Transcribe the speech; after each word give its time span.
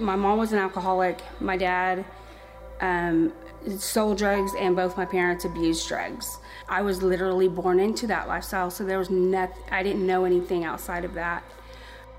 My 0.00 0.16
mom 0.16 0.38
was 0.38 0.52
an 0.52 0.58
alcoholic. 0.58 1.20
My 1.40 1.58
dad 1.58 2.04
um, 2.80 3.32
sold 3.78 4.16
drugs, 4.16 4.52
and 4.58 4.74
both 4.74 4.96
my 4.96 5.04
parents 5.04 5.44
abused 5.44 5.86
drugs. 5.86 6.38
I 6.68 6.80
was 6.82 7.02
literally 7.02 7.48
born 7.48 7.78
into 7.78 8.06
that 8.06 8.26
lifestyle, 8.26 8.70
so 8.70 8.84
there 8.84 8.98
was 8.98 9.10
nothing, 9.10 9.62
I 9.70 9.82
didn't 9.82 10.06
know 10.06 10.24
anything 10.24 10.64
outside 10.64 11.04
of 11.04 11.14
that. 11.14 11.44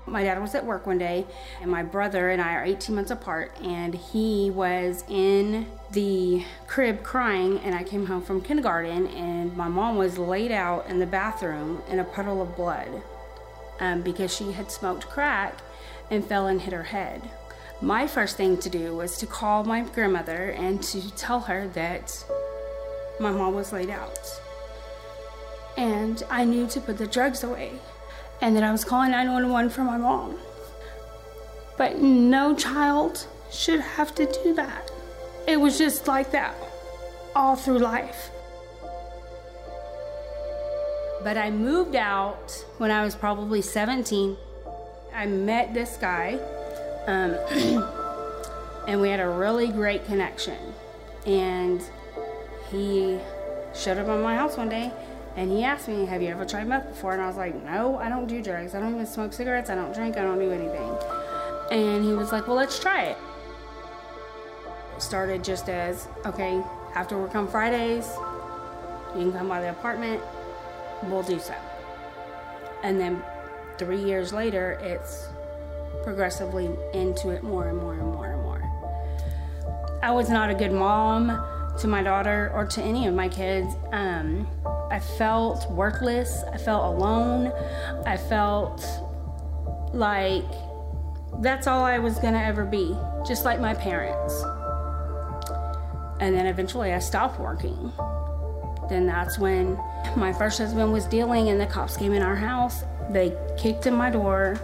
My 0.06 0.22
dad 0.22 0.40
was 0.40 0.54
at 0.54 0.64
work 0.64 0.86
one 0.86 0.98
day, 0.98 1.26
and 1.60 1.70
my 1.70 1.82
brother 1.82 2.30
and 2.30 2.40
I 2.40 2.54
are 2.54 2.64
18 2.64 2.94
months 2.94 3.10
apart, 3.10 3.56
and 3.62 3.94
he 3.94 4.50
was 4.50 5.04
in 5.08 5.66
the 5.90 6.44
crib 6.68 7.02
crying. 7.02 7.58
And 7.60 7.74
I 7.74 7.82
came 7.82 8.06
home 8.06 8.22
from 8.22 8.40
kindergarten, 8.40 9.08
and 9.08 9.56
my 9.56 9.68
mom 9.68 9.96
was 9.96 10.18
laid 10.18 10.52
out 10.52 10.86
in 10.88 10.98
the 10.98 11.06
bathroom 11.06 11.82
in 11.88 11.98
a 11.98 12.04
puddle 12.04 12.42
of 12.42 12.56
blood 12.56 13.02
um, 13.80 14.02
because 14.02 14.34
she 14.34 14.52
had 14.52 14.70
smoked 14.70 15.08
crack 15.08 15.58
and 16.10 16.24
fell 16.24 16.46
and 16.46 16.60
hit 16.60 16.72
her 16.72 16.82
head. 16.82 17.22
My 17.82 18.06
first 18.06 18.36
thing 18.36 18.58
to 18.58 18.70
do 18.70 18.94
was 18.94 19.18
to 19.18 19.26
call 19.26 19.64
my 19.64 19.80
grandmother 19.80 20.50
and 20.50 20.80
to 20.84 21.10
tell 21.16 21.40
her 21.40 21.66
that 21.68 22.24
my 23.18 23.32
mom 23.32 23.54
was 23.54 23.72
laid 23.72 23.90
out. 23.90 24.20
And 25.76 26.22
I 26.30 26.44
knew 26.44 26.68
to 26.68 26.80
put 26.80 26.96
the 26.96 27.08
drugs 27.08 27.42
away 27.42 27.72
and 28.40 28.54
that 28.54 28.62
I 28.62 28.70
was 28.70 28.84
calling 28.84 29.10
911 29.10 29.70
for 29.70 29.82
my 29.82 29.96
mom. 29.96 30.38
But 31.76 31.98
no 31.98 32.54
child 32.54 33.26
should 33.50 33.80
have 33.80 34.14
to 34.14 34.26
do 34.44 34.54
that. 34.54 34.88
It 35.48 35.60
was 35.60 35.76
just 35.76 36.06
like 36.06 36.30
that 36.30 36.54
all 37.34 37.56
through 37.56 37.78
life. 37.80 38.30
But 41.24 41.36
I 41.36 41.50
moved 41.50 41.96
out 41.96 42.64
when 42.78 42.92
I 42.92 43.04
was 43.04 43.16
probably 43.16 43.60
17. 43.60 44.36
I 45.12 45.26
met 45.26 45.74
this 45.74 45.96
guy, 45.96 46.38
um, 47.06 47.36
and 48.88 49.00
we 49.00 49.08
had 49.08 49.20
a 49.20 49.28
really 49.28 49.68
great 49.68 50.04
connection. 50.06 50.74
And 51.26 51.82
he 52.70 53.18
showed 53.74 53.98
up 53.98 54.08
on 54.08 54.22
my 54.22 54.34
house 54.34 54.56
one 54.56 54.68
day 54.68 54.92
and 55.36 55.50
he 55.50 55.64
asked 55.64 55.88
me, 55.88 56.04
Have 56.06 56.20
you 56.22 56.28
ever 56.28 56.44
tried 56.44 56.66
meth 56.66 56.88
before? 56.88 57.12
And 57.12 57.22
I 57.22 57.26
was 57.26 57.36
like, 57.36 57.54
No, 57.64 57.96
I 57.96 58.08
don't 58.08 58.26
do 58.26 58.42
drugs. 58.42 58.74
I 58.74 58.80
don't 58.80 58.94
even 58.94 59.06
smoke 59.06 59.32
cigarettes. 59.32 59.70
I 59.70 59.74
don't 59.74 59.94
drink. 59.94 60.16
I 60.16 60.22
don't 60.22 60.38
do 60.38 60.50
anything. 60.50 60.96
And 61.70 62.04
he 62.04 62.12
was 62.12 62.32
like, 62.32 62.46
Well, 62.46 62.56
let's 62.56 62.78
try 62.78 63.04
it. 63.04 63.16
it 64.96 65.02
started 65.02 65.42
just 65.42 65.68
as, 65.68 66.08
Okay, 66.26 66.62
after 66.94 67.18
work 67.18 67.34
on 67.34 67.48
Fridays, 67.48 68.08
you 69.14 69.22
can 69.22 69.32
come 69.32 69.48
by 69.48 69.60
the 69.60 69.70
apartment, 69.70 70.22
we'll 71.04 71.22
do 71.22 71.38
so. 71.38 71.54
And 72.82 73.00
then 73.00 73.22
three 73.78 74.02
years 74.02 74.32
later, 74.32 74.78
it's 74.82 75.28
progressively 76.02 76.70
into 76.94 77.30
it 77.30 77.42
more 77.42 77.68
and 77.68 77.78
more 77.78 77.94
and 77.94 78.06
more 78.06 78.26
and 78.32 78.42
more. 78.42 79.98
I 80.02 80.10
was 80.10 80.28
not 80.28 80.50
a 80.50 80.54
good 80.54 80.72
mom 80.72 81.28
to 81.78 81.88
my 81.88 82.02
daughter 82.02 82.50
or 82.54 82.66
to 82.66 82.82
any 82.82 83.06
of 83.06 83.14
my 83.14 83.28
kids. 83.28 83.74
Um, 83.92 84.48
I 84.90 84.98
felt 84.98 85.70
worthless. 85.70 86.42
I 86.52 86.58
felt 86.58 86.96
alone. 86.96 87.52
I 88.04 88.16
felt 88.16 88.84
like 89.92 90.44
that's 91.40 91.66
all 91.66 91.82
I 91.82 91.98
was 91.98 92.18
going 92.18 92.34
to 92.34 92.40
ever 92.40 92.64
be, 92.64 92.96
just 93.26 93.44
like 93.44 93.60
my 93.60 93.74
parents. 93.74 94.42
And 96.20 96.34
then 96.34 96.46
eventually 96.46 96.92
I 96.92 96.98
stopped 96.98 97.40
working. 97.40 97.92
Then 98.88 99.06
that's 99.06 99.38
when 99.38 99.78
my 100.16 100.32
first 100.32 100.58
husband 100.58 100.92
was 100.92 101.06
dealing, 101.06 101.48
and 101.48 101.60
the 101.60 101.66
cops 101.66 101.96
came 101.96 102.12
in 102.12 102.22
our 102.22 102.36
house. 102.36 102.84
They 103.10 103.36
kicked 103.56 103.86
in 103.86 103.94
my 103.94 104.10
door 104.10 104.60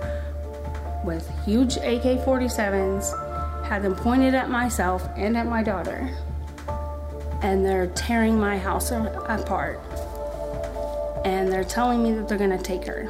with 1.09 1.27
huge 1.47 1.79
AK 1.79 2.21
47s, 2.23 3.67
had 3.67 3.83
them 3.83 3.97
pointed 3.97 4.35
at 4.35 4.51
myself 4.51 5.09
and 5.17 5.39
at 5.39 5.47
my 5.47 5.63
daughter. 5.63 6.15
And 7.41 7.65
they're 7.65 7.87
tearing 7.89 8.39
my 8.39 8.59
house 8.59 8.91
apart 8.91 9.81
and 11.25 11.51
they're 11.51 11.65
telling 11.65 12.03
me 12.03 12.13
that 12.13 12.29
they're 12.29 12.37
to 12.51 12.63
take 12.63 12.85
her. 12.85 13.07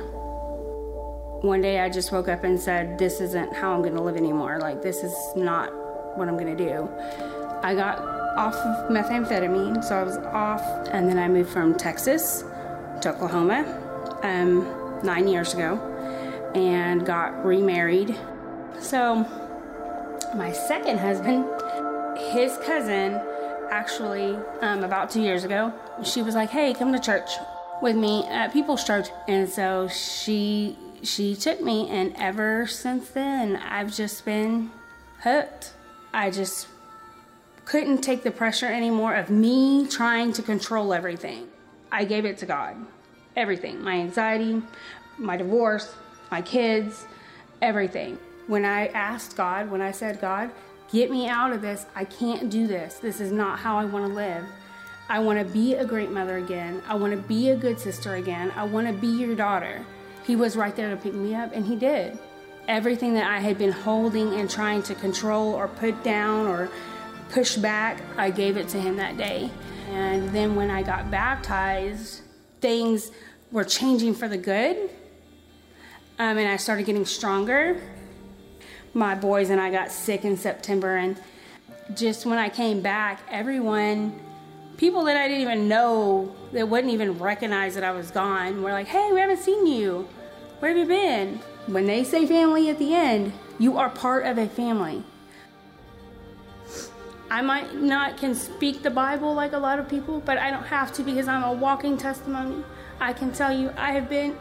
One 1.42 1.60
day 1.60 1.80
I 1.80 1.88
just 1.88 2.12
woke 2.12 2.28
up 2.28 2.44
and 2.44 2.58
said, 2.58 2.98
This 2.98 3.20
isn't 3.20 3.52
how 3.52 3.72
I'm 3.72 3.82
to 3.96 4.02
live 4.02 4.16
anymore. 4.16 4.58
Like, 4.60 4.80
this 4.80 5.02
is 5.02 5.14
not 5.34 5.72
what 6.16 6.28
I'm 6.28 6.36
to 6.56 6.64
do. 6.64 6.88
I 7.62 7.74
got 7.74 7.98
off 8.36 8.54
of 8.54 8.90
methamphetamine, 8.90 9.84
so 9.84 9.96
I 9.96 10.02
was 10.04 10.16
off, 10.18 10.62
and 10.92 11.08
then 11.08 11.18
I 11.18 11.28
moved 11.28 11.50
from 11.50 11.76
Texas 11.76 12.44
to 13.02 13.10
Oklahoma 13.10 13.64
um, 14.22 15.00
nine 15.02 15.26
years 15.26 15.54
ago 15.54 15.96
and 16.54 17.04
got 17.04 17.44
remarried. 17.44 18.16
So, 18.80 19.26
my 20.36 20.52
second 20.52 20.98
husband, 20.98 21.44
his 22.32 22.56
cousin, 22.58 23.20
actually, 23.70 24.36
um, 24.60 24.84
about 24.84 25.10
two 25.10 25.22
years 25.22 25.44
ago, 25.44 25.72
she 26.04 26.22
was 26.22 26.34
like, 26.34 26.50
Hey, 26.50 26.74
come 26.74 26.92
to 26.92 26.98
church 26.98 27.30
with 27.80 27.96
me 27.96 28.24
at 28.26 28.52
People's 28.52 28.84
Church, 28.84 29.08
and 29.26 29.48
so 29.48 29.88
she 29.88 30.76
she 31.02 31.36
took 31.36 31.60
me, 31.60 31.88
and 31.88 32.14
ever 32.16 32.66
since 32.66 33.08
then, 33.10 33.56
I've 33.56 33.94
just 33.94 34.24
been 34.24 34.70
hooked. 35.20 35.72
I 36.12 36.30
just 36.30 36.66
couldn't 37.64 37.98
take 37.98 38.22
the 38.22 38.30
pressure 38.30 38.66
anymore 38.66 39.14
of 39.14 39.30
me 39.30 39.86
trying 39.86 40.32
to 40.32 40.42
control 40.42 40.92
everything. 40.92 41.46
I 41.92 42.04
gave 42.04 42.24
it 42.24 42.38
to 42.38 42.46
God. 42.46 42.76
Everything. 43.36 43.82
My 43.82 43.94
anxiety, 43.94 44.62
my 45.18 45.36
divorce, 45.36 45.94
my 46.30 46.42
kids, 46.42 47.06
everything. 47.62 48.18
When 48.46 48.64
I 48.64 48.88
asked 48.88 49.36
God, 49.36 49.70
when 49.70 49.82
I 49.82 49.90
said, 49.90 50.20
God, 50.20 50.50
get 50.90 51.10
me 51.10 51.28
out 51.28 51.52
of 51.52 51.60
this, 51.60 51.86
I 51.94 52.04
can't 52.04 52.50
do 52.50 52.66
this. 52.66 52.94
This 52.94 53.20
is 53.20 53.32
not 53.32 53.58
how 53.58 53.76
I 53.76 53.84
want 53.84 54.06
to 54.06 54.12
live. 54.12 54.44
I 55.10 55.20
want 55.20 55.38
to 55.38 55.44
be 55.44 55.74
a 55.74 55.86
great 55.86 56.10
mother 56.10 56.36
again. 56.36 56.82
I 56.86 56.94
want 56.94 57.12
to 57.12 57.28
be 57.28 57.50
a 57.50 57.56
good 57.56 57.80
sister 57.80 58.16
again. 58.16 58.52
I 58.54 58.64
want 58.64 58.86
to 58.86 58.92
be 58.92 59.08
your 59.08 59.34
daughter. 59.34 59.84
He 60.26 60.36
was 60.36 60.56
right 60.56 60.76
there 60.76 60.90
to 60.90 60.96
pick 60.96 61.14
me 61.14 61.34
up, 61.34 61.54
and 61.54 61.66
he 61.66 61.76
did. 61.76 62.18
Everything 62.68 63.14
that 63.14 63.30
I 63.30 63.38
had 63.40 63.56
been 63.56 63.72
holding 63.72 64.34
and 64.34 64.50
trying 64.50 64.82
to 64.82 64.94
control 64.94 65.54
or 65.54 65.68
put 65.68 66.04
down 66.04 66.46
or 66.46 66.68
push 67.30 67.56
back, 67.56 68.02
I 68.18 68.30
gave 68.30 68.58
it 68.58 68.68
to 68.68 68.80
him 68.80 68.96
that 68.96 69.16
day. 69.16 69.50
And 69.90 70.28
then 70.30 70.54
when 70.54 70.70
I 70.70 70.82
got 70.82 71.10
baptized, 71.10 72.20
things 72.60 73.10
were 73.50 73.64
changing 73.64 74.14
for 74.14 74.28
the 74.28 74.36
good. 74.36 74.90
Um, 76.18 76.36
and 76.38 76.48
I 76.48 76.56
started 76.56 76.86
getting 76.86 77.04
stronger. 77.04 77.80
My 78.94 79.14
boys 79.14 79.50
and 79.50 79.60
I 79.60 79.70
got 79.70 79.92
sick 79.92 80.24
in 80.24 80.36
September, 80.36 80.96
and 80.96 81.20
just 81.94 82.26
when 82.26 82.38
I 82.38 82.48
came 82.48 82.80
back, 82.80 83.20
everyone 83.30 84.18
people 84.78 85.04
that 85.04 85.16
I 85.16 85.26
didn't 85.26 85.42
even 85.42 85.68
know 85.68 86.34
that 86.52 86.68
wouldn't 86.68 86.92
even 86.92 87.18
recognize 87.18 87.74
that 87.74 87.84
I 87.84 87.90
was 87.90 88.10
gone 88.10 88.62
were 88.62 88.70
like, 88.70 88.86
hey, 88.86 89.10
we 89.12 89.20
haven't 89.20 89.40
seen 89.40 89.66
you. 89.66 90.08
Where 90.60 90.70
have 90.70 90.78
you 90.78 90.86
been? 90.86 91.40
When 91.66 91.84
they 91.84 92.04
say 92.04 92.26
family 92.26 92.70
at 92.70 92.78
the 92.78 92.94
end, 92.94 93.32
you 93.58 93.76
are 93.76 93.90
part 93.90 94.24
of 94.24 94.38
a 94.38 94.46
family. 94.46 95.02
I 97.30 97.42
might 97.42 97.74
not 97.74 98.16
can 98.16 98.34
speak 98.34 98.82
the 98.82 98.90
Bible 98.90 99.34
like 99.34 99.52
a 99.52 99.58
lot 99.58 99.78
of 99.78 99.88
people, 99.88 100.20
but 100.20 100.38
I 100.38 100.50
don't 100.50 100.64
have 100.64 100.92
to 100.94 101.02
because 101.02 101.28
I'm 101.28 101.42
a 101.42 101.52
walking 101.52 101.98
testimony. 101.98 102.64
I 103.00 103.12
can 103.12 103.32
tell 103.32 103.52
you 103.52 103.70
I 103.76 103.92
have 103.92 104.08
been 104.08 104.36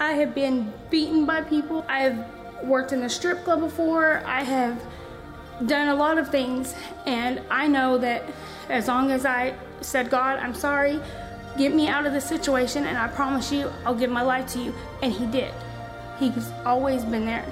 I 0.00 0.12
have 0.12 0.34
been 0.34 0.72
beaten 0.90 1.26
by 1.26 1.42
people. 1.42 1.84
I 1.88 2.00
have 2.00 2.64
worked 2.64 2.92
in 2.92 3.02
a 3.02 3.08
strip 3.08 3.44
club 3.44 3.60
before. 3.60 4.22
I 4.24 4.42
have 4.42 4.82
done 5.66 5.88
a 5.88 5.94
lot 5.94 6.18
of 6.18 6.30
things 6.30 6.74
and 7.06 7.42
I 7.50 7.66
know 7.66 7.98
that 7.98 8.22
as 8.68 8.86
long 8.88 9.10
as 9.10 9.24
I 9.24 9.54
said, 9.80 10.10
God, 10.10 10.38
I'm 10.38 10.54
sorry, 10.54 11.00
get 11.56 11.74
me 11.74 11.88
out 11.88 12.06
of 12.06 12.12
this 12.12 12.24
situation, 12.24 12.84
and 12.84 12.98
I 12.98 13.08
promise 13.08 13.50
you, 13.50 13.70
I'll 13.84 13.94
give 13.94 14.10
my 14.10 14.22
life 14.22 14.46
to 14.52 14.58
you. 14.58 14.74
And 15.02 15.12
He 15.12 15.26
did. 15.26 15.52
He's 16.18 16.50
always 16.64 17.04
been 17.04 17.24
there. 17.24 17.44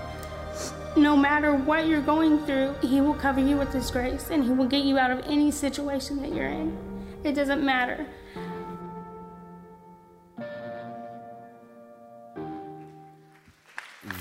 No 0.97 1.17
matter 1.17 1.55
what 1.55 1.87
you're 1.87 2.03
going 2.03 2.45
through, 2.45 2.75
He 2.83 3.01
will 3.01 3.15
cover 3.15 3.41
you 3.41 3.57
with 3.57 3.73
His 3.73 3.91
grace, 3.91 4.31
and 4.31 4.45
He 4.45 4.51
will 4.51 4.67
get 4.67 4.85
you 4.85 4.99
out 4.99 5.11
of 5.11 5.25
any 5.27 5.51
situation 5.51 6.21
that 6.23 6.33
you're 6.33 6.47
in. 6.47 6.77
It 7.25 7.33
doesn't 7.33 7.65
matter. 7.65 8.07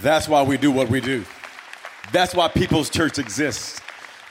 That's 0.06 0.28
why 0.28 0.44
we 0.44 0.58
do 0.58 0.70
what 0.70 0.88
we 0.88 1.02
do. 1.02 1.26
That's 2.12 2.36
why 2.36 2.48
People's 2.48 2.92
Church 2.92 3.18
exists. 3.18 3.82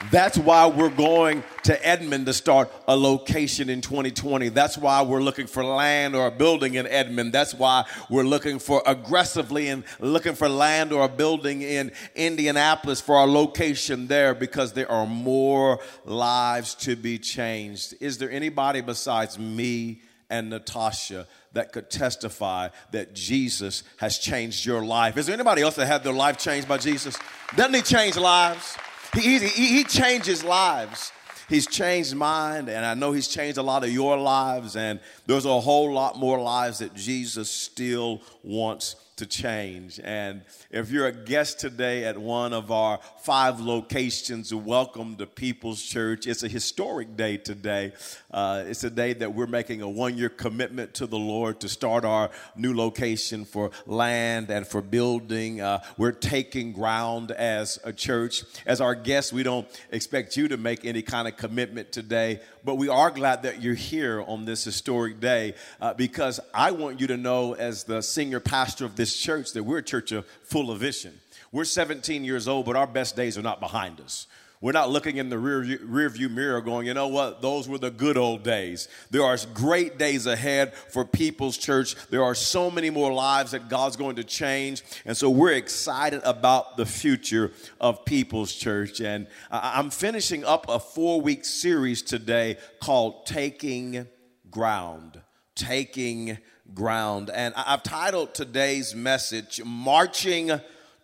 That's 0.09 0.37
why 0.37 0.67
we're 0.67 0.87
going 0.87 1.43
to 1.63 1.85
Edmond 1.85 2.27
to 2.27 2.33
start 2.33 2.71
a 2.87 2.95
location 2.95 3.69
in 3.69 3.81
2020. 3.81 4.47
That's 4.49 4.77
why 4.77 5.01
we're 5.01 5.21
looking 5.21 5.47
for 5.47 5.65
land 5.65 6.15
or 6.15 6.27
a 6.27 6.31
building 6.31 6.75
in 6.75 6.87
Edmond. 6.87 7.33
That's 7.33 7.53
why 7.53 7.83
we're 8.09 8.23
looking 8.23 8.57
for 8.57 8.83
aggressively 8.85 9.67
and 9.67 9.83
looking 9.99 10.33
for 10.33 10.47
land 10.47 10.93
or 10.93 11.03
a 11.03 11.09
building 11.09 11.61
in 11.61 11.91
Indianapolis 12.15 13.01
for 13.01 13.17
our 13.17 13.27
location 13.27 14.07
there 14.07 14.33
because 14.33 14.71
there 14.71 14.89
are 14.89 15.05
more 15.05 15.81
lives 16.05 16.73
to 16.75 16.95
be 16.95 17.19
changed. 17.19 17.95
Is 17.99 18.17
there 18.17 18.31
anybody 18.31 18.79
besides 18.79 19.37
me 19.37 20.03
and 20.29 20.49
Natasha 20.49 21.27
that 21.55 21.73
could 21.73 21.89
testify 21.89 22.69
that 22.91 23.15
Jesus 23.15 23.83
has 23.97 24.19
changed 24.19 24.65
your 24.65 24.85
life? 24.85 25.17
Is 25.17 25.25
there 25.25 25.33
anybody 25.33 25.63
else 25.63 25.75
that 25.75 25.87
had 25.87 26.03
their 26.03 26.13
life 26.13 26.37
changed 26.37 26.67
by 26.67 26.77
Jesus? 26.77 27.17
Doesn't 27.55 27.73
he 27.73 27.81
change 27.81 28.17
lives? 28.17 28.77
He, 29.13 29.39
he, 29.39 29.77
he 29.77 29.83
changes 29.83 30.43
lives. 30.43 31.11
He's 31.47 31.67
changed 31.67 32.15
mine, 32.15 32.69
and 32.69 32.85
I 32.85 32.95
know 32.95 33.11
He's 33.11 33.27
changed 33.27 33.57
a 33.57 33.63
lot 33.63 33.83
of 33.83 33.91
your 33.91 34.17
lives, 34.17 34.75
and 34.75 34.99
there's 35.27 35.45
a 35.45 35.59
whole 35.59 35.93
lot 35.93 36.17
more 36.17 36.39
lives 36.39 36.79
that 36.79 36.95
Jesus 36.95 37.51
still 37.51 38.21
wants 38.43 38.95
to 39.17 39.25
change. 39.25 39.97
And 40.03 40.41
if 40.71 40.91
you're 40.91 41.07
a 41.07 41.13
guest 41.13 41.59
today 41.59 42.03
at 42.03 42.17
one 42.17 42.51
of 42.51 42.69
our 42.69 42.99
five 43.21 43.61
locations, 43.61 44.53
welcome 44.53 45.15
to 45.15 45.25
People's 45.25 45.81
Church. 45.81 46.27
It's 46.27 46.43
a 46.43 46.49
historic 46.49 47.15
day 47.15 47.37
today. 47.37 47.93
Uh, 48.29 48.65
it's 48.67 48.83
a 48.83 48.89
day 48.89 49.13
that 49.13 49.33
we're 49.33 49.47
making 49.47 49.81
a 49.81 49.89
one 49.89 50.17
year 50.17 50.27
commitment 50.27 50.95
to 50.95 51.07
the 51.07 51.17
Lord 51.17 51.61
to 51.61 51.69
start 51.69 52.03
our 52.03 52.29
new 52.57 52.75
location 52.75 53.45
for 53.45 53.71
land 53.85 54.49
and 54.49 54.67
for 54.67 54.81
building. 54.81 55.61
Uh, 55.61 55.81
we're 55.97 56.11
taking 56.11 56.73
ground 56.73 57.31
as 57.31 57.79
a 57.85 57.93
church. 57.93 58.43
As 58.65 58.81
our 58.81 58.95
guests, 58.95 59.31
we 59.31 59.43
don't 59.43 59.67
expect 59.91 60.35
you 60.35 60.49
to 60.49 60.57
make 60.57 60.83
any 60.83 61.01
kind 61.01 61.25
of 61.25 61.37
commitment 61.37 61.93
today, 61.93 62.41
but 62.65 62.75
we 62.75 62.89
are 62.89 63.11
glad 63.11 63.43
that 63.43 63.61
you're 63.61 63.75
here 63.75 64.21
on 64.27 64.43
this 64.43 64.65
historic 64.65 65.21
day 65.21 65.53
uh, 65.79 65.93
because 65.93 66.41
I 66.53 66.71
want 66.71 66.99
you 66.99 67.07
to 67.07 67.17
know, 67.17 67.53
as 67.53 67.85
the 67.85 68.01
senior 68.01 68.41
pastor 68.41 68.83
of 68.83 68.97
this 68.97 69.04
church, 69.13 69.51
that 69.51 69.63
we're 69.63 69.79
a 69.79 69.83
church 69.83 70.13
of, 70.13 70.25
full 70.43 70.71
of 70.71 70.79
vision. 70.79 71.19
We're 71.51 71.65
17 71.65 72.23
years 72.23 72.47
old, 72.47 72.65
but 72.65 72.77
our 72.77 72.87
best 72.87 73.17
days 73.17 73.37
are 73.37 73.41
not 73.41 73.59
behind 73.59 73.99
us. 73.99 74.27
We're 74.61 74.71
not 74.71 74.89
looking 74.89 75.17
in 75.17 75.29
the 75.29 75.37
rear, 75.37 75.79
rear 75.83 76.09
view 76.09 76.29
mirror 76.29 76.61
going, 76.61 76.87
you 76.87 76.93
know 76.93 77.09
what, 77.09 77.41
those 77.41 77.67
were 77.69 77.77
the 77.77 77.91
good 77.91 78.17
old 78.17 78.43
days. 78.43 78.87
There 79.11 79.23
are 79.23 79.37
great 79.53 79.97
days 79.97 80.25
ahead 80.25 80.73
for 80.73 81.05
People's 81.05 81.57
Church. 81.57 81.95
There 82.09 82.23
are 82.23 82.33
so 82.33 82.71
many 82.71 82.89
more 82.89 83.13
lives 83.13 83.51
that 83.51 83.69
God's 83.69 83.95
going 83.95 84.15
to 84.15 84.23
change. 84.23 84.81
And 85.05 85.15
so 85.15 85.29
we're 85.29 85.53
excited 85.53 86.21
about 86.23 86.77
the 86.77 86.85
future 86.85 87.51
of 87.79 88.05
People's 88.05 88.53
Church. 88.53 89.01
And 89.01 89.27
I'm 89.51 89.89
finishing 89.89 90.43
up 90.45 90.65
a 90.67 90.79
four 90.79 91.21
week 91.21 91.45
series 91.45 92.01
today 92.01 92.57
called 92.81 93.25
Taking 93.27 94.07
Ground. 94.49 95.21
Taking 95.53 96.37
Ground. 96.73 97.29
And 97.29 97.53
I've 97.55 97.83
titled 97.83 98.33
today's 98.33 98.95
message, 98.95 99.61
Marching 99.63 100.59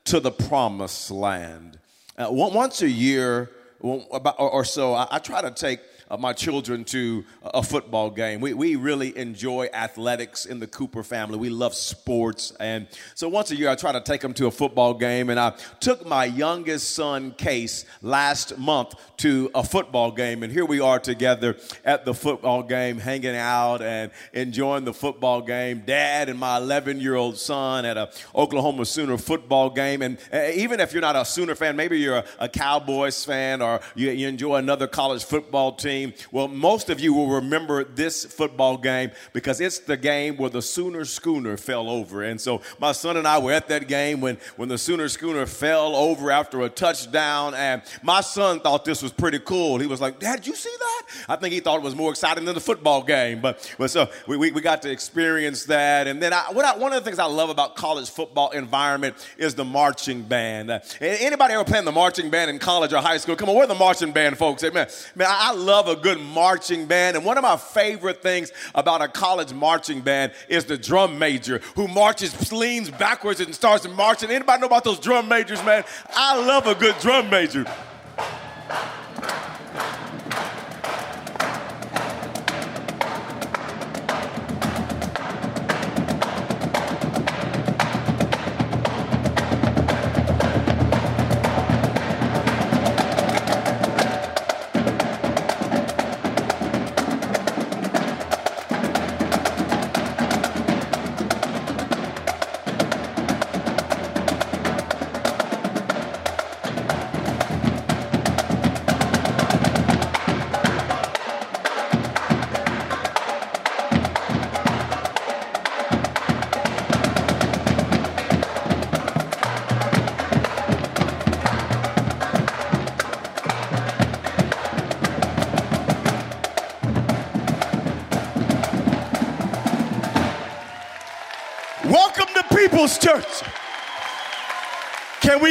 to 0.06 0.20
the 0.20 0.32
Promised 0.32 1.12
Land. 1.12 1.80
Uh, 2.18 2.28
once 2.30 2.82
a 2.82 2.90
year 2.90 3.50
or 3.82 4.66
so, 4.66 4.94
I, 4.94 5.20
try 5.20 5.42
to 5.42 5.52
take 5.52 5.80
my 6.20 6.34
children 6.34 6.84
to 6.86 7.24
a 7.44 7.64
football 7.64 8.10
game. 8.10 8.42
We, 8.42 8.54
we 8.54 8.76
really 8.76 9.18
enjoy 9.18 9.70
athletics 9.74 10.46
in 10.46 10.60
the 10.60 10.68
Cooper 10.68 11.04
family. 11.04 11.38
We 11.38 11.50
love 11.50 11.74
sports. 11.74 12.54
And 12.60 12.88
so 13.16 13.30
once 13.30 13.52
a 13.52 13.56
year, 13.56 13.70
I 13.70 13.76
try 13.76 13.92
to 13.92 14.02
take 14.02 14.22
them 14.22 14.34
to 14.36 14.48
a 14.48 14.52
football 14.52 14.94
game. 14.94 15.30
And 15.30 15.40
I 15.40 15.54
took 15.80 16.06
my 16.06 16.26
youngest 16.26 16.92
son, 16.92 17.32
Case, 17.32 17.86
last 18.02 18.58
month 18.58 18.94
to 19.18 19.50
a 19.56 19.64
football 19.64 20.12
game. 20.12 20.44
And 20.44 20.52
here 20.52 20.66
we 20.66 20.80
are 20.80 21.00
together 21.00 21.58
at 21.86 22.06
the 22.06 22.14
football 22.14 22.64
game, 22.64 22.98
hanging 22.98 23.36
out 23.36 23.82
and 23.82 24.12
enjoying 24.34 24.84
the 24.84 24.94
football 24.94 25.42
game. 25.42 25.84
Dad 25.86 26.28
and 26.28 26.40
my 26.40 26.58
11 26.58 27.00
year 27.00 27.16
old 27.16 27.38
son 27.38 27.86
at 27.86 27.98
a 27.98 28.12
Oklahoma 28.36 28.86
Sooner 28.86 29.18
football 29.18 29.70
game. 29.70 30.02
And 30.02 30.18
uh, 30.34 30.50
even 30.54 30.80
if 30.80 30.92
you're 30.92 31.02
not 31.02 31.16
a 31.16 31.24
Sooner 31.24 31.56
fan, 31.56 31.76
maybe 31.76 32.00
you're 32.00 32.18
a, 32.18 32.26
a 32.40 32.50
Cowboys 32.50 33.24
fan 33.24 33.62
or 33.62 33.80
you, 33.96 34.10
you 34.12 34.28
enjoy 34.28 34.56
another 34.56 34.88
college 34.88 35.24
football 35.24 35.74
team 35.74 36.01
Well, 36.32 36.48
most 36.48 36.90
of 36.90 37.00
you 37.00 37.14
will 37.14 37.30
remember 37.30 37.84
this 37.84 38.26
football 38.26 38.78
game 38.78 39.12
because 39.34 39.62
it's 39.62 39.80
the 39.80 39.98
game 39.98 40.38
where 40.38 40.50
the 40.50 40.62
Sooner 40.62 41.06
Schooner 41.06 41.58
fell 41.58 41.90
over. 41.90 42.24
And 42.24 42.40
so 42.40 42.62
my 42.80 42.92
son 42.92 43.18
and 43.18 43.28
I 43.28 43.40
were 43.40 43.52
at 43.52 43.68
that 43.70 43.88
game 43.88 44.22
when, 44.22 44.38
when 44.58 44.70
the 44.70 44.78
Sooner 44.78 45.10
Schooner 45.10 45.46
fell 45.46 45.96
over 45.96 46.32
after 46.32 46.62
a 46.62 46.70
touchdown. 46.70 47.54
And 47.54 47.82
my 48.04 48.22
son 48.22 48.60
thought 48.60 48.86
this 48.86 49.02
was 49.02 49.12
pretty 49.12 49.40
cool. 49.40 49.80
He 49.80 49.88
was 49.88 50.02
like, 50.02 50.20
Dad, 50.20 50.46
you 50.48 50.56
see 50.56 50.76
that? 50.78 51.01
I 51.28 51.36
think 51.36 51.54
he 51.54 51.60
thought 51.60 51.78
it 51.78 51.84
was 51.84 51.96
more 51.96 52.12
exciting 52.12 52.46
than 52.46 52.56
the 52.56 52.62
football 52.62 53.04
game. 53.04 53.42
But, 53.42 53.74
but 53.78 53.92
so 53.92 54.10
we, 54.28 54.38
we, 54.38 54.52
we 54.52 54.62
got 54.62 54.82
to 54.84 54.92
experience 54.92 55.66
that. 55.66 56.08
And 56.08 56.22
then 56.22 56.34
I, 56.34 56.46
what 56.52 56.66
I, 56.66 56.78
one 56.78 56.94
of 56.94 57.04
the 57.04 57.06
things 57.06 57.20
I 57.20 57.26
love 57.26 57.50
about 57.50 57.76
college 57.76 58.10
football 58.10 58.52
environment 58.52 59.16
is 59.38 59.56
the 59.56 59.66
marching 59.66 60.24
band. 60.24 60.72
Uh, 60.72 60.80
anybody 61.00 61.54
ever 61.54 61.64
playing 61.64 61.86
the 61.86 61.92
marching 61.92 62.30
band 62.30 62.50
in 62.50 62.60
college 62.60 62.94
or 62.94 63.02
high 63.02 63.18
school? 63.18 63.36
Come 63.36 63.50
on, 63.50 63.56
we're 63.56 63.68
the 63.68 63.76
marching 63.76 64.12
band 64.12 64.38
folks. 64.38 64.64
Man, 64.64 64.88
man 65.16 65.28
I 65.30 65.54
love 65.54 65.88
a 65.88 65.96
good 65.96 66.20
marching 66.20 66.86
band. 66.86 67.18
And 67.18 67.26
one 67.26 67.38
of 67.38 67.44
my 67.44 67.58
favorite 67.58 68.22
things 68.22 68.52
about 68.76 69.02
a 69.02 69.08
college 69.08 69.54
marching 69.54 70.02
band 70.02 70.34
is 70.50 70.66
the 70.66 70.78
drum 70.78 71.18
major 71.20 71.60
who 71.76 71.88
marches, 71.88 72.52
leans 72.52 72.90
backwards 72.90 73.40
and 73.40 73.54
starts 73.54 73.88
marching. 73.88 74.30
Anybody 74.30 74.62
know 74.62 74.68
about 74.68 74.84
those 74.84 75.00
drum 75.00 75.28
majors, 75.28 75.64
man? 75.64 75.84
I 76.10 76.40
love 76.46 76.68
a 76.68 76.76
good 76.76 76.98
drum 77.00 77.30
major. 77.30 77.66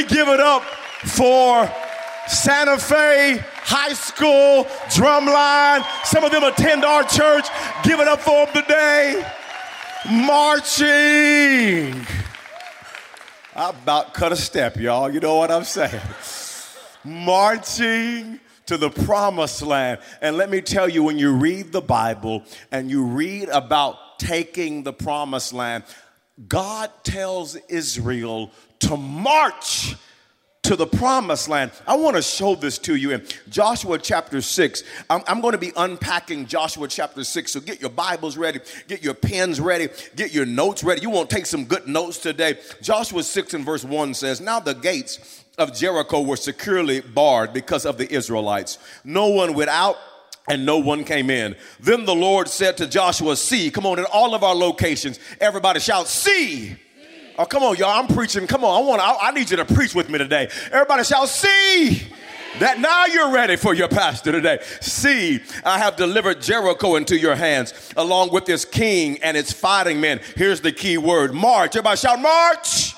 We 0.00 0.06
give 0.06 0.28
it 0.28 0.40
up 0.40 0.62
for 0.62 1.70
Santa 2.26 2.78
Fe 2.78 3.42
High 3.62 3.92
School 3.92 4.64
drumline? 4.88 5.84
Some 6.04 6.24
of 6.24 6.32
them 6.32 6.42
attend 6.44 6.84
our 6.84 7.02
church. 7.04 7.46
Give 7.82 8.00
it 8.00 8.08
up 8.08 8.20
for 8.20 8.46
them 8.46 8.62
today. 8.62 9.22
Marching. 10.10 12.06
I 13.54 13.70
about 13.70 14.14
cut 14.14 14.32
a 14.32 14.36
step, 14.36 14.76
y'all. 14.76 15.10
You 15.10 15.20
know 15.20 15.36
what 15.36 15.50
I'm 15.50 15.64
saying? 15.64 16.00
Marching 17.04 18.40
to 18.66 18.78
the 18.78 18.88
promised 18.88 19.60
land. 19.60 19.98
And 20.22 20.36
let 20.36 20.48
me 20.48 20.62
tell 20.62 20.88
you, 20.88 21.02
when 21.02 21.18
you 21.18 21.32
read 21.32 21.72
the 21.72 21.82
Bible 21.82 22.44
and 22.70 22.90
you 22.90 23.04
read 23.04 23.50
about 23.50 24.18
taking 24.18 24.82
the 24.82 24.92
promised 24.94 25.52
land, 25.52 25.84
God 26.48 26.90
tells 27.04 27.56
Israel 27.68 28.50
to 28.80 28.96
march 28.96 29.94
to 30.62 30.76
the 30.76 30.86
promised 30.86 31.48
land. 31.48 31.72
I 31.86 31.96
want 31.96 32.16
to 32.16 32.22
show 32.22 32.54
this 32.54 32.78
to 32.78 32.94
you 32.94 33.12
in 33.12 33.24
Joshua 33.48 33.98
chapter 33.98 34.40
6. 34.40 34.84
I'm, 35.08 35.22
I'm, 35.26 35.40
going 35.40 35.52
to 35.52 35.58
be 35.58 35.72
unpacking 35.76 36.46
Joshua 36.46 36.86
chapter 36.86 37.24
6. 37.24 37.50
So 37.50 37.60
get 37.60 37.80
your 37.80 37.90
Bibles 37.90 38.36
ready, 38.36 38.60
get 38.86 39.02
your 39.02 39.14
pens 39.14 39.60
ready, 39.60 39.88
get 40.16 40.32
your 40.32 40.46
notes 40.46 40.84
ready. 40.84 41.00
You 41.00 41.10
want 41.10 41.30
to 41.30 41.36
take 41.36 41.46
some 41.46 41.64
good 41.64 41.88
notes 41.88 42.18
today. 42.18 42.58
Joshua 42.82 43.22
6 43.22 43.54
and 43.54 43.64
verse 43.64 43.84
1 43.84 44.14
says, 44.14 44.40
Now 44.40 44.60
the 44.60 44.74
gates 44.74 45.44
of 45.58 45.74
Jericho 45.74 46.20
were 46.20 46.36
securely 46.36 47.00
barred 47.00 47.52
because 47.52 47.84
of 47.84 47.98
the 47.98 48.10
Israelites. 48.12 48.78
No 49.02 49.28
one 49.28 49.54
without 49.54 49.96
and 50.48 50.66
no 50.66 50.78
one 50.78 51.04
came 51.04 51.30
in. 51.30 51.56
Then 51.78 52.04
the 52.04 52.14
Lord 52.14 52.48
said 52.48 52.76
to 52.78 52.86
Joshua, 52.86 53.36
See, 53.36 53.70
come 53.70 53.86
on, 53.86 53.98
in 53.98 54.04
all 54.06 54.34
of 54.34 54.42
our 54.42 54.54
locations, 54.54 55.18
everybody 55.40 55.80
shout, 55.80 56.08
See. 56.08 56.76
Oh, 57.38 57.46
come 57.46 57.62
on, 57.62 57.76
y'all. 57.76 57.98
I'm 57.98 58.06
preaching. 58.06 58.46
Come 58.46 58.64
on. 58.64 58.82
I 58.82 58.86
want. 58.86 59.00
I, 59.00 59.28
I 59.28 59.30
need 59.30 59.50
you 59.50 59.56
to 59.56 59.64
preach 59.64 59.94
with 59.94 60.10
me 60.10 60.18
today. 60.18 60.50
Everybody 60.72 61.04
shout, 61.04 61.28
See. 61.28 62.02
That 62.58 62.80
now 62.80 63.06
you're 63.06 63.32
ready 63.32 63.56
for 63.56 63.74
your 63.74 63.88
pastor 63.88 64.32
today. 64.32 64.58
See, 64.80 65.40
I 65.64 65.78
have 65.78 65.96
delivered 65.96 66.42
Jericho 66.42 66.96
into 66.96 67.16
your 67.16 67.36
hands, 67.36 67.72
along 67.96 68.32
with 68.32 68.48
its 68.48 68.64
king 68.64 69.22
and 69.22 69.36
its 69.36 69.52
fighting 69.52 70.00
men. 70.00 70.20
Here's 70.36 70.60
the 70.60 70.72
key 70.72 70.98
word 70.98 71.32
march. 71.32 71.76
Everybody 71.76 71.96
shout, 71.96 72.20
March. 72.20 72.94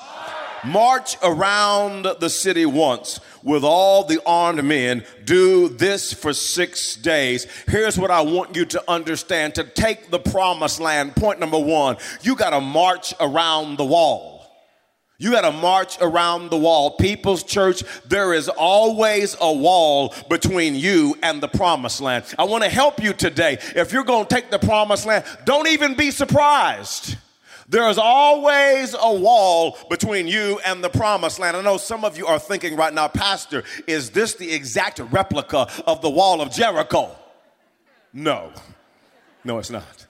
March 0.65 1.17
around 1.21 2.07
the 2.19 2.29
city 2.29 2.65
once 2.65 3.19
with 3.43 3.63
all 3.63 4.03
the 4.03 4.21
armed 4.25 4.63
men. 4.63 5.03
Do 5.25 5.69
this 5.69 6.13
for 6.13 6.33
six 6.33 6.95
days. 6.95 7.47
Here's 7.67 7.97
what 7.97 8.11
I 8.11 8.21
want 8.21 8.55
you 8.55 8.65
to 8.65 8.83
understand 8.89 9.55
to 9.55 9.63
take 9.63 10.09
the 10.09 10.19
promised 10.19 10.79
land. 10.79 11.15
Point 11.15 11.39
number 11.39 11.59
one, 11.59 11.97
you 12.21 12.35
got 12.35 12.51
to 12.51 12.61
march 12.61 13.13
around 13.19 13.77
the 13.77 13.85
wall. 13.85 14.33
You 15.19 15.31
got 15.31 15.41
to 15.41 15.51
march 15.51 15.97
around 16.01 16.49
the 16.49 16.57
wall. 16.57 16.97
People's 16.97 17.43
church, 17.43 17.83
there 18.05 18.33
is 18.33 18.49
always 18.49 19.37
a 19.39 19.53
wall 19.53 20.13
between 20.29 20.75
you 20.75 21.15
and 21.21 21.41
the 21.41 21.47
promised 21.47 22.01
land. 22.01 22.25
I 22.37 22.43
want 22.43 22.63
to 22.63 22.69
help 22.69 23.01
you 23.01 23.13
today. 23.13 23.59
If 23.75 23.93
you're 23.93 24.03
going 24.03 24.25
to 24.25 24.35
take 24.35 24.49
the 24.49 24.59
promised 24.59 25.05
land, 25.05 25.23
don't 25.45 25.67
even 25.67 25.93
be 25.95 26.11
surprised. 26.11 27.15
There 27.73 27.89
is 27.89 27.97
always 27.97 28.93
a 28.93 29.11
wall 29.11 29.79
between 29.89 30.27
you 30.27 30.59
and 30.63 30.83
the 30.83 30.89
promised 30.89 31.39
land. 31.39 31.57
I 31.57 31.61
know 31.63 31.77
some 31.77 32.05
of 32.05 32.19
you 32.19 32.27
are 32.27 32.37
thinking 32.37 32.75
right 32.75 32.93
now, 32.93 33.07
Pastor, 33.07 33.63
is 33.87 34.11
this 34.11 34.35
the 34.35 34.53
exact 34.53 34.99
replica 34.99 35.67
of 35.87 35.99
the 36.03 36.09
wall 36.11 36.39
of 36.39 36.51
Jericho? 36.51 37.09
No, 38.13 38.51
no, 39.43 39.57
it's 39.57 39.71
not. 39.71 40.05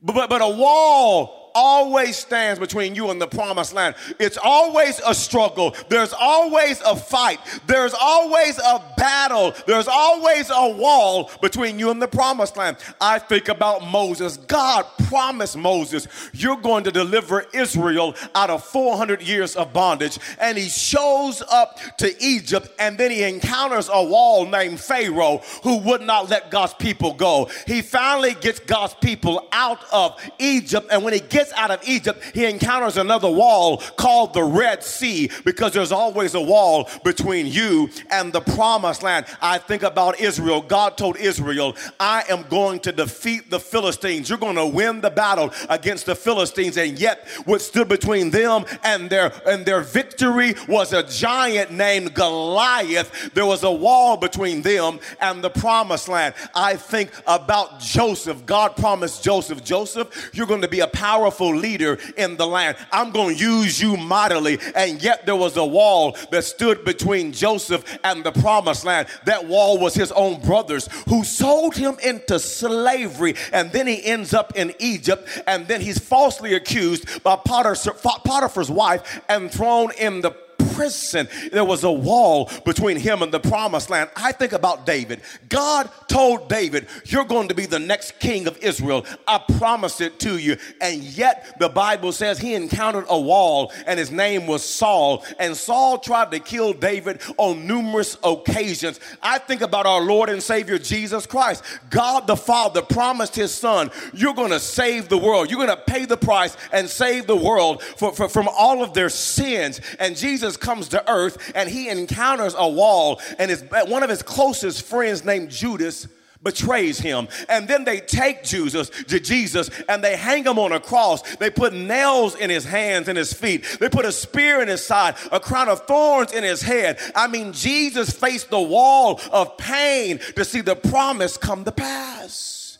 But, 0.00 0.14
but, 0.14 0.30
but 0.30 0.40
a 0.40 0.48
wall 0.48 1.37
always 1.58 2.16
stands 2.16 2.60
between 2.60 2.94
you 2.94 3.10
and 3.10 3.20
the 3.20 3.26
promised 3.26 3.72
land. 3.72 3.96
It's 4.20 4.38
always 4.40 5.00
a 5.04 5.12
struggle. 5.12 5.74
There's 5.88 6.12
always 6.12 6.80
a 6.82 6.94
fight. 6.94 7.40
There's 7.66 7.94
always 8.00 8.58
a 8.58 8.80
battle. 8.96 9.52
There's 9.66 9.88
always 9.88 10.50
a 10.50 10.68
wall 10.68 11.32
between 11.42 11.80
you 11.80 11.90
and 11.90 12.00
the 12.00 12.06
promised 12.06 12.56
land. 12.56 12.76
I 13.00 13.18
think 13.18 13.48
about 13.48 13.84
Moses. 13.84 14.36
God 14.36 14.86
promised 15.08 15.56
Moses, 15.56 16.06
You're 16.32 16.60
going 16.60 16.84
to 16.84 16.92
deliver 16.92 17.44
Israel 17.52 18.14
out 18.36 18.50
of 18.50 18.62
400 18.62 19.20
years 19.20 19.56
of 19.56 19.72
bondage. 19.72 20.18
And 20.40 20.56
he 20.56 20.68
shows 20.68 21.42
up 21.50 21.80
to 21.98 22.14
Egypt 22.22 22.68
and 22.78 22.96
then 22.96 23.10
he 23.10 23.24
encounters 23.24 23.88
a 23.92 24.04
wall 24.04 24.46
named 24.46 24.78
Pharaoh 24.78 25.42
who 25.64 25.78
would 25.78 26.02
not 26.02 26.30
let 26.30 26.52
God's 26.52 26.74
people 26.74 27.14
go. 27.14 27.50
He 27.66 27.82
finally 27.82 28.34
gets 28.34 28.60
God's 28.60 28.94
people 28.94 29.48
out 29.50 29.80
of 29.92 30.20
Egypt. 30.38 30.86
And 30.92 31.02
when 31.02 31.14
he 31.14 31.20
gets 31.20 31.47
gets 31.48 31.58
out 31.58 31.70
of 31.70 31.86
Egypt, 31.88 32.22
he 32.34 32.44
encounters 32.44 32.96
another 32.96 33.30
wall 33.30 33.78
called 33.96 34.34
the 34.34 34.42
Red 34.42 34.82
Sea 34.82 35.30
because 35.44 35.72
there's 35.72 35.92
always 35.92 36.34
a 36.34 36.40
wall 36.40 36.88
between 37.04 37.46
you 37.46 37.90
and 38.10 38.32
the 38.32 38.40
promised 38.40 39.02
land. 39.02 39.26
I 39.40 39.58
think 39.58 39.82
about 39.82 40.20
Israel. 40.20 40.60
God 40.60 40.96
told 40.96 41.16
Israel, 41.16 41.76
I 41.98 42.24
am 42.28 42.42
going 42.44 42.80
to 42.80 42.92
defeat 42.92 43.50
the 43.50 43.60
Philistines. 43.60 44.28
You're 44.28 44.38
going 44.38 44.56
to 44.56 44.66
win 44.66 45.00
the 45.00 45.10
battle 45.10 45.52
against 45.68 46.06
the 46.06 46.14
Philistines. 46.14 46.76
And 46.76 46.98
yet, 46.98 47.26
what 47.44 47.60
stood 47.60 47.88
between 47.88 48.30
them 48.30 48.64
and 48.82 49.10
their 49.10 49.32
and 49.46 49.64
their 49.64 49.80
victory 49.80 50.54
was 50.68 50.92
a 50.92 51.02
giant 51.02 51.70
named 51.70 52.14
Goliath. 52.14 53.32
There 53.34 53.46
was 53.46 53.62
a 53.62 53.72
wall 53.72 54.16
between 54.16 54.62
them 54.62 55.00
and 55.20 55.42
the 55.42 55.50
promised 55.50 56.08
land. 56.08 56.34
I 56.54 56.76
think 56.76 57.10
about 57.26 57.80
Joseph. 57.80 58.44
God 58.46 58.76
promised 58.76 59.22
Joseph, 59.22 59.64
Joseph, 59.64 60.30
you're 60.32 60.46
going 60.46 60.62
to 60.62 60.68
be 60.68 60.80
a 60.80 60.86
powerful 60.86 61.37
powerful 61.38 61.56
leader 61.56 61.98
in 62.16 62.36
the 62.36 62.46
land. 62.46 62.76
I'm 62.92 63.10
going 63.10 63.36
to 63.36 63.42
use 63.42 63.80
you 63.80 63.96
mightily. 63.96 64.58
And 64.74 65.02
yet 65.02 65.26
there 65.26 65.36
was 65.36 65.56
a 65.56 65.64
wall 65.64 66.16
that 66.30 66.44
stood 66.44 66.84
between 66.84 67.32
Joseph 67.32 67.84
and 68.04 68.24
the 68.24 68.32
promised 68.32 68.84
land. 68.84 69.08
That 69.24 69.46
wall 69.46 69.78
was 69.78 69.94
his 69.94 70.12
own 70.12 70.40
brothers 70.40 70.88
who 71.08 71.24
sold 71.24 71.76
him 71.76 71.96
into 72.02 72.38
slavery. 72.38 73.34
And 73.52 73.70
then 73.72 73.86
he 73.86 74.04
ends 74.04 74.34
up 74.34 74.56
in 74.56 74.74
Egypt. 74.78 75.28
And 75.46 75.66
then 75.68 75.80
he's 75.80 75.98
falsely 75.98 76.54
accused 76.54 77.22
by 77.22 77.36
Potiphar's 77.36 78.70
wife 78.70 79.20
and 79.28 79.50
thrown 79.50 79.92
in 79.98 80.20
the 80.20 80.34
prison. 80.78 81.28
There 81.50 81.64
was 81.64 81.82
a 81.82 81.90
wall 81.90 82.48
between 82.64 82.98
him 82.98 83.20
and 83.22 83.32
the 83.32 83.40
promised 83.40 83.90
land. 83.90 84.10
I 84.14 84.30
think 84.30 84.52
about 84.52 84.86
David. 84.86 85.22
God 85.48 85.90
told 86.06 86.48
David, 86.48 86.86
You're 87.04 87.24
going 87.24 87.48
to 87.48 87.54
be 87.54 87.66
the 87.66 87.80
next 87.80 88.20
king 88.20 88.46
of 88.46 88.56
Israel. 88.58 89.04
I 89.26 89.38
promise 89.58 90.00
it 90.00 90.20
to 90.20 90.38
you. 90.38 90.56
And 90.80 91.02
yet, 91.02 91.56
the 91.58 91.68
Bible 91.68 92.12
says 92.12 92.38
he 92.38 92.54
encountered 92.54 93.06
a 93.08 93.20
wall, 93.20 93.72
and 93.86 93.98
his 93.98 94.12
name 94.12 94.46
was 94.46 94.62
Saul. 94.62 95.24
And 95.40 95.56
Saul 95.56 95.98
tried 95.98 96.30
to 96.30 96.38
kill 96.38 96.72
David 96.72 97.22
on 97.38 97.66
numerous 97.66 98.16
occasions. 98.22 99.00
I 99.20 99.38
think 99.38 99.62
about 99.62 99.84
our 99.84 100.00
Lord 100.00 100.28
and 100.28 100.40
Savior 100.40 100.78
Jesus 100.78 101.26
Christ. 101.26 101.64
God 101.90 102.28
the 102.28 102.36
Father 102.36 102.82
promised 102.82 103.34
his 103.34 103.52
son, 103.52 103.90
You're 104.14 104.34
going 104.34 104.52
to 104.52 104.60
save 104.60 105.08
the 105.08 105.18
world. 105.18 105.50
You're 105.50 105.66
going 105.66 105.76
to 105.76 105.84
pay 105.92 106.04
the 106.04 106.16
price 106.16 106.56
and 106.70 106.88
save 106.88 107.26
the 107.26 107.36
world 107.36 107.82
for, 107.82 108.12
for, 108.12 108.28
from 108.28 108.48
all 108.48 108.84
of 108.84 108.94
their 108.94 109.08
sins. 109.08 109.80
And 109.98 110.16
Jesus 110.16 110.56
comes 110.68 110.88
to 110.88 111.10
earth 111.10 111.50
and 111.54 111.66
he 111.66 111.88
encounters 111.88 112.54
a 112.54 112.68
wall, 112.68 113.22
and 113.38 113.50
his, 113.50 113.64
one 113.86 114.02
of 114.02 114.10
his 114.10 114.22
closest 114.22 114.82
friends 114.82 115.24
named 115.24 115.48
Judas 115.50 116.06
betrays 116.42 116.98
him. 116.98 117.26
And 117.48 117.66
then 117.66 117.84
they 117.84 118.00
take 118.00 118.44
Jesus 118.44 118.90
to 118.90 119.18
Jesus 119.18 119.70
and 119.88 120.04
they 120.04 120.14
hang 120.14 120.44
him 120.44 120.58
on 120.58 120.72
a 120.72 120.78
cross. 120.78 121.22
They 121.36 121.48
put 121.48 121.72
nails 121.72 122.34
in 122.34 122.50
his 122.50 122.66
hands 122.66 123.08
and 123.08 123.16
his 123.16 123.32
feet. 123.32 123.64
They 123.80 123.88
put 123.88 124.04
a 124.04 124.12
spear 124.12 124.60
in 124.60 124.68
his 124.68 124.84
side, 124.84 125.16
a 125.32 125.40
crown 125.40 125.70
of 125.70 125.86
thorns 125.86 126.32
in 126.32 126.44
his 126.44 126.60
head. 126.60 126.98
I 127.16 127.28
mean, 127.28 127.54
Jesus 127.54 128.10
faced 128.10 128.50
the 128.50 128.60
wall 128.60 129.20
of 129.32 129.56
pain 129.56 130.20
to 130.36 130.44
see 130.44 130.60
the 130.60 130.76
promise 130.76 131.38
come 131.38 131.64
to 131.64 131.72
pass. 131.72 132.78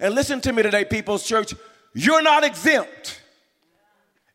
And 0.00 0.14
listen 0.14 0.40
to 0.40 0.52
me 0.54 0.62
today, 0.62 0.86
People's 0.86 1.24
Church, 1.24 1.54
you're 1.92 2.22
not 2.22 2.44
exempt. 2.44 3.20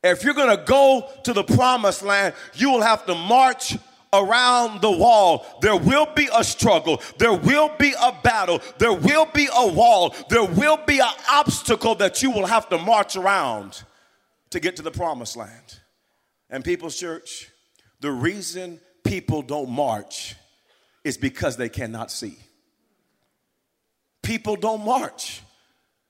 If 0.03 0.24
you're 0.24 0.34
going 0.34 0.55
to 0.55 0.63
go 0.63 1.10
to 1.24 1.34
the 1.34 1.43
promised 1.43 2.01
land, 2.01 2.34
you 2.53 2.72
will 2.72 2.81
have 2.81 3.05
to 3.05 3.15
march 3.15 3.77
around 4.13 4.81
the 4.81 4.91
wall. 4.91 5.46
There 5.62 5.75
will 5.75 6.08
be 6.15 6.27
a 6.34 6.43
struggle. 6.43 7.01
There 7.17 7.34
will 7.34 7.70
be 7.77 7.93
a 8.00 8.12
battle. 8.24 8.62
There 8.77 8.93
will 8.93 9.27
be 9.27 9.48
a 9.53 9.67
wall. 9.67 10.15
There 10.29 10.43
will 10.43 10.77
be 10.86 11.00
an 11.00 11.13
obstacle 11.29 11.96
that 11.96 12.22
you 12.22 12.31
will 12.31 12.48
have 12.48 12.67
to 12.70 12.77
march 12.77 13.15
around 13.15 13.84
to 14.50 14.60
get 14.60 14.75
to 14.77 14.81
the 14.81 14.91
promised 14.91 15.38
land. 15.38 15.79
And 16.50 16.63
people's 16.65 16.98
church, 16.98 17.50
the 18.01 18.12
reason 18.12 18.79
people 19.03 19.41
don't 19.41 19.70
march 19.70 20.36
is 21.03 21.17
because 21.17 21.58
they 21.58 21.70
cannot 21.70 22.12
see. 22.12 22.38
People 24.22 24.55
don't 24.55 24.84
march 24.84 25.41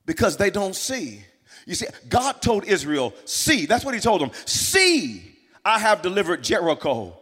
because 0.04 0.36
they 0.36 0.50
don't 0.50 0.74
see. 0.74 1.24
You 1.66 1.74
see, 1.74 1.86
God 2.08 2.42
told 2.42 2.64
Israel, 2.64 3.14
See, 3.24 3.66
that's 3.66 3.84
what 3.84 3.94
he 3.94 4.00
told 4.00 4.20
them. 4.20 4.30
See, 4.44 5.22
I 5.64 5.78
have 5.78 6.02
delivered 6.02 6.42
Jericho 6.42 7.16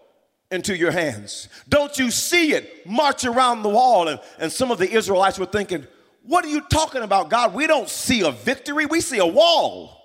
into 0.51 0.77
your 0.77 0.91
hands. 0.91 1.49
Don't 1.69 1.97
you 1.99 2.11
see 2.11 2.53
it? 2.53 2.87
March 2.87 3.25
around 3.25 3.63
the 3.63 3.69
wall. 3.69 4.09
And, 4.09 4.21
and 4.39 4.51
some 4.51 4.71
of 4.71 4.79
the 4.79 4.91
Israelites 4.91 5.39
were 5.39 5.47
thinking, 5.47 5.87
What 6.23 6.45
are 6.45 6.49
you 6.49 6.63
talking 6.63 7.03
about, 7.03 7.31
God? 7.31 7.55
We 7.55 7.67
don't 7.67 7.89
see 7.89 8.23
a 8.23 8.31
victory, 8.31 8.87
we 8.87 9.01
see 9.01 9.19
a 9.19 9.27
wall. 9.27 9.97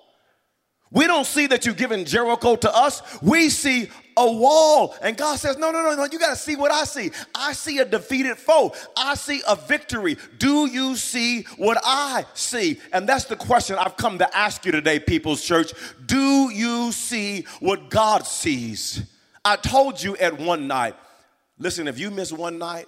We 0.92 1.08
don't 1.08 1.26
see 1.26 1.48
that 1.48 1.66
you've 1.66 1.78
given 1.78 2.06
Jericho 2.06 2.56
to 2.56 2.74
us. 2.74 3.02
We 3.22 3.50
see 3.50 3.90
a 4.18 4.32
wall. 4.32 4.96
And 5.02 5.18
God 5.18 5.38
says, 5.38 5.58
No, 5.58 5.72
no, 5.72 5.84
no, 5.84 5.96
no, 5.96 6.06
you 6.06 6.20
got 6.20 6.30
to 6.30 6.36
see 6.36 6.56
what 6.56 6.72
I 6.72 6.86
see. 6.86 7.12
I 7.34 7.54
see 7.54 7.80
a 7.80 7.86
defeated 7.86 8.38
foe. 8.38 8.74
I 8.98 9.16
see 9.16 9.42
a 9.48 9.56
victory. 9.56 10.18
Do 10.38 10.68
you 10.68 10.96
see 10.96 11.44
what 11.58 11.78
I 11.84 12.26
see? 12.34 12.80
And 12.94 13.08
that's 13.08 13.26
the 13.26 13.36
question 13.36 13.78
I've 13.78 13.98
come 13.98 14.18
to 14.20 14.38
ask 14.38 14.66
you 14.66 14.72
today, 14.72 15.00
People's 15.00 15.44
Church. 15.44 15.74
Do 16.06 16.50
you 16.52 16.92
see 16.92 17.46
what 17.60 17.90
God 17.90 18.26
sees? 18.26 19.04
I 19.44 19.58
told 19.58 20.02
you 20.02 20.18
at 20.18 20.40
one 20.40 20.68
night, 20.68 20.96
listen, 21.60 21.88
if 21.88 22.00
you 22.00 22.10
miss 22.10 22.32
one 22.32 22.58
night, 22.58 22.88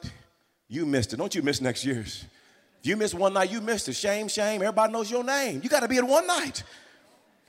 you 0.67 0.85
missed 0.85 1.13
it. 1.13 1.17
Don't 1.17 1.33
you 1.33 1.41
miss 1.41 1.61
next 1.61 1.85
year's. 1.85 2.25
If 2.79 2.87
you 2.87 2.97
miss 2.97 3.13
one 3.13 3.33
night, 3.33 3.51
you 3.51 3.61
missed 3.61 3.87
it. 3.89 3.93
Shame, 3.93 4.27
shame. 4.27 4.61
Everybody 4.61 4.93
knows 4.93 5.09
your 5.09 5.23
name. 5.23 5.61
You 5.63 5.69
got 5.69 5.81
to 5.81 5.87
be 5.87 5.97
at 5.97 6.07
one 6.07 6.25
night. 6.27 6.63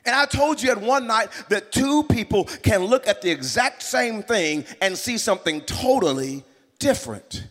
And 0.08 0.16
I 0.16 0.24
told 0.24 0.62
you 0.62 0.70
at 0.70 0.80
one 0.80 1.06
night 1.06 1.28
that 1.50 1.70
two 1.70 2.02
people 2.04 2.44
can 2.44 2.82
look 2.82 3.06
at 3.06 3.20
the 3.20 3.30
exact 3.30 3.82
same 3.82 4.22
thing 4.22 4.64
and 4.80 4.96
see 4.96 5.18
something 5.18 5.60
totally 5.60 6.44
different. 6.78 7.46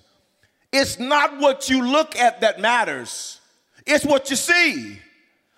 It's 0.74 0.98
not 0.98 1.38
what 1.38 1.70
you 1.70 1.86
look 1.86 2.16
at 2.16 2.42
that 2.42 2.60
matters, 2.60 3.40
it's 3.86 4.04
what 4.04 4.32
you 4.32 4.36
see. 4.36 5.00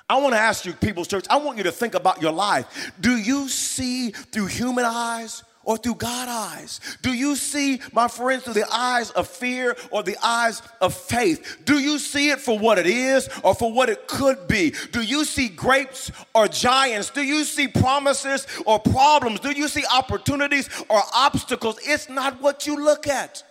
I 0.10 0.20
want 0.20 0.34
to 0.34 0.40
ask 0.40 0.66
you, 0.66 0.74
People's 0.74 1.08
Church, 1.08 1.26
I 1.30 1.38
want 1.38 1.58
you 1.58 1.64
to 1.64 1.72
think 1.72 1.94
about 1.94 2.22
your 2.22 2.34
life. 2.34 2.92
Do 3.00 3.16
you 3.16 3.48
see 3.48 4.10
through 4.10 4.48
human 4.48 4.84
eyes 4.84 5.44
or 5.70 5.78
through 5.78 5.94
God 5.94 6.28
eyes? 6.28 6.80
Do 7.04 7.14
you 7.14 7.36
see, 7.36 7.80
my 7.94 8.08
friends, 8.08 8.42
through 8.42 8.56
the 8.56 8.74
eyes 8.74 9.12
of 9.12 9.28
fear 9.28 9.78
or 9.92 10.02
the 10.02 10.18
eyes 10.24 10.64
of 10.82 10.96
faith? 10.96 11.60
Do 11.64 11.78
you 11.78 12.00
see 12.00 12.32
it 12.32 12.40
for 12.40 12.58
what 12.58 12.80
it 12.80 12.88
is 12.88 13.30
or 13.44 13.54
for 13.54 13.72
what 13.72 13.88
it 13.88 14.08
could 14.08 14.48
be? 14.48 14.74
Do 14.92 15.04
you 15.04 15.24
see 15.26 15.48
grapes 15.48 16.12
or 16.34 16.48
giants? 16.48 17.12
Do 17.12 17.22
you 17.22 17.44
see 17.44 17.68
promises 17.68 18.48
or 18.66 18.80
problems? 18.80 19.42
Do 19.42 19.52
you 19.52 19.68
see 19.68 19.84
opportunities 19.94 20.68
or 20.90 21.04
obstacles? 21.14 21.78
It's 21.84 22.10
not 22.10 22.42
what 22.42 22.66
you 22.66 22.84
look 22.84 23.06
at. 23.06 23.44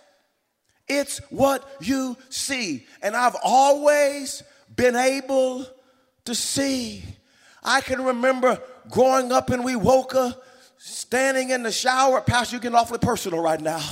It's 0.89 1.19
what 1.29 1.63
you 1.79 2.17
see. 2.27 2.85
And 3.01 3.15
I've 3.15 3.37
always 3.41 4.43
been 4.75 4.97
able 4.97 5.65
to 6.25 6.35
see. 6.35 7.01
I 7.63 7.79
can 7.79 8.03
remember 8.03 8.61
growing 8.89 9.31
up 9.31 9.51
in 9.51 9.61
Wewoka 9.61 10.35
standing 10.79 11.49
in 11.49 11.61
the 11.63 11.71
shower. 11.71 12.21
Pastor, 12.21 12.55
You're 12.55 12.61
getting 12.61 12.77
awfully 12.77 12.99
personal 12.99 13.41
right 13.41 13.61
now. 13.61 13.83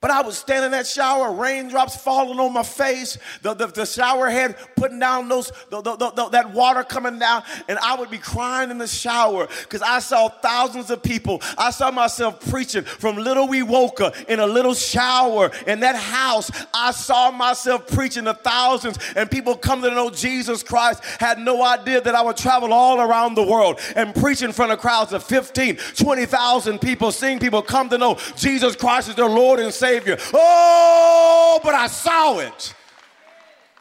But 0.00 0.12
I 0.12 0.22
was 0.22 0.38
standing 0.38 0.66
in 0.66 0.70
that 0.72 0.86
shower, 0.86 1.32
raindrops 1.32 1.96
falling 1.96 2.38
on 2.38 2.52
my 2.52 2.62
face, 2.62 3.18
the, 3.42 3.52
the, 3.52 3.66
the 3.66 3.84
shower 3.84 4.30
head 4.30 4.54
putting 4.76 5.00
down 5.00 5.28
those, 5.28 5.50
the, 5.70 5.82
the, 5.82 6.28
that 6.30 6.52
water 6.52 6.84
coming 6.84 7.18
down, 7.18 7.42
and 7.68 7.80
I 7.80 7.96
would 7.96 8.08
be 8.08 8.18
crying 8.18 8.70
in 8.70 8.78
the 8.78 8.86
shower 8.86 9.48
because 9.62 9.82
I 9.82 9.98
saw 9.98 10.28
thousands 10.28 10.92
of 10.92 11.02
people. 11.02 11.42
I 11.56 11.72
saw 11.72 11.90
myself 11.90 12.48
preaching 12.48 12.84
from 12.84 13.16
Little 13.16 13.48
Wewoka 13.48 14.14
in 14.28 14.38
a 14.38 14.46
little 14.46 14.74
shower 14.74 15.50
in 15.66 15.80
that 15.80 15.96
house. 15.96 16.48
I 16.72 16.92
saw 16.92 17.32
myself 17.32 17.88
preaching 17.88 18.26
to 18.26 18.34
thousands, 18.34 19.00
and 19.16 19.28
people 19.28 19.56
come 19.56 19.82
to 19.82 19.90
know 19.90 20.10
Jesus 20.10 20.62
Christ. 20.62 21.02
Had 21.18 21.40
no 21.40 21.64
idea 21.64 22.00
that 22.02 22.14
I 22.14 22.22
would 22.22 22.36
travel 22.36 22.72
all 22.72 23.00
around 23.00 23.34
the 23.34 23.44
world 23.44 23.80
and 23.96 24.14
preach 24.14 24.42
in 24.42 24.52
front 24.52 24.70
of 24.70 24.78
crowds 24.78 25.12
of 25.12 25.24
15, 25.24 25.76
20,000 25.96 26.80
people, 26.80 27.10
seeing 27.10 27.40
people 27.40 27.62
come 27.62 27.88
to 27.88 27.98
know 27.98 28.16
Jesus 28.36 28.76
Christ 28.76 29.08
as 29.08 29.16
their 29.16 29.26
Lord 29.26 29.58
and 29.58 29.74
Savior 29.74 29.87
Savior. 29.88 30.18
Oh, 30.34 31.60
but 31.62 31.74
I 31.74 31.86
saw 31.86 32.40
it. 32.40 32.74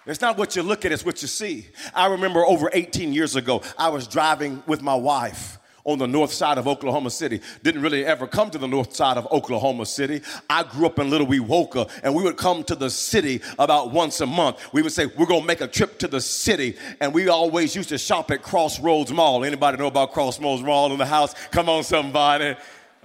It's 0.06 0.22
not 0.22 0.38
what 0.38 0.56
you 0.56 0.64
look 0.64 0.86
at, 0.86 0.94
it's 0.94 1.04
what 1.04 1.22
you 1.22 1.28
see. 1.28 1.68
I 1.94 2.08
remember 2.08 2.46
over 2.46 2.70
18 2.72 3.12
years 3.12 3.36
ago, 3.36 3.62
I 3.78 3.90
was 3.90 4.08
driving 4.08 4.64
with 4.66 4.82
my 4.82 4.96
wife 4.96 5.58
on 5.84 6.00
the 6.00 6.08
north 6.08 6.32
side 6.32 6.58
of 6.58 6.66
Oklahoma 6.66 7.10
City. 7.10 7.42
Didn't 7.62 7.82
really 7.82 8.06
ever 8.06 8.26
come 8.26 8.50
to 8.52 8.58
the 8.58 8.68
north 8.68 8.96
side 8.96 9.18
of 9.18 9.26
Oklahoma 9.34 9.86
City. 9.86 10.22
I 10.50 10.64
grew 10.64 10.86
up 10.86 10.98
in 11.00 11.10
Little 11.10 11.28
Wewoka, 11.28 11.90
and 12.04 12.16
we 12.16 12.24
would 12.24 12.38
come 12.38 12.64
to 12.66 12.76
the 12.76 12.90
city 12.90 13.42
about 13.60 13.92
once 13.92 14.22
a 14.22 14.26
month. 14.26 14.74
We 14.74 14.82
would 14.82 14.94
say, 14.94 15.08
we're 15.08 15.26
gonna 15.26 15.46
make 15.46 15.60
a 15.60 15.68
trip 15.68 16.00
to 16.00 16.08
the 16.08 16.22
city, 16.22 16.78
and 17.02 17.14
we 17.14 17.28
always 17.28 17.76
used 17.76 17.90
to 17.90 17.98
shop 17.98 18.32
at 18.32 18.42
Crossroads 18.44 19.12
Mall. 19.12 19.44
Anybody 19.44 19.78
know 19.78 19.88
about 19.88 20.14
Crossroads 20.14 20.62
Mall 20.62 20.94
in 20.94 21.00
the 21.00 21.06
house? 21.06 21.34
Come 21.52 21.68
on, 21.68 21.84
somebody. 21.84 22.56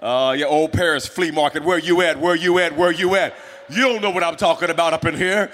Uh, 0.02 0.34
your 0.36 0.48
old 0.48 0.72
Paris 0.72 1.06
flea 1.06 1.30
market. 1.30 1.62
Where 1.62 1.78
you 1.78 2.02
at? 2.02 2.18
Where 2.18 2.34
you 2.34 2.58
at? 2.58 2.76
Where 2.76 2.90
you 2.90 3.14
at? 3.14 3.34
You 3.68 3.82
don't 3.82 4.02
know 4.02 4.10
what 4.10 4.24
I'm 4.24 4.34
talking 4.34 4.68
about 4.68 4.92
up 4.92 5.04
in 5.04 5.14
here. 5.14 5.52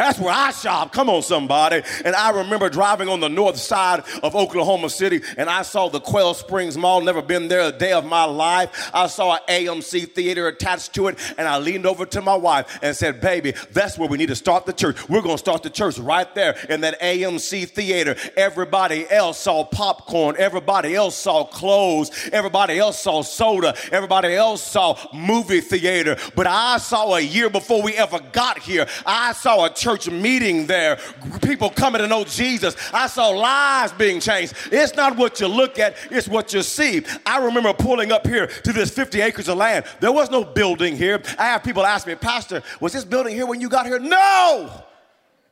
That's 0.00 0.18
where 0.18 0.32
I 0.32 0.50
shop. 0.50 0.94
Come 0.94 1.10
on, 1.10 1.20
somebody. 1.20 1.82
And 2.06 2.16
I 2.16 2.30
remember 2.30 2.70
driving 2.70 3.10
on 3.10 3.20
the 3.20 3.28
north 3.28 3.58
side 3.58 4.02
of 4.22 4.34
Oklahoma 4.34 4.88
City 4.88 5.20
and 5.36 5.50
I 5.50 5.60
saw 5.60 5.90
the 5.90 6.00
Quail 6.00 6.32
Springs 6.32 6.78
Mall. 6.78 7.02
Never 7.02 7.20
been 7.20 7.48
there 7.48 7.60
a 7.68 7.70
day 7.70 7.92
of 7.92 8.06
my 8.06 8.24
life. 8.24 8.90
I 8.94 9.08
saw 9.08 9.34
an 9.34 9.40
AMC 9.46 10.12
theater 10.12 10.48
attached 10.48 10.94
to 10.94 11.08
it 11.08 11.18
and 11.36 11.46
I 11.46 11.58
leaned 11.58 11.84
over 11.84 12.06
to 12.06 12.22
my 12.22 12.34
wife 12.34 12.78
and 12.80 12.96
said, 12.96 13.20
Baby, 13.20 13.52
that's 13.72 13.98
where 13.98 14.08
we 14.08 14.16
need 14.16 14.30
to 14.30 14.36
start 14.36 14.64
the 14.64 14.72
church. 14.72 15.06
We're 15.06 15.20
going 15.20 15.34
to 15.34 15.38
start 15.38 15.62
the 15.62 15.68
church 15.68 15.98
right 15.98 16.34
there 16.34 16.56
in 16.70 16.80
that 16.80 16.98
AMC 17.02 17.68
theater. 17.68 18.16
Everybody 18.38 19.06
else 19.10 19.40
saw 19.40 19.64
popcorn. 19.64 20.34
Everybody 20.38 20.94
else 20.94 21.14
saw 21.14 21.44
clothes. 21.44 22.10
Everybody 22.32 22.78
else 22.78 22.98
saw 22.98 23.20
soda. 23.20 23.74
Everybody 23.92 24.34
else 24.34 24.62
saw 24.62 24.96
movie 25.12 25.60
theater. 25.60 26.16
But 26.34 26.46
I 26.46 26.78
saw 26.78 27.16
a 27.16 27.20
year 27.20 27.50
before 27.50 27.82
we 27.82 27.92
ever 27.98 28.18
got 28.32 28.60
here, 28.60 28.86
I 29.04 29.34
saw 29.34 29.66
a 29.66 29.70
church 29.70 29.89
church 29.90 30.10
meeting 30.10 30.66
there, 30.66 30.98
people 31.42 31.70
coming 31.70 32.00
to 32.00 32.06
know 32.06 32.24
Jesus. 32.24 32.76
I 32.92 33.06
saw 33.08 33.28
lives 33.28 33.92
being 33.92 34.20
changed. 34.20 34.54
It's 34.70 34.94
not 34.94 35.16
what 35.16 35.40
you 35.40 35.48
look 35.48 35.78
at, 35.78 35.96
it's 36.10 36.28
what 36.28 36.52
you 36.52 36.62
see. 36.62 37.02
I 37.26 37.44
remember 37.44 37.72
pulling 37.72 38.12
up 38.12 38.26
here 38.26 38.46
to 38.46 38.72
this 38.72 38.90
50 38.90 39.20
acres 39.20 39.48
of 39.48 39.58
land. 39.58 39.84
There 40.00 40.12
was 40.12 40.30
no 40.30 40.44
building 40.44 40.96
here. 40.96 41.22
I 41.38 41.46
have 41.46 41.64
people 41.64 41.84
ask 41.84 42.06
me, 42.06 42.14
Pastor, 42.14 42.62
was 42.80 42.92
this 42.92 43.04
building 43.04 43.34
here 43.34 43.46
when 43.46 43.60
you 43.60 43.68
got 43.68 43.86
here? 43.86 43.98
No, 43.98 44.70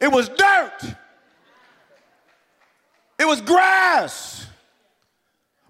it 0.00 0.10
was 0.10 0.28
dirt, 0.28 0.94
it 3.18 3.26
was 3.26 3.40
grass. 3.40 4.47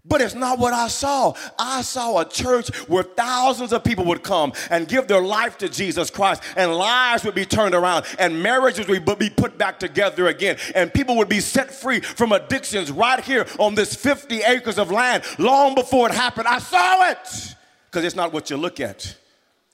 But 0.09 0.23
it's 0.23 0.35
not 0.35 0.59
what 0.59 0.73
I 0.73 0.89
saw. 0.89 1.35
I 1.59 1.83
saw 1.83 2.19
a 2.19 2.25
church 2.25 2.75
where 2.89 3.03
thousands 3.03 3.73
of 3.73 3.85
people 3.85 4.07
would 4.07 4.23
come 4.23 4.53
and 4.71 4.89
give 4.89 5.07
their 5.07 5.21
life 5.21 5.59
to 5.59 5.69
Jesus 5.69 6.11
Christ, 6.11 6.43
and 6.57 6.75
lives 6.75 7.25
would 7.25 7.35
be 7.35 7.45
turned 7.45 7.75
around, 7.75 8.07
and 8.19 8.43
marriages 8.43 8.89
would 8.89 9.19
be 9.19 9.31
put 9.31 9.59
back 9.59 9.79
together 9.79 10.27
again, 10.29 10.57
and 10.75 10.93
people 10.93 11.17
would 11.17 11.29
be 11.29 11.41
set 11.41 11.71
free 11.71 12.01
from 12.01 12.33
addictions 12.33 12.91
right 12.91 13.23
here 13.23 13.47
on 13.59 13.75
this 13.75 13.95
50 13.95 14.43
acres 14.43 14.79
of 14.79 14.91
land 14.91 15.25
long 15.39 15.75
before 15.75 16.09
it 16.09 16.15
happened. 16.15 16.49
I 16.49 16.59
saw 16.59 17.11
it 17.11 17.57
because 17.91 18.05
it's 18.05 18.17
not 18.17 18.33
what 18.33 18.51
you 18.51 18.57
look 18.57 18.81
at 18.81 19.17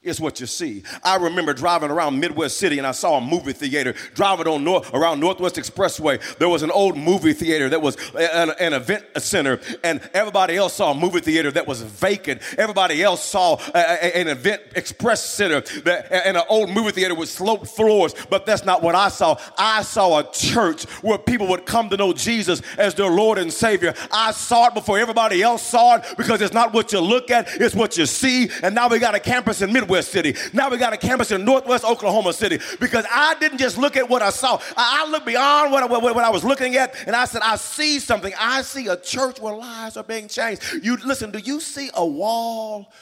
is 0.05 0.21
what 0.21 0.39
you 0.39 0.47
see. 0.47 0.83
I 1.03 1.17
remember 1.17 1.55
driving 1.55 1.91
around 1.91 2.21
Midwest 2.21 2.59
City 2.59 2.79
and 2.79 2.87
I 2.87 2.93
saw 2.93 3.17
a 3.17 3.21
movie 3.21 3.53
theater. 3.53 3.95
Driving 4.15 4.47
on 4.47 4.63
north, 4.63 4.93
around 4.93 5.19
Northwest 5.19 5.57
Expressway, 5.57 6.21
there 6.37 6.49
was 6.49 6.63
an 6.63 6.71
old 6.71 6.97
movie 6.97 7.33
theater 7.33 7.69
that 7.71 7.81
was 7.81 7.97
an, 8.15 8.51
an, 8.61 8.75
event 8.75 9.05
center, 9.19 9.61
and 9.83 10.01
everybody 10.13 10.57
else 10.57 10.75
saw 10.75 10.91
a 10.91 10.95
movie 10.95 11.21
theater 11.21 11.51
that 11.53 11.67
was 11.67 11.81
vacant. 11.81 12.43
Everybody 12.59 13.03
else 13.03 13.25
saw 13.25 13.57
a, 13.75 13.79
a, 13.79 14.17
an 14.17 14.29
event 14.29 14.63
express 14.77 15.25
center 15.25 15.63
that, 15.83 16.13
and 16.13 16.37
an 16.37 16.45
old 16.49 16.71
movie 16.71 16.91
theater 16.91 17.15
with 17.15 17.29
sloped 17.29 17.69
floors, 17.69 18.15
but 18.29 18.45
that's 18.45 18.65
not 18.65 18.83
what 18.83 18.95
I 18.95 19.09
saw. 19.09 19.39
I 19.57 19.83
saw 19.83 20.19
a 20.19 20.31
church 20.31 20.85
where 21.03 21.19
people 21.19 21.49
would 21.49 21.65
come 21.65 21.89
to 21.91 21.97
know 21.97 22.13
Jesus 22.13 22.61
as 22.77 22.95
their 22.95 23.11
Lord 23.11 23.39
and 23.39 23.53
Savior. 23.53 23.95
I 24.13 24.33
saw 24.33 24.69
it 24.69 24.75
before 24.75 24.99
everybody 24.99 25.43
else 25.43 25.63
saw 25.63 25.97
it 25.97 26.05
because 26.17 26.43
it's 26.43 26.55
not 26.55 26.75
what 26.75 26.93
you 26.93 27.01
look 27.01 27.31
at, 27.31 27.49
it's 27.55 27.75
what 27.75 27.97
you 27.97 28.07
see. 28.07 28.51
And 28.63 28.75
now 28.75 28.89
we 28.89 28.99
got 28.99 29.15
a 29.15 29.21
campus 29.21 29.63
in 29.63 29.73
Midwest 29.73 29.94
Northwest 29.95 30.11
City. 30.11 30.35
Now 30.53 30.69
we 30.71 30.77
got 30.77 30.93
a 30.93 30.97
campus 30.97 31.31
in 31.31 31.45
Northwest 31.45 31.85
Oklahoma 31.85 32.33
City 32.33 32.59
because 32.81 33.07
I 33.11 33.37
didn't 33.39 33.59
just 33.59 33.79
look 33.79 33.97
at 33.97 34.09
what 34.09 34.23
I 34.23 34.31
saw. 34.31 34.59
I, 34.77 35.05
I 35.05 35.11
looked 35.11 35.25
beyond 35.27 35.71
what 35.71 35.85
I, 35.85 35.87
what, 35.87 36.03
what 36.03 36.25
I 36.25 36.31
was 36.31 36.43
looking 36.43 36.75
at 36.75 36.97
and 37.07 37.15
I 37.15 37.27
said, 37.27 37.43
I 37.43 37.55
see 37.55 38.01
something. 38.01 38.33
I 38.37 38.63
see 38.63 38.89
a 38.89 38.97
church 38.97 39.41
where 39.41 39.55
lives 39.55 39.97
are 39.97 40.03
being 40.03 40.27
changed. 40.27 40.63
You 40.83 40.97
listen, 40.97 41.31
do 41.31 41.39
you 41.39 41.61
see 41.61 41.91
a 41.95 42.05
wall? 42.05 42.93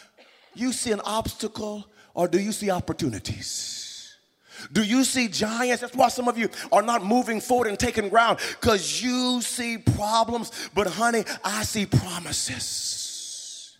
You 0.54 0.72
see 0.72 0.92
an 0.92 1.00
obstacle 1.00 1.86
or 2.12 2.28
do 2.28 2.38
you 2.38 2.52
see 2.52 2.70
opportunities? 2.70 4.14
Do 4.70 4.82
you 4.82 5.02
see 5.04 5.28
giants? 5.28 5.80
That's 5.80 5.96
why 5.96 6.08
some 6.08 6.28
of 6.28 6.36
you 6.36 6.50
are 6.70 6.82
not 6.82 7.02
moving 7.04 7.40
forward 7.40 7.68
and 7.68 7.78
taking 7.78 8.10
ground 8.10 8.38
because 8.60 9.02
you 9.02 9.40
see 9.40 9.78
problems. 9.78 10.52
But, 10.74 10.88
honey, 10.88 11.24
I 11.42 11.64
see 11.64 11.86
promises. 11.86 13.78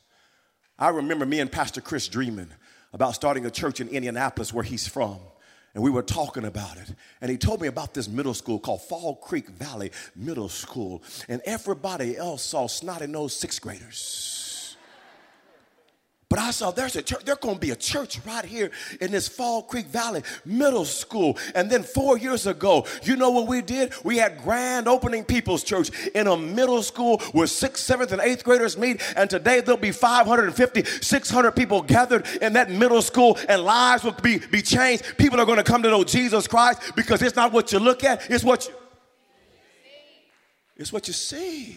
I 0.78 0.88
remember 0.88 1.24
me 1.24 1.38
and 1.38 1.52
Pastor 1.52 1.80
Chris 1.80 2.08
dreaming 2.08 2.48
about 2.92 3.14
starting 3.14 3.46
a 3.46 3.50
church 3.50 3.80
in 3.80 3.88
Indianapolis 3.88 4.52
where 4.52 4.64
he's 4.64 4.86
from. 4.86 5.18
And 5.74 5.82
we 5.82 5.90
were 5.90 6.02
talking 6.02 6.44
about 6.44 6.76
it. 6.76 6.94
And 7.20 7.30
he 7.30 7.38
told 7.38 7.60
me 7.60 7.66
about 7.68 7.94
this 7.94 8.06
middle 8.06 8.34
school 8.34 8.58
called 8.58 8.82
Fall 8.82 9.16
Creek 9.16 9.48
Valley 9.48 9.90
Middle 10.14 10.50
School. 10.50 11.02
And 11.28 11.40
everybody 11.46 12.16
else 12.16 12.42
saw 12.42 12.66
snotty 12.66 13.06
nosed 13.06 13.38
sixth 13.38 13.62
graders. 13.62 14.31
But 16.32 16.38
I 16.38 16.50
saw 16.50 16.70
there's 16.70 16.96
a 16.96 17.02
church, 17.02 17.26
there's 17.26 17.36
to 17.36 17.54
be 17.56 17.72
a 17.72 17.76
church 17.76 18.18
right 18.24 18.46
here 18.46 18.70
in 19.02 19.12
this 19.12 19.28
Fall 19.28 19.60
Creek 19.60 19.84
Valley 19.88 20.22
Middle 20.46 20.86
School. 20.86 21.36
And 21.54 21.68
then 21.68 21.82
four 21.82 22.16
years 22.16 22.46
ago, 22.46 22.86
you 23.02 23.16
know 23.16 23.28
what 23.28 23.46
we 23.46 23.60
did? 23.60 23.92
We 24.02 24.16
had 24.16 24.38
grand 24.42 24.88
opening 24.88 25.24
people's 25.24 25.62
church 25.62 25.90
in 26.14 26.28
a 26.28 26.34
middle 26.34 26.82
school 26.82 27.18
where 27.32 27.46
sixth, 27.46 27.84
seventh, 27.84 28.12
and 28.12 28.22
eighth 28.22 28.44
graders 28.44 28.78
meet. 28.78 29.02
And 29.14 29.28
today 29.28 29.60
there'll 29.60 29.78
be 29.78 29.92
550, 29.92 30.84
600 30.84 31.50
people 31.52 31.82
gathered 31.82 32.26
in 32.40 32.54
that 32.54 32.70
middle 32.70 33.02
school, 33.02 33.38
and 33.46 33.62
lives 33.62 34.02
will 34.02 34.12
be, 34.12 34.38
be 34.38 34.62
changed. 34.62 35.18
People 35.18 35.38
are 35.38 35.44
to 35.58 35.62
come 35.62 35.82
to 35.82 35.90
know 35.90 36.02
Jesus 36.02 36.46
Christ 36.46 36.96
because 36.96 37.20
it's 37.20 37.36
not 37.36 37.52
what 37.52 37.72
you 37.72 37.78
look 37.78 38.04
at, 38.04 38.30
it's 38.30 38.42
what 38.42 38.66
you, 38.66 38.74
it's 40.78 40.94
what 40.94 41.06
you 41.08 41.12
see. 41.12 41.76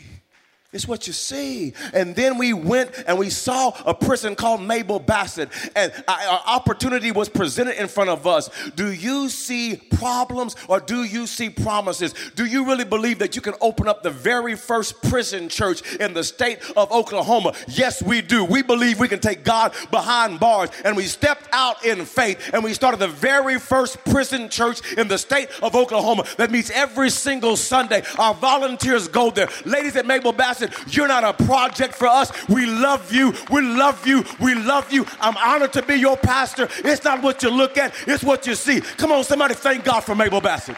It's 0.75 0.89
what 0.89 1.07
you 1.07 1.13
see. 1.13 1.71
And 1.93 2.17
then 2.17 2.37
we 2.37 2.51
went 2.51 2.91
and 3.07 3.17
we 3.17 3.29
saw 3.29 3.71
a 3.85 3.93
person 3.93 4.35
called 4.35 4.61
Mabel 4.61 4.99
Bassett, 4.99 5.47
and 5.73 5.93
our 6.05 6.41
opportunity 6.45 7.13
was 7.13 7.29
presented 7.29 7.81
in 7.81 7.87
front 7.87 8.09
of 8.09 8.27
us. 8.27 8.49
Do 8.75 8.91
you 8.91 9.29
see 9.29 9.77
problems 9.77 10.57
or 10.67 10.81
do 10.81 11.05
you 11.05 11.27
see 11.27 11.49
promises? 11.49 12.13
Do 12.35 12.43
you 12.45 12.65
really 12.65 12.83
believe 12.83 13.19
that 13.19 13.37
you 13.37 13.41
can 13.41 13.53
open 13.61 13.87
up 13.87 14.03
the 14.03 14.09
very 14.09 14.55
first 14.55 15.01
prison 15.03 15.47
church 15.47 15.95
in 15.95 16.13
the 16.13 16.25
state 16.25 16.59
of 16.75 16.91
Oklahoma? 16.91 17.53
Yes, 17.69 18.03
we 18.03 18.21
do. 18.21 18.43
We 18.43 18.61
believe 18.61 18.99
we 18.99 19.07
can 19.07 19.21
take 19.21 19.45
God 19.45 19.73
behind 19.91 20.41
bars, 20.41 20.71
and 20.83 20.97
we 20.97 21.03
stepped 21.03 21.47
out 21.53 21.85
in 21.85 22.03
faith 22.03 22.49
and 22.53 22.65
we 22.65 22.73
started 22.73 22.99
the 22.99 23.07
very 23.07 23.59
first 23.59 24.03
prison 24.03 24.49
church 24.49 24.81
in 24.95 25.07
the 25.07 25.17
state 25.17 25.47
of 25.61 25.73
Oklahoma 25.73 26.25
that 26.37 26.51
meets 26.51 26.69
every 26.71 27.09
single 27.09 27.55
Sunday. 27.55 28.03
Our 28.19 28.33
volunteers 28.33 29.07
go 29.07 29.31
there. 29.31 29.47
Ladies 29.63 29.95
at 29.95 30.05
Mabel 30.05 30.33
Bassett, 30.33 30.64
You're 30.87 31.07
not 31.07 31.23
a 31.23 31.33
project 31.45 31.95
for 31.95 32.07
us. 32.07 32.31
We 32.47 32.65
love 32.65 33.11
you. 33.11 33.33
We 33.51 33.61
love 33.61 34.05
you. 34.07 34.23
We 34.39 34.55
love 34.55 34.91
you. 34.91 35.05
I'm 35.19 35.37
honored 35.37 35.73
to 35.73 35.81
be 35.81 35.95
your 35.95 36.17
pastor. 36.17 36.67
It's 36.79 37.03
not 37.03 37.21
what 37.21 37.43
you 37.43 37.49
look 37.49 37.77
at, 37.77 37.93
it's 38.07 38.23
what 38.23 38.47
you 38.47 38.55
see. 38.55 38.81
Come 38.81 39.11
on, 39.11 39.23
somebody 39.23 39.53
thank 39.53 39.83
God 39.83 40.01
for 40.01 40.15
Mabel 40.15 40.41
Bassett. 40.41 40.77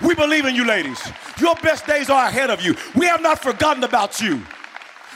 We 0.00 0.14
believe 0.14 0.44
in 0.44 0.54
you, 0.54 0.64
ladies. 0.64 1.00
Your 1.40 1.56
best 1.56 1.86
days 1.86 2.08
are 2.08 2.26
ahead 2.26 2.50
of 2.50 2.62
you. 2.62 2.76
We 2.94 3.06
have 3.06 3.20
not 3.20 3.42
forgotten 3.42 3.82
about 3.82 4.20
you. 4.20 4.42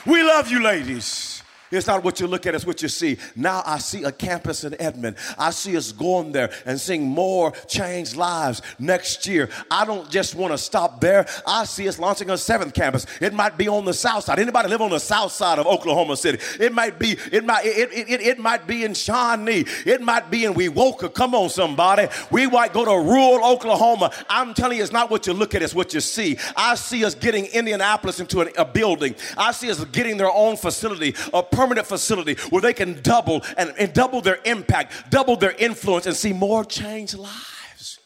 We 0.04 0.22
love 0.22 0.50
you, 0.50 0.60
ladies. 0.62 1.31
It's 1.72 1.86
not 1.86 2.04
what 2.04 2.20
you 2.20 2.26
look 2.26 2.46
at, 2.46 2.54
it's 2.54 2.66
what 2.66 2.82
you 2.82 2.88
see. 2.88 3.16
Now 3.34 3.62
I 3.66 3.78
see 3.78 4.04
a 4.04 4.12
campus 4.12 4.64
in 4.64 4.80
Edmond. 4.80 5.16
I 5.38 5.50
see 5.50 5.76
us 5.76 5.90
going 5.90 6.32
there 6.32 6.52
and 6.66 6.80
seeing 6.80 7.08
more 7.08 7.52
changed 7.66 8.14
lives 8.14 8.62
next 8.78 9.26
year. 9.26 9.48
I 9.70 9.84
don't 9.84 10.08
just 10.10 10.34
want 10.34 10.52
to 10.52 10.58
stop 10.58 11.00
there. 11.00 11.26
I 11.46 11.64
see 11.64 11.88
us 11.88 11.98
launching 11.98 12.30
a 12.30 12.38
seventh 12.38 12.74
campus. 12.74 13.06
It 13.20 13.32
might 13.32 13.56
be 13.56 13.68
on 13.68 13.84
the 13.84 13.94
south 13.94 14.24
side. 14.24 14.38
Anybody 14.38 14.68
live 14.68 14.82
on 14.82 14.90
the 14.90 15.00
south 15.00 15.32
side 15.32 15.58
of 15.58 15.66
Oklahoma 15.66 16.16
City? 16.16 16.38
It 16.60 16.72
might 16.72 16.98
be, 16.98 17.16
it 17.30 17.44
might, 17.44 17.64
it, 17.64 17.90
it, 17.92 18.08
it, 18.08 18.20
it 18.20 18.38
might 18.38 18.66
be 18.66 18.84
in 18.84 18.94
Shawnee. 18.94 19.64
It 19.86 20.02
might 20.02 20.30
be 20.30 20.44
in 20.44 20.54
Wewoka. 20.54 21.12
Come 21.12 21.34
on, 21.34 21.48
somebody. 21.48 22.08
We 22.30 22.46
might 22.46 22.72
go 22.72 22.84
to 22.84 22.90
rural 22.90 23.44
Oklahoma. 23.44 24.12
I'm 24.28 24.54
telling 24.54 24.76
you, 24.76 24.82
it's 24.82 24.92
not 24.92 25.10
what 25.10 25.26
you 25.26 25.32
look 25.32 25.54
at, 25.54 25.62
it's 25.62 25.74
what 25.74 25.94
you 25.94 26.00
see. 26.00 26.38
I 26.56 26.74
see 26.74 27.04
us 27.04 27.14
getting 27.14 27.46
Indianapolis 27.46 28.20
into 28.20 28.40
an, 28.42 28.50
a 28.58 28.64
building. 28.64 29.14
I 29.36 29.52
see 29.52 29.70
us 29.70 29.82
getting 29.86 30.16
their 30.16 30.30
own 30.30 30.56
facility, 30.56 31.14
a 31.32 31.42
permanent 31.62 31.86
facility 31.86 32.34
where 32.50 32.60
they 32.60 32.72
can 32.72 33.00
double 33.02 33.40
and, 33.56 33.72
and 33.78 33.92
double 33.92 34.20
their 34.20 34.40
impact, 34.44 35.10
double 35.10 35.36
their 35.36 35.52
influence, 35.52 36.06
and 36.06 36.16
see 36.16 36.32
more 36.32 36.64
changed 36.64 37.16
lives. 37.16 38.00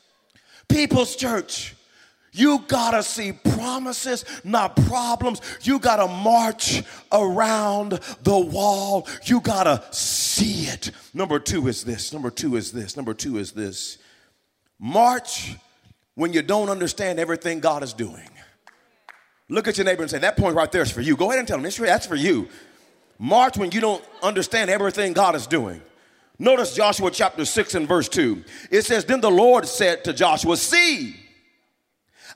People's 0.68 1.16
Church. 1.16 1.74
You 2.32 2.62
gotta 2.68 3.02
see 3.02 3.32
promises, 3.32 4.26
not 4.44 4.76
problems. 4.76 5.40
You 5.62 5.78
gotta 5.78 6.06
march 6.06 6.82
around 7.10 7.92
the 8.24 8.38
wall. 8.38 9.08
You 9.24 9.40
gotta 9.40 9.82
see 9.90 10.66
it. 10.66 10.90
Number 11.14 11.38
two 11.38 11.66
is 11.66 11.82
this. 11.82 12.12
Number 12.12 12.30
two 12.30 12.56
is 12.56 12.72
this. 12.72 12.94
Number 12.94 13.14
two 13.14 13.38
is 13.38 13.52
this. 13.52 13.96
March 14.78 15.56
when 16.14 16.34
you 16.34 16.42
don't 16.42 16.68
understand 16.68 17.18
everything 17.18 17.60
God 17.60 17.82
is 17.82 17.94
doing. 17.94 18.28
Look 19.48 19.66
at 19.66 19.78
your 19.78 19.86
neighbor 19.86 20.02
and 20.02 20.10
say, 20.10 20.18
That 20.18 20.36
point 20.36 20.56
right 20.56 20.70
there 20.70 20.82
is 20.82 20.90
for 20.90 21.00
you. 21.00 21.16
Go 21.16 21.30
ahead 21.30 21.38
and 21.38 21.48
tell 21.48 21.58
him, 21.58 21.70
That's 21.86 22.06
for 22.06 22.16
you. 22.16 22.48
March 23.18 23.56
when 23.56 23.70
you 23.70 23.80
don't 23.80 24.04
understand 24.22 24.70
everything 24.70 25.12
God 25.12 25.34
is 25.34 25.46
doing. 25.46 25.80
Notice 26.38 26.74
Joshua 26.74 27.10
chapter 27.10 27.44
6 27.44 27.74
and 27.74 27.88
verse 27.88 28.08
2. 28.08 28.44
It 28.70 28.82
says, 28.82 29.04
Then 29.04 29.20
the 29.20 29.30
Lord 29.30 29.66
said 29.66 30.04
to 30.04 30.12
Joshua, 30.12 30.56
See, 30.56 31.16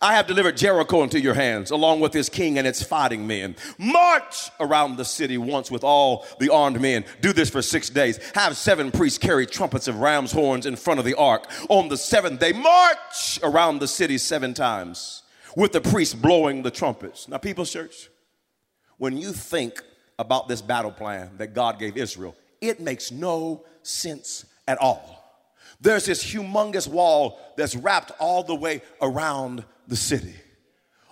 I 0.00 0.14
have 0.14 0.26
delivered 0.26 0.56
Jericho 0.56 1.02
into 1.02 1.20
your 1.20 1.34
hands, 1.34 1.70
along 1.70 2.00
with 2.00 2.16
its 2.16 2.30
king 2.30 2.56
and 2.56 2.66
its 2.66 2.82
fighting 2.82 3.26
men. 3.26 3.54
March 3.76 4.50
around 4.58 4.96
the 4.96 5.04
city 5.04 5.36
once 5.36 5.70
with 5.70 5.84
all 5.84 6.24
the 6.38 6.50
armed 6.50 6.80
men. 6.80 7.04
Do 7.20 7.34
this 7.34 7.50
for 7.50 7.60
six 7.60 7.90
days. 7.90 8.18
Have 8.34 8.56
seven 8.56 8.90
priests 8.90 9.18
carry 9.18 9.44
trumpets 9.44 9.88
of 9.88 9.98
ram's 9.98 10.32
horns 10.32 10.64
in 10.64 10.76
front 10.76 11.00
of 11.00 11.04
the 11.04 11.16
ark. 11.16 11.50
On 11.68 11.88
the 11.88 11.98
seventh 11.98 12.40
day, 12.40 12.52
march 12.52 13.38
around 13.42 13.80
the 13.80 13.88
city 13.88 14.16
seven 14.16 14.54
times 14.54 15.22
with 15.54 15.72
the 15.72 15.82
priests 15.82 16.14
blowing 16.14 16.62
the 16.62 16.70
trumpets. 16.70 17.28
Now, 17.28 17.36
people's 17.36 17.70
church, 17.70 18.08
when 18.96 19.18
you 19.18 19.32
think 19.32 19.82
about 20.20 20.48
this 20.48 20.60
battle 20.60 20.92
plan 20.92 21.30
that 21.38 21.54
God 21.54 21.78
gave 21.78 21.96
Israel, 21.96 22.36
it 22.60 22.78
makes 22.78 23.10
no 23.10 23.64
sense 23.82 24.44
at 24.68 24.78
all. 24.78 25.16
There's 25.80 26.04
this 26.04 26.22
humongous 26.22 26.86
wall 26.86 27.40
that's 27.56 27.74
wrapped 27.74 28.12
all 28.20 28.44
the 28.44 28.54
way 28.54 28.82
around 29.00 29.64
the 29.88 29.96
city. 29.96 30.34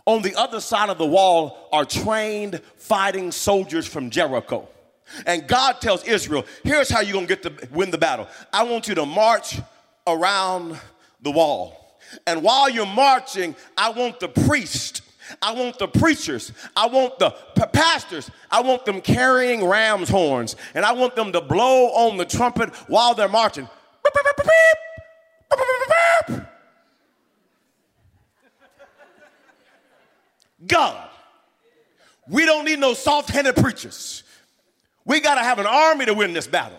On 0.05 0.21
the 0.21 0.35
other 0.37 0.61
side 0.61 0.90
of 0.90 0.99
the 0.99 1.07
wall 1.07 1.68
are 1.73 1.87
trained 1.87 2.61
fighting 2.77 3.33
soldiers 3.33 3.87
from 3.87 4.11
Jericho. 4.11 4.68
And 5.25 5.49
God 5.49 5.81
tells 5.81 6.05
Israel, 6.05 6.44
here's 6.62 6.90
how 6.90 7.01
you're 7.01 7.14
gonna 7.14 7.27
get 7.27 7.42
to 7.44 7.68
win 7.73 7.90
the 7.90 7.99
battle. 7.99 8.29
I 8.53 8.64
want 8.64 8.88
you 8.88 8.94
to 8.97 9.07
march 9.07 9.59
around 10.07 10.79
the 11.23 11.31
wall. 11.31 11.99
And 12.27 12.42
while 12.42 12.68
you're 12.68 12.87
marching, 12.87 13.57
I 13.77 13.88
want 13.90 14.21
the 14.21 14.29
priest 14.29 15.01
I 15.43 15.53
want 15.53 15.79
the 15.79 15.88
preachers. 15.88 16.53
I 16.77 16.87
want 16.87 17.19
the 17.19 17.31
pastors. 17.73 18.31
I 18.51 18.62
want 18.62 18.85
them 18.85 19.01
carrying 19.01 19.67
ram's 19.67 20.09
horns. 20.09 20.57
And 20.75 20.85
I 20.85 20.93
want 20.93 21.17
them 21.17 21.33
to 21.33 21.41
blow 21.41 21.87
on 21.88 22.17
the 22.17 22.25
trumpet 22.25 22.75
while 22.88 23.14
they're 23.14 23.29
marching. 23.29 23.69
God. 30.67 31.09
We 32.29 32.45
don't 32.45 32.64
need 32.64 32.79
no 32.79 32.95
soft 32.95 33.31
handed 33.31 33.57
preachers. 33.57 34.23
We 35.05 35.21
got 35.21 35.37
to 35.37 35.43
have 35.43 35.59
an 35.59 35.67
army 35.67 36.05
to 36.07 36.14
win 36.14 36.35
this 36.35 36.47
battle. 36.47 36.79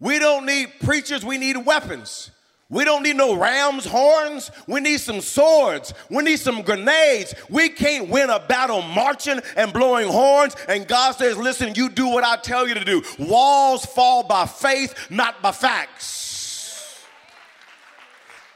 We 0.00 0.18
don't 0.18 0.46
need 0.46 0.72
preachers, 0.80 1.24
we 1.24 1.38
need 1.38 1.56
weapons. 1.58 2.30
We 2.70 2.84
don't 2.84 3.02
need 3.02 3.16
no 3.16 3.34
ram's 3.34 3.84
horns. 3.84 4.52
We 4.68 4.80
need 4.80 5.00
some 5.00 5.20
swords. 5.20 5.92
We 6.08 6.22
need 6.22 6.38
some 6.38 6.62
grenades. 6.62 7.34
We 7.48 7.68
can't 7.68 8.08
win 8.08 8.30
a 8.30 8.38
battle 8.38 8.80
marching 8.80 9.40
and 9.56 9.72
blowing 9.72 10.06
horns. 10.06 10.54
And 10.68 10.86
God 10.86 11.16
says, 11.16 11.36
listen, 11.36 11.74
you 11.74 11.88
do 11.88 12.06
what 12.08 12.22
I 12.22 12.36
tell 12.36 12.68
you 12.68 12.74
to 12.74 12.84
do. 12.84 13.02
Walls 13.18 13.84
fall 13.84 14.22
by 14.22 14.46
faith, 14.46 14.94
not 15.10 15.42
by 15.42 15.50
facts. 15.50 16.96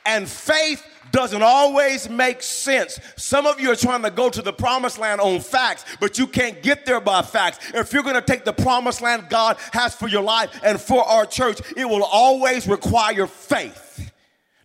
And 0.06 0.28
faith 0.28 0.86
doesn't 1.10 1.42
always 1.42 2.08
make 2.08 2.42
sense. 2.42 3.00
Some 3.16 3.46
of 3.46 3.58
you 3.58 3.72
are 3.72 3.76
trying 3.76 4.02
to 4.02 4.10
go 4.10 4.30
to 4.30 4.42
the 4.42 4.52
promised 4.52 4.98
land 4.98 5.20
on 5.20 5.40
facts, 5.40 5.84
but 5.98 6.18
you 6.18 6.26
can't 6.26 6.62
get 6.62 6.86
there 6.86 7.00
by 7.00 7.22
facts. 7.22 7.72
If 7.74 7.92
you're 7.92 8.02
going 8.02 8.14
to 8.14 8.22
take 8.22 8.44
the 8.44 8.52
promised 8.52 9.00
land 9.00 9.28
God 9.28 9.56
has 9.72 9.94
for 9.94 10.08
your 10.08 10.22
life 10.22 10.60
and 10.64 10.80
for 10.80 11.02
our 11.02 11.26
church, 11.26 11.60
it 11.76 11.84
will 11.84 12.04
always 12.04 12.68
require 12.68 13.26
faith. 13.26 13.83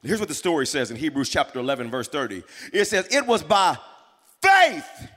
Here's 0.03 0.19
what 0.19 0.29
the 0.29 0.35
story 0.35 0.65
says 0.65 0.91
in 0.91 0.97
Hebrews 0.97 1.29
chapter 1.29 1.59
11, 1.59 1.91
verse 1.91 2.07
30. 2.07 2.43
It 2.71 2.85
says, 2.85 3.07
It 3.11 3.25
was 3.25 3.43
by 3.43 3.77
faith 4.41 5.09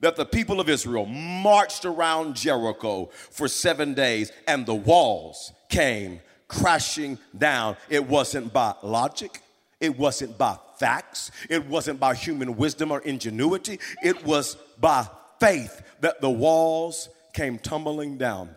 that 0.00 0.16
the 0.16 0.24
people 0.24 0.60
of 0.60 0.68
Israel 0.68 1.06
marched 1.06 1.84
around 1.84 2.36
Jericho 2.36 3.10
for 3.30 3.48
seven 3.48 3.94
days 3.94 4.30
and 4.46 4.64
the 4.64 4.74
walls 4.74 5.52
came 5.68 6.20
crashing 6.46 7.18
down. 7.36 7.76
It 7.88 8.06
wasn't 8.06 8.52
by 8.52 8.74
logic, 8.82 9.42
it 9.80 9.98
wasn't 9.98 10.38
by 10.38 10.56
facts, 10.78 11.32
it 11.50 11.66
wasn't 11.66 11.98
by 11.98 12.14
human 12.14 12.56
wisdom 12.56 12.92
or 12.92 13.00
ingenuity. 13.00 13.80
It 14.02 14.24
was 14.24 14.56
by 14.80 15.08
faith 15.40 15.82
that 16.00 16.20
the 16.20 16.30
walls 16.30 17.08
came 17.32 17.58
tumbling 17.58 18.18
down. 18.18 18.50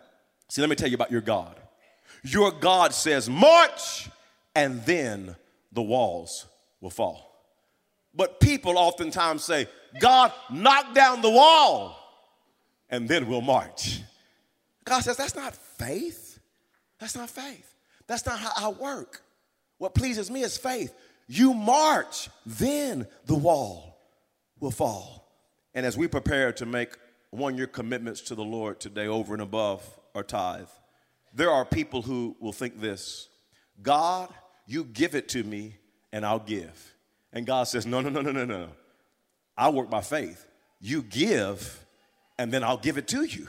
See, 0.48 0.60
let 0.60 0.70
me 0.70 0.76
tell 0.76 0.88
you 0.88 0.94
about 0.94 1.10
your 1.10 1.20
God. 1.20 1.56
Your 2.22 2.52
God 2.52 2.94
says, 2.94 3.28
March, 3.28 4.08
and 4.54 4.84
then 4.84 5.34
the 5.72 5.82
walls 5.82 6.46
will 6.80 6.90
fall. 6.90 7.28
But 8.14 8.40
people 8.40 8.76
oftentimes 8.76 9.42
say, 9.44 9.68
God, 10.00 10.32
knock 10.50 10.94
down 10.94 11.22
the 11.22 11.30
wall, 11.30 11.98
and 12.90 13.08
then 13.08 13.26
we'll 13.26 13.40
march. 13.40 14.00
God 14.84 15.00
says, 15.00 15.16
that's 15.16 15.36
not 15.36 15.54
faith. 15.54 16.38
That's 16.98 17.16
not 17.16 17.30
faith. 17.30 17.74
That's 18.06 18.26
not 18.26 18.38
how 18.38 18.52
I 18.56 18.68
work. 18.70 19.22
What 19.78 19.94
pleases 19.94 20.30
me 20.30 20.42
is 20.42 20.58
faith. 20.58 20.92
You 21.26 21.54
march, 21.54 22.28
then 22.44 23.06
the 23.26 23.34
wall 23.34 23.98
will 24.60 24.70
fall. 24.70 25.32
And 25.74 25.86
as 25.86 25.96
we 25.96 26.06
prepare 26.06 26.52
to 26.54 26.66
make 26.66 26.90
one 27.30 27.56
year 27.56 27.66
commitments 27.66 28.20
to 28.22 28.34
the 28.34 28.44
Lord 28.44 28.78
today 28.78 29.06
over 29.06 29.32
and 29.32 29.42
above 29.42 29.88
our 30.14 30.22
tithe, 30.22 30.68
there 31.32 31.50
are 31.50 31.64
people 31.64 32.02
who 32.02 32.36
will 32.40 32.52
think 32.52 32.80
this 32.80 33.28
God 33.82 34.28
you 34.72 34.84
give 34.84 35.14
it 35.14 35.28
to 35.30 35.42
me 35.42 35.76
and 36.12 36.24
I'll 36.24 36.38
give. 36.38 36.94
And 37.32 37.46
God 37.46 37.64
says, 37.64 37.86
No, 37.86 38.00
no, 38.00 38.08
no, 38.08 38.22
no, 38.22 38.32
no, 38.32 38.44
no. 38.44 38.68
I 39.56 39.68
work 39.68 39.90
by 39.90 40.00
faith. 40.00 40.46
You 40.80 41.02
give, 41.02 41.84
and 42.38 42.50
then 42.52 42.64
I'll 42.64 42.78
give 42.78 42.96
it 42.96 43.06
to 43.08 43.24
you. 43.24 43.46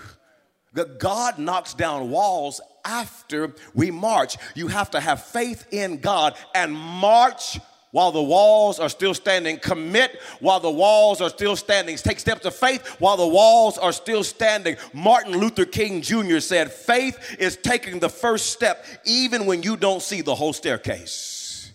God 0.99 1.37
knocks 1.37 1.73
down 1.73 2.09
walls 2.09 2.59
after 2.83 3.53
we 3.73 3.91
march. 3.91 4.37
You 4.55 4.67
have 4.67 4.91
to 4.91 4.99
have 4.99 5.23
faith 5.23 5.67
in 5.71 5.99
God 5.99 6.35
and 6.53 6.73
march 6.73 7.59
while 7.93 8.11
the 8.11 8.21
walls 8.21 8.79
are 8.79 8.89
still 8.89 9.13
standing. 9.13 9.57
Commit 9.59 10.19
while 10.39 10.59
the 10.59 10.69
walls 10.69 11.21
are 11.21 11.29
still 11.29 11.55
standing. 11.55 11.95
Take 11.95 12.19
steps 12.19 12.45
of 12.45 12.53
faith 12.53 12.85
while 12.99 13.15
the 13.15 13.27
walls 13.27 13.77
are 13.77 13.93
still 13.93 14.23
standing. 14.23 14.75
Martin 14.93 15.37
Luther 15.37 15.63
King 15.63 16.01
Jr. 16.01 16.39
said, 16.39 16.71
Faith 16.71 17.37
is 17.39 17.55
taking 17.55 17.99
the 17.99 18.09
first 18.09 18.47
step 18.47 18.85
even 19.05 19.45
when 19.45 19.63
you 19.63 19.77
don't 19.77 20.01
see 20.01 20.21
the 20.21 20.33
whole 20.33 20.53
staircase. 20.53 21.71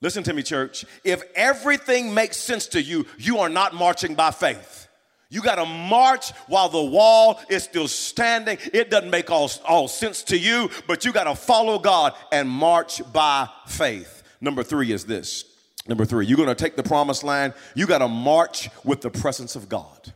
Listen 0.00 0.24
to 0.24 0.34
me, 0.34 0.42
church. 0.42 0.84
If 1.04 1.22
everything 1.36 2.12
makes 2.12 2.36
sense 2.36 2.66
to 2.68 2.82
you, 2.82 3.06
you 3.16 3.38
are 3.38 3.48
not 3.48 3.74
marching 3.74 4.14
by 4.14 4.32
faith. 4.32 4.88
You 5.30 5.42
got 5.42 5.56
to 5.56 5.66
march 5.66 6.30
while 6.48 6.68
the 6.68 6.82
wall 6.82 7.40
is 7.48 7.62
still 7.62 7.86
standing. 7.86 8.58
It 8.72 8.90
doesn't 8.90 9.10
make 9.10 9.30
all, 9.30 9.50
all 9.66 9.86
sense 9.86 10.24
to 10.24 10.38
you, 10.38 10.70
but 10.88 11.04
you 11.04 11.12
got 11.12 11.24
to 11.24 11.36
follow 11.36 11.78
God 11.78 12.14
and 12.32 12.48
march 12.48 13.02
by 13.12 13.48
faith. 13.66 14.17
Number 14.40 14.62
three 14.62 14.92
is 14.92 15.04
this. 15.04 15.44
Number 15.86 16.04
three, 16.04 16.26
you're 16.26 16.36
going 16.36 16.48
to 16.48 16.54
take 16.54 16.76
the 16.76 16.82
promised 16.82 17.24
land. 17.24 17.54
You 17.74 17.86
got 17.86 17.98
to 17.98 18.08
march 18.08 18.68
with 18.84 19.00
the 19.00 19.10
presence 19.10 19.56
of 19.56 19.68
God. 19.68 20.12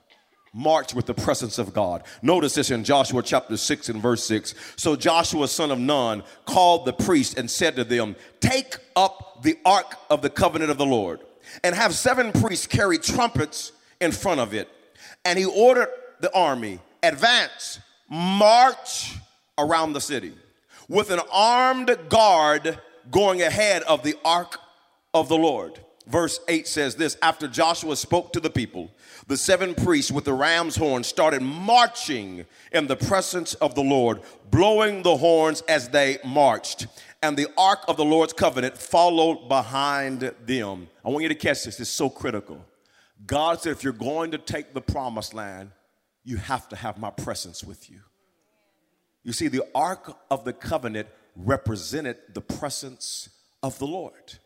March 0.52 0.92
with 0.92 1.06
the 1.06 1.14
presence 1.14 1.58
of 1.58 1.72
God. 1.72 2.02
Notice 2.20 2.54
this 2.54 2.70
in 2.70 2.84
Joshua 2.84 3.22
chapter 3.22 3.56
6 3.56 3.88
and 3.88 4.02
verse 4.02 4.22
6. 4.24 4.54
So 4.76 4.96
Joshua, 4.96 5.48
son 5.48 5.70
of 5.70 5.78
Nun, 5.78 6.22
called 6.44 6.84
the 6.84 6.92
priest 6.92 7.38
and 7.38 7.50
said 7.50 7.76
to 7.76 7.84
them, 7.84 8.16
Take 8.40 8.76
up 8.94 9.42
the 9.42 9.58
ark 9.64 9.96
of 10.10 10.20
the 10.20 10.28
covenant 10.28 10.70
of 10.70 10.76
the 10.76 10.84
Lord, 10.84 11.20
and 11.64 11.74
have 11.74 11.94
seven 11.94 12.32
priests 12.32 12.66
carry 12.66 12.98
trumpets 12.98 13.72
in 13.98 14.12
front 14.12 14.40
of 14.40 14.52
it. 14.52 14.68
And 15.24 15.38
he 15.38 15.46
ordered 15.46 15.88
the 16.20 16.32
army, 16.34 16.80
Advance, 17.02 17.80
march 18.10 19.14
around 19.56 19.94
the 19.94 20.00
city 20.00 20.34
with 20.88 21.10
an 21.10 21.20
armed 21.32 21.96
guard 22.10 22.78
going 23.10 23.42
ahead 23.42 23.82
of 23.82 24.02
the 24.02 24.16
ark 24.24 24.58
of 25.14 25.28
the 25.28 25.36
Lord. 25.36 25.80
Verse 26.06 26.40
8 26.48 26.66
says 26.66 26.96
this 26.96 27.16
After 27.22 27.46
Joshua 27.46 27.96
spoke 27.96 28.32
to 28.32 28.40
the 28.40 28.50
people, 28.50 28.90
the 29.26 29.36
seven 29.36 29.74
priests 29.74 30.10
with 30.10 30.24
the 30.24 30.32
ram's 30.32 30.76
horn 30.76 31.04
started 31.04 31.42
marching 31.42 32.44
in 32.72 32.86
the 32.86 32.96
presence 32.96 33.54
of 33.54 33.74
the 33.74 33.82
Lord, 33.82 34.20
blowing 34.50 35.02
the 35.02 35.16
horns 35.16 35.62
as 35.62 35.88
they 35.90 36.18
marched. 36.24 36.86
And 37.22 37.36
the 37.36 37.46
ark 37.56 37.84
of 37.86 37.96
the 37.96 38.04
Lord's 38.04 38.32
covenant 38.32 38.76
followed 38.76 39.48
behind 39.48 40.32
them. 40.44 40.88
I 41.04 41.08
want 41.08 41.22
you 41.22 41.28
to 41.28 41.36
catch 41.36 41.64
this, 41.64 41.78
it's 41.78 41.88
so 41.88 42.10
critical. 42.10 42.64
God 43.24 43.60
said, 43.60 43.72
if 43.72 43.84
you're 43.84 43.92
going 43.92 44.32
to 44.32 44.38
take 44.38 44.74
the 44.74 44.80
promised 44.80 45.32
land, 45.32 45.70
you 46.24 46.36
have 46.38 46.68
to 46.70 46.76
have 46.76 46.98
my 46.98 47.10
presence 47.10 47.62
with 47.62 47.88
you. 47.88 48.00
You 49.22 49.32
see, 49.32 49.46
the 49.46 49.62
ark 49.72 50.16
of 50.30 50.44
the 50.44 50.52
covenant 50.52 51.08
represented 51.36 52.16
the 52.32 52.40
presence 52.40 53.28
of 53.62 53.78
the 53.78 53.86
Lord. 53.86 54.38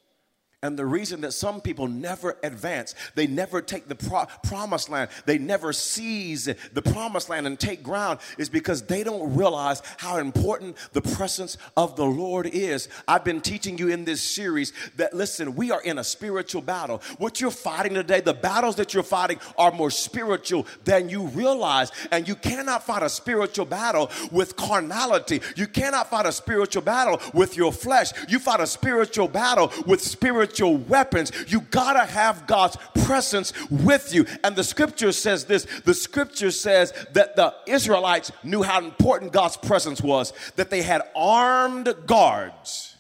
And 0.62 0.78
the 0.78 0.86
reason 0.86 1.20
that 1.20 1.32
some 1.32 1.60
people 1.60 1.86
never 1.86 2.38
advance, 2.42 2.94
they 3.14 3.26
never 3.26 3.60
take 3.60 3.88
the 3.88 3.94
pro- 3.94 4.24
promised 4.42 4.88
land, 4.88 5.10
they 5.26 5.36
never 5.36 5.70
seize 5.70 6.46
the 6.46 6.82
promised 6.82 7.28
land 7.28 7.46
and 7.46 7.60
take 7.60 7.82
ground 7.82 8.20
is 8.38 8.48
because 8.48 8.80
they 8.80 9.04
don't 9.04 9.36
realize 9.36 9.82
how 9.98 10.16
important 10.16 10.76
the 10.94 11.02
presence 11.02 11.58
of 11.76 11.94
the 11.96 12.06
Lord 12.06 12.46
is. 12.46 12.88
I've 13.06 13.22
been 13.22 13.42
teaching 13.42 13.76
you 13.76 13.88
in 13.88 14.06
this 14.06 14.22
series 14.22 14.72
that 14.96 15.12
listen, 15.12 15.56
we 15.56 15.72
are 15.72 15.82
in 15.82 15.98
a 15.98 16.04
spiritual 16.04 16.62
battle. 16.62 17.02
What 17.18 17.38
you're 17.38 17.50
fighting 17.50 17.92
today, 17.92 18.22
the 18.22 18.32
battles 18.32 18.76
that 18.76 18.94
you're 18.94 19.02
fighting 19.02 19.38
are 19.58 19.70
more 19.70 19.90
spiritual 19.90 20.66
than 20.84 21.10
you 21.10 21.26
realize. 21.26 21.92
And 22.10 22.26
you 22.26 22.34
cannot 22.34 22.82
fight 22.82 23.02
a 23.02 23.10
spiritual 23.10 23.66
battle 23.66 24.10
with 24.32 24.56
carnality. 24.56 25.42
You 25.54 25.66
cannot 25.66 26.08
fight 26.08 26.24
a 26.24 26.32
spiritual 26.32 26.82
battle 26.82 27.20
with 27.34 27.58
your 27.58 27.72
flesh. 27.72 28.08
You 28.26 28.38
fight 28.38 28.60
a 28.60 28.66
spiritual 28.66 29.28
battle 29.28 29.70
with 29.86 30.00
spiritual 30.00 30.45
spiritual 30.46 30.76
weapons, 30.76 31.32
you 31.48 31.60
gotta 31.60 32.04
have 32.04 32.46
God's 32.46 32.76
presence 33.04 33.52
with 33.70 34.14
you. 34.14 34.26
And 34.44 34.54
the 34.54 34.64
scripture 34.64 35.12
says 35.12 35.44
this 35.44 35.66
the 35.84 35.94
scripture 35.94 36.50
says 36.50 36.92
that 37.12 37.36
the 37.36 37.54
Israelites 37.66 38.30
knew 38.44 38.62
how 38.62 38.78
important 38.78 39.32
God's 39.32 39.56
presence 39.56 40.00
was, 40.00 40.32
that 40.56 40.70
they 40.70 40.82
had 40.82 41.02
armed 41.14 41.92
guards 42.06 42.96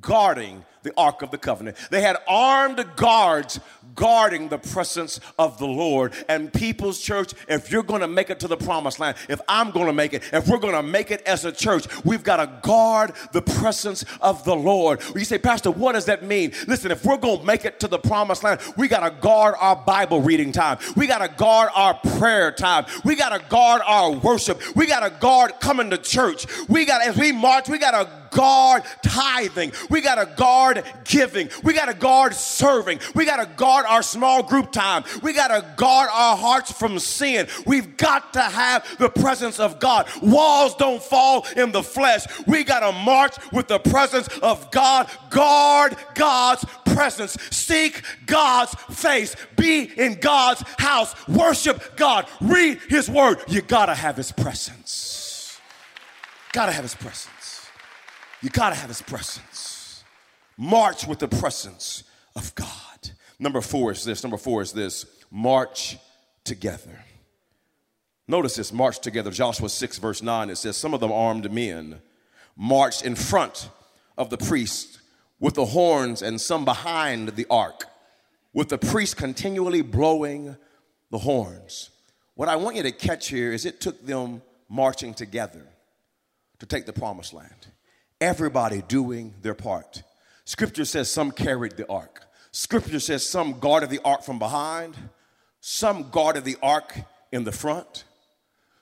guarding 0.00 0.64
the 0.82 0.92
Ark 0.96 1.22
of 1.22 1.30
the 1.30 1.38
Covenant. 1.38 1.76
They 1.90 2.00
had 2.00 2.16
armed 2.28 2.84
guards 2.96 3.60
guarding 3.94 4.48
the 4.48 4.58
presence 4.58 5.18
of 5.38 5.58
the 5.58 5.66
Lord. 5.66 6.12
And 6.28 6.52
People's 6.52 7.00
Church, 7.00 7.34
if 7.48 7.72
you're 7.72 7.82
going 7.82 8.00
to 8.00 8.08
make 8.08 8.30
it 8.30 8.40
to 8.40 8.48
the 8.48 8.56
promised 8.56 9.00
land, 9.00 9.16
if 9.28 9.40
I'm 9.48 9.70
going 9.70 9.86
to 9.86 9.92
make 9.92 10.12
it, 10.12 10.22
if 10.32 10.46
we're 10.46 10.58
going 10.58 10.74
to 10.74 10.82
make 10.82 11.10
it 11.10 11.22
as 11.22 11.44
a 11.44 11.52
church, 11.52 11.86
we've 12.04 12.22
got 12.22 12.36
to 12.36 12.50
guard 12.62 13.12
the 13.32 13.42
presence 13.42 14.04
of 14.20 14.44
the 14.44 14.54
Lord. 14.54 15.02
You 15.14 15.24
say, 15.24 15.38
Pastor, 15.38 15.70
what 15.70 15.92
does 15.92 16.04
that 16.04 16.22
mean? 16.22 16.52
Listen, 16.66 16.90
if 16.90 17.04
we're 17.04 17.16
going 17.16 17.40
to 17.40 17.44
make 17.44 17.64
it 17.64 17.80
to 17.80 17.88
the 17.88 17.98
promised 17.98 18.44
land, 18.44 18.60
we 18.76 18.88
got 18.88 19.00
to 19.00 19.20
guard 19.20 19.54
our 19.58 19.76
Bible 19.76 20.20
reading 20.20 20.52
time. 20.52 20.78
We 20.96 21.06
got 21.06 21.18
to 21.18 21.28
guard 21.36 21.70
our 21.74 21.94
prayer 22.18 22.52
time. 22.52 22.86
We 23.04 23.16
got 23.16 23.30
to 23.30 23.48
guard 23.48 23.82
our 23.84 24.12
worship. 24.12 24.60
We 24.76 24.86
got 24.86 25.00
to 25.00 25.10
guard 25.18 25.54
coming 25.60 25.90
to 25.90 25.98
church. 25.98 26.46
We 26.68 26.84
got, 26.84 27.02
as 27.02 27.16
we 27.16 27.32
march, 27.32 27.68
we 27.68 27.78
got 27.78 27.92
to 27.92 28.36
guard 28.36 28.82
tithing. 29.02 29.72
We 29.88 30.00
got 30.00 30.16
to 30.16 30.26
guard 30.36 30.67
giving. 31.04 31.48
We 31.62 31.72
got 31.72 31.86
to 31.86 31.94
guard 31.94 32.34
serving. 32.34 33.00
We 33.14 33.24
got 33.24 33.36
to 33.36 33.46
guard 33.56 33.86
our 33.86 34.02
small 34.02 34.42
group 34.42 34.72
time. 34.72 35.04
We 35.22 35.32
got 35.32 35.48
to 35.48 35.64
guard 35.76 36.10
our 36.12 36.36
hearts 36.36 36.72
from 36.72 36.98
sin. 36.98 37.48
We've 37.66 37.96
got 37.96 38.32
to 38.34 38.40
have 38.40 38.86
the 38.98 39.08
presence 39.08 39.58
of 39.58 39.78
God. 39.80 40.06
Walls 40.22 40.74
don't 40.76 41.02
fall 41.02 41.46
in 41.56 41.72
the 41.72 41.82
flesh. 41.82 42.24
We 42.46 42.64
got 42.64 42.80
to 42.80 42.92
march 42.92 43.36
with 43.52 43.68
the 43.68 43.78
presence 43.78 44.28
of 44.42 44.70
God. 44.70 45.10
Guard 45.30 45.96
God's 46.14 46.64
presence. 46.84 47.36
Seek 47.50 48.02
God's 48.26 48.74
face. 48.90 49.36
Be 49.56 49.82
in 49.82 50.14
God's 50.20 50.62
house. 50.78 51.14
Worship 51.28 51.96
God. 51.96 52.26
Read 52.40 52.80
His 52.88 53.08
word. 53.08 53.38
You 53.48 53.62
got 53.62 53.86
to 53.86 53.94
have 53.94 54.16
His 54.16 54.32
presence. 54.32 55.58
Got 56.52 56.66
to 56.66 56.72
have 56.72 56.84
His 56.84 56.94
presence. 56.94 57.66
You 58.42 58.50
got 58.50 58.70
to 58.70 58.76
have 58.76 58.88
His 58.88 59.02
presence. 59.02 59.57
March 60.58 61.06
with 61.06 61.20
the 61.20 61.28
presence 61.28 62.02
of 62.34 62.54
God. 62.56 62.66
Number 63.38 63.60
four 63.60 63.92
is 63.92 64.04
this. 64.04 64.24
Number 64.24 64.36
four 64.36 64.60
is 64.60 64.72
this. 64.72 65.06
March 65.30 65.96
together. 66.42 67.04
Notice 68.26 68.56
this 68.56 68.72
march 68.72 68.98
together. 69.00 69.30
Joshua 69.30 69.68
6, 69.68 69.98
verse 69.98 70.20
9, 70.20 70.50
it 70.50 70.56
says, 70.56 70.76
Some 70.76 70.92
of 70.92 71.00
them 71.00 71.12
armed 71.12 71.50
men 71.50 72.00
marched 72.56 73.02
in 73.02 73.14
front 73.14 73.70
of 74.18 74.28
the 74.28 74.36
priest 74.36 75.00
with 75.40 75.54
the 75.54 75.64
horns, 75.64 76.20
and 76.20 76.40
some 76.40 76.64
behind 76.64 77.28
the 77.30 77.46
ark, 77.48 77.84
with 78.52 78.68
the 78.68 78.76
priest 78.76 79.16
continually 79.16 79.82
blowing 79.82 80.56
the 81.10 81.18
horns. 81.18 81.90
What 82.34 82.48
I 82.48 82.56
want 82.56 82.76
you 82.76 82.82
to 82.82 82.90
catch 82.90 83.28
here 83.28 83.52
is 83.52 83.64
it 83.64 83.80
took 83.80 84.04
them 84.04 84.42
marching 84.68 85.14
together 85.14 85.64
to 86.58 86.66
take 86.66 86.84
the 86.84 86.92
promised 86.92 87.32
land 87.32 87.68
everybody 88.20 88.82
doing 88.82 89.34
their 89.42 89.54
part. 89.54 90.02
Scripture 90.48 90.86
says 90.86 91.10
some 91.10 91.30
carried 91.30 91.76
the 91.76 91.86
ark. 91.90 92.22
Scripture 92.52 93.00
says 93.00 93.22
some 93.22 93.60
guarded 93.60 93.90
the 93.90 94.00
ark 94.02 94.22
from 94.22 94.38
behind, 94.38 94.96
some 95.60 96.08
guarded 96.08 96.44
the 96.44 96.56
ark 96.62 97.00
in 97.30 97.44
the 97.44 97.52
front. 97.52 98.04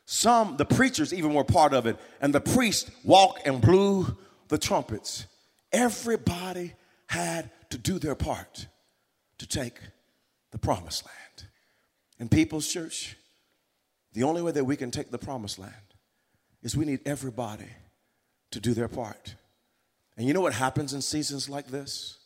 Some, 0.05 0.59
the 0.59 0.65
preachers 0.65 1.13
even 1.13 1.35
were 1.35 1.43
part 1.43 1.75
of 1.75 1.87
it, 1.87 1.97
and 2.21 2.33
the 2.33 2.41
priest 2.41 2.93
walked 3.03 3.49
and 3.49 3.61
blew 3.61 4.17
the 4.47 4.59
trumpets. 4.59 5.27
Everybody 5.73 6.75
had 7.09 7.51
to 7.71 7.79
do 7.79 7.99
their 7.99 8.15
part 8.15 8.69
to 9.39 9.47
take 9.49 9.81
the 10.53 10.59
promised 10.59 11.05
land. 11.05 11.51
In 12.21 12.29
People's 12.29 12.69
Church, 12.69 13.17
the 14.13 14.23
only 14.23 14.41
way 14.41 14.53
that 14.53 14.65
we 14.65 14.77
can 14.77 14.93
take 14.93 15.11
the 15.11 15.19
promised 15.19 15.59
land 15.59 15.75
is 16.63 16.77
we 16.77 16.85
need 16.85 17.01
everybody 17.05 17.71
to 18.53 18.61
do 18.61 18.73
their 18.73 18.87
part. 18.87 19.35
And 20.17 20.27
you 20.27 20.33
know 20.33 20.41
what 20.41 20.55
happens 20.55 20.95
in 20.95 21.03
seasons 21.03 21.49
like 21.49 21.67
this? 21.67 22.19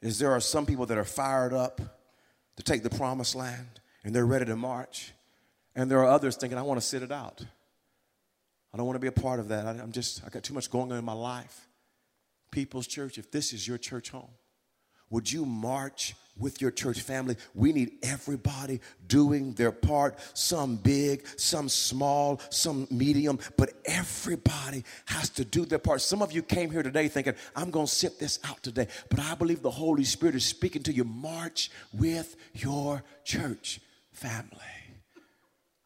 Is 0.00 0.18
there 0.18 0.32
are 0.32 0.40
some 0.40 0.66
people 0.66 0.86
that 0.86 0.98
are 0.98 1.04
fired 1.04 1.52
up 1.52 1.80
to 2.58 2.64
take 2.64 2.82
the 2.82 2.90
promised 2.90 3.36
land 3.36 3.80
and 4.02 4.14
they're 4.14 4.26
ready 4.26 4.44
to 4.44 4.56
march. 4.56 5.12
And 5.76 5.88
there 5.88 6.00
are 6.00 6.08
others 6.08 6.36
thinking, 6.36 6.58
I 6.58 6.62
want 6.62 6.80
to 6.80 6.86
sit 6.86 7.04
it 7.04 7.12
out. 7.12 7.44
I 8.74 8.76
don't 8.76 8.84
want 8.84 8.96
to 8.96 9.00
be 9.00 9.06
a 9.06 9.12
part 9.12 9.38
of 9.38 9.48
that. 9.48 9.64
I, 9.64 9.70
am 9.80 9.92
just, 9.92 10.24
I 10.26 10.28
got 10.28 10.42
too 10.42 10.54
much 10.54 10.68
going 10.68 10.90
on 10.90 10.98
in 10.98 11.04
my 11.04 11.12
life. 11.12 11.68
People's 12.50 12.88
church, 12.88 13.16
if 13.16 13.30
this 13.30 13.52
is 13.52 13.68
your 13.68 13.78
church 13.78 14.10
home, 14.10 14.30
would 15.10 15.30
you 15.30 15.44
march 15.46 16.14
with 16.36 16.60
your 16.60 16.70
church 16.70 17.00
family? 17.00 17.36
We 17.54 17.72
need 17.72 17.92
everybody 18.02 18.80
doing 19.06 19.54
their 19.54 19.72
part, 19.72 20.18
some 20.34 20.76
big, 20.76 21.26
some 21.36 21.68
small, 21.68 22.40
some 22.50 22.86
medium, 22.90 23.38
but 23.56 23.72
everybody 23.84 24.84
has 25.06 25.30
to 25.30 25.44
do 25.44 25.64
their 25.64 25.78
part. 25.78 26.00
Some 26.00 26.22
of 26.22 26.32
you 26.32 26.42
came 26.42 26.70
here 26.70 26.82
today 26.82 27.08
thinking, 27.08 27.34
I'm 27.56 27.70
going 27.70 27.86
to 27.86 27.92
sit 27.92 28.18
this 28.18 28.38
out 28.44 28.62
today, 28.62 28.88
but 29.08 29.18
I 29.20 29.34
believe 29.34 29.62
the 29.62 29.70
Holy 29.70 30.04
Spirit 30.04 30.34
is 30.34 30.44
speaking 30.44 30.82
to 30.84 30.92
you. 30.92 31.04
March 31.04 31.70
with 31.92 32.36
your 32.54 33.02
church 33.24 33.80
family. 34.12 34.58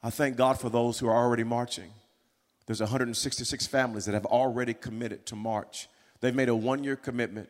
I 0.03 0.11
thank 0.11 0.37
God 0.37 0.59
for 0.59 0.69
those 0.69 0.99
who 0.99 1.09
are 1.09 1.17
already 1.17 1.45
marching. 1.45 1.91
There's 2.67 2.81
166 2.81 3.67
families 3.67 4.05
that 4.07 4.15
have 4.15 4.27
already 4.27 4.75
committed 4.75 5.27
to 5.27 5.37
march. 5.37 5.89
They've 6.21 6.35
made 6.35 6.49
a 6.49 6.55
one 6.55 6.83
year 6.85 6.97
commitment 6.97 7.49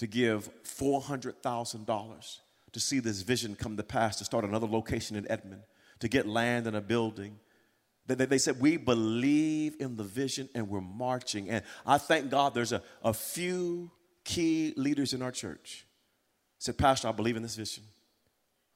to 0.00 0.06
give 0.06 0.50
$400,000 0.64 2.38
to 2.72 2.80
see 2.80 3.00
this 3.00 3.20
vision 3.20 3.54
come 3.54 3.76
to 3.76 3.82
pass, 3.82 4.16
to 4.16 4.24
start 4.24 4.46
another 4.46 4.66
location 4.66 5.14
in 5.14 5.30
Edmond, 5.30 5.60
to 5.98 6.08
get 6.08 6.26
land 6.26 6.66
and 6.66 6.74
a 6.74 6.80
building. 6.80 7.38
They, 8.06 8.38
said, 8.38 8.62
We 8.62 8.78
believe 8.78 9.74
in 9.78 9.96
the 9.96 10.02
vision 10.02 10.48
and 10.54 10.70
we're 10.70 10.80
marching. 10.80 11.50
And 11.50 11.62
I 11.84 11.98
thank 11.98 12.30
God 12.30 12.54
there's 12.54 12.72
a, 12.72 12.82
a 13.04 13.12
few 13.12 13.90
key 14.24 14.72
leaders 14.78 15.12
in 15.12 15.20
our 15.20 15.32
church 15.32 15.84
said, 16.58 16.78
Pastor, 16.78 17.08
I 17.08 17.12
believe 17.12 17.36
in 17.36 17.42
this 17.42 17.56
vision. 17.56 17.84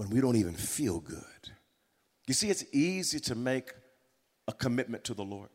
when 0.00 0.08
we 0.08 0.18
don't 0.18 0.36
even 0.36 0.54
feel 0.54 0.98
good. 0.98 1.52
You 2.26 2.32
see, 2.32 2.48
it's 2.48 2.64
easy 2.72 3.20
to 3.20 3.34
make 3.34 3.74
a 4.48 4.52
commitment 4.54 5.04
to 5.04 5.12
the 5.12 5.22
Lord. 5.22 5.50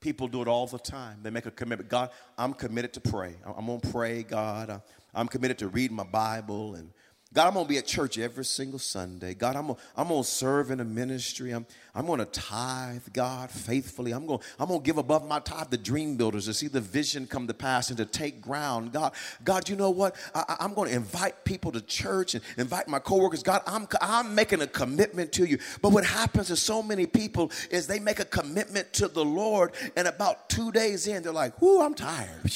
People 0.00 0.26
do 0.26 0.40
it 0.40 0.48
all 0.48 0.66
the 0.66 0.78
time. 0.78 1.18
They 1.22 1.28
make 1.28 1.44
a 1.44 1.50
commitment. 1.50 1.90
God, 1.90 2.08
I'm 2.38 2.54
committed 2.54 2.94
to 2.94 3.02
pray. 3.02 3.34
I'm 3.44 3.66
going 3.66 3.80
to 3.80 3.88
pray, 3.88 4.22
God. 4.22 4.80
I'm 5.14 5.28
committed 5.28 5.58
to 5.58 5.68
read 5.68 5.92
my 5.92 6.02
Bible 6.02 6.76
and 6.76 6.92
God, 7.34 7.48
I'm 7.48 7.54
going 7.54 7.66
to 7.66 7.68
be 7.68 7.78
at 7.78 7.86
church 7.86 8.16
every 8.16 8.44
single 8.44 8.78
Sunday. 8.78 9.34
God, 9.34 9.56
I'm 9.56 9.66
going 9.66 9.78
I'm 9.96 10.06
to 10.06 10.22
serve 10.22 10.70
in 10.70 10.78
a 10.78 10.84
ministry. 10.84 11.50
I'm, 11.50 11.66
I'm 11.92 12.06
going 12.06 12.20
to 12.20 12.26
tithe, 12.26 13.02
God, 13.12 13.50
faithfully. 13.50 14.12
I'm 14.12 14.24
going 14.24 14.38
I'm 14.56 14.68
to 14.68 14.78
give 14.78 14.98
above 14.98 15.26
my 15.26 15.40
tithe 15.40 15.68
the 15.70 15.76
dream 15.76 16.16
builders 16.16 16.44
to 16.44 16.54
see 16.54 16.68
the 16.68 16.80
vision 16.80 17.26
come 17.26 17.48
to 17.48 17.54
pass 17.54 17.88
and 17.88 17.96
to 17.98 18.04
take 18.04 18.40
ground. 18.40 18.92
God, 18.92 19.14
God, 19.42 19.68
you 19.68 19.74
know 19.74 19.90
what? 19.90 20.14
I, 20.32 20.58
I'm 20.60 20.74
going 20.74 20.90
to 20.90 20.94
invite 20.94 21.44
people 21.44 21.72
to 21.72 21.80
church 21.80 22.36
and 22.36 22.44
invite 22.56 22.86
my 22.86 23.00
coworkers. 23.00 23.42
God, 23.42 23.62
I'm, 23.66 23.88
I'm 24.00 24.36
making 24.36 24.62
a 24.62 24.68
commitment 24.68 25.32
to 25.32 25.44
you. 25.44 25.58
But 25.82 25.90
what 25.90 26.04
happens 26.04 26.46
to 26.48 26.56
so 26.56 26.84
many 26.84 27.04
people 27.04 27.50
is 27.68 27.88
they 27.88 27.98
make 27.98 28.20
a 28.20 28.24
commitment 28.24 28.92
to 28.92 29.08
the 29.08 29.24
Lord, 29.24 29.72
and 29.96 30.06
about 30.06 30.48
two 30.48 30.70
days 30.70 31.08
in, 31.08 31.24
they're 31.24 31.32
like, 31.32 31.60
whoo, 31.60 31.82
I'm 31.82 31.94
tired. 31.94 32.52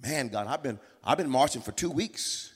Man, 0.00 0.28
God, 0.28 0.46
I've 0.46 0.62
been, 0.62 0.78
I've 1.02 1.18
been 1.18 1.30
marching 1.30 1.62
for 1.62 1.72
two 1.72 1.90
weeks. 1.90 2.52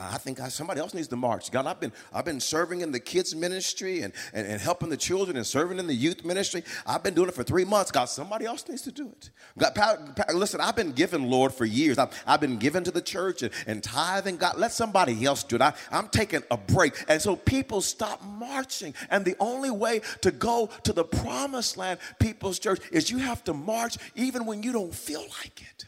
I 0.00 0.18
think 0.18 0.40
I, 0.40 0.48
somebody 0.48 0.80
else 0.80 0.94
needs 0.94 1.06
to 1.08 1.16
march. 1.16 1.52
God, 1.52 1.66
I've 1.66 1.78
been, 1.78 1.92
I've 2.12 2.24
been 2.24 2.40
serving 2.40 2.80
in 2.80 2.90
the 2.90 2.98
kids' 2.98 3.36
ministry 3.36 4.00
and, 4.00 4.12
and, 4.32 4.44
and, 4.46 4.60
helping 4.60 4.88
the 4.88 4.96
children 4.96 5.36
and 5.36 5.46
serving 5.46 5.78
in 5.78 5.86
the 5.86 5.94
youth 5.94 6.24
ministry. 6.24 6.64
I've 6.86 7.04
been 7.04 7.14
doing 7.14 7.28
it 7.28 7.34
for 7.34 7.44
three 7.44 7.64
months. 7.64 7.92
God, 7.92 8.06
somebody 8.06 8.46
else 8.46 8.68
needs 8.68 8.82
to 8.82 8.92
do 8.92 9.08
it. 9.08 9.30
God, 9.74 10.20
listen, 10.34 10.60
I've 10.60 10.74
been 10.74 10.90
giving, 10.90 11.30
Lord, 11.30 11.52
for 11.52 11.64
years. 11.64 11.98
I've, 11.98 12.10
I've 12.26 12.40
been 12.40 12.56
giving 12.56 12.82
to 12.82 12.90
the 12.90 13.00
church 13.00 13.42
and, 13.42 13.52
and 13.68 13.80
tithing. 13.80 14.38
God, 14.38 14.58
let 14.58 14.72
somebody 14.72 15.24
else 15.24 15.44
do 15.44 15.56
it. 15.56 15.62
I, 15.62 15.72
I'm 15.92 16.08
taking 16.08 16.42
a 16.50 16.56
break. 16.56 17.04
And 17.08 17.22
so 17.22 17.36
people 17.36 17.80
stop 17.80 18.20
marching. 18.24 18.92
And 19.08 19.24
the 19.24 19.36
only 19.38 19.70
way 19.70 20.00
to 20.22 20.32
go 20.32 20.68
to 20.82 20.92
the 20.92 21.04
promised 21.04 21.76
land, 21.76 22.00
people's 22.18 22.58
church, 22.58 22.80
is 22.90 23.08
you 23.08 23.18
have 23.18 23.44
to 23.44 23.54
march 23.54 23.98
even 24.16 24.46
when 24.46 24.64
you 24.64 24.72
don't 24.72 24.94
feel 24.94 25.22
like 25.44 25.62
it. 25.62 25.84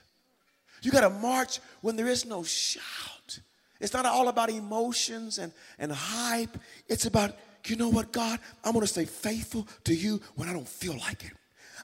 You 0.83 0.91
got 0.91 1.03
to 1.03 1.11
march 1.11 1.61
when 1.81 1.97
there 1.97 2.09
is 2.09 2.25
no 2.27 2.43
shout. 2.43 3.22
It's 3.83 3.93
not 3.93 4.07
all 4.07 4.29
about 4.29 4.49
emotions 4.49 5.39
and, 5.39 5.53
and 5.79 5.91
hype. 5.91 6.57
It's 6.89 7.05
about, 7.05 7.37
you 7.67 7.77
know 7.77 7.89
what, 7.89 8.13
God, 8.13 8.39
I'm 8.65 8.73
going 8.73 8.85
to 8.85 8.91
stay 8.91 9.05
faithful 9.05 9.67
to 9.85 9.95
you 9.95 10.21
when 10.37 10.49
I 10.49 10.53
don't 10.53 10.69
feel 10.69 10.97
like 10.97 11.25
it. 11.25 11.33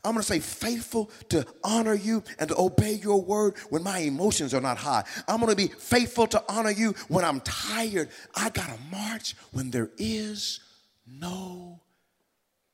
I'm 0.04 0.12
going 0.12 0.22
to 0.22 0.26
stay 0.26 0.38
faithful 0.38 1.10
to 1.30 1.44
honor 1.64 1.94
you 1.94 2.22
and 2.38 2.48
to 2.50 2.58
obey 2.58 2.92
your 2.92 3.20
word 3.20 3.56
when 3.68 3.82
my 3.82 3.98
emotions 3.98 4.54
are 4.54 4.60
not 4.60 4.78
high. 4.78 5.02
I'm 5.26 5.40
going 5.40 5.50
to 5.50 5.56
be 5.56 5.66
faithful 5.66 6.28
to 6.28 6.44
honor 6.48 6.70
you 6.70 6.94
when 7.08 7.24
I'm 7.24 7.40
tired. 7.40 8.10
I 8.36 8.50
got 8.50 8.68
to 8.68 8.78
march 8.92 9.34
when 9.50 9.72
there 9.72 9.90
is 9.98 10.60
no 11.04 11.80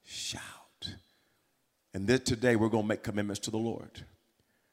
shout. 0.05 0.43
And 1.95 2.07
then 2.07 2.21
today 2.21 2.57
we're 2.57 2.69
going 2.69 2.85
to 2.85 2.89
make 2.89 3.03
commitments 3.03 3.41
to 3.41 3.51
the 3.51 3.57
Lord. 3.57 4.05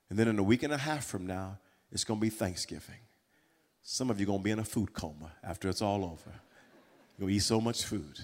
And 0.09 0.19
then 0.19 0.27
in 0.27 0.37
a 0.37 0.43
week 0.43 0.63
and 0.63 0.73
a 0.73 0.77
half 0.77 1.05
from 1.05 1.25
now, 1.25 1.57
it's 1.89 2.03
going 2.03 2.19
to 2.19 2.21
be 2.21 2.29
Thanksgiving. 2.29 2.99
Some 3.83 4.09
of 4.09 4.19
you 4.19 4.25
are 4.25 4.27
going 4.27 4.39
to 4.39 4.43
be 4.43 4.51
in 4.51 4.59
a 4.59 4.63
food 4.63 4.93
coma 4.93 5.31
after 5.43 5.69
it's 5.69 5.81
all 5.81 6.03
over. 6.03 6.31
To 7.19 7.29
eat 7.29 7.39
so 7.39 7.61
much 7.61 7.85
food. 7.85 8.19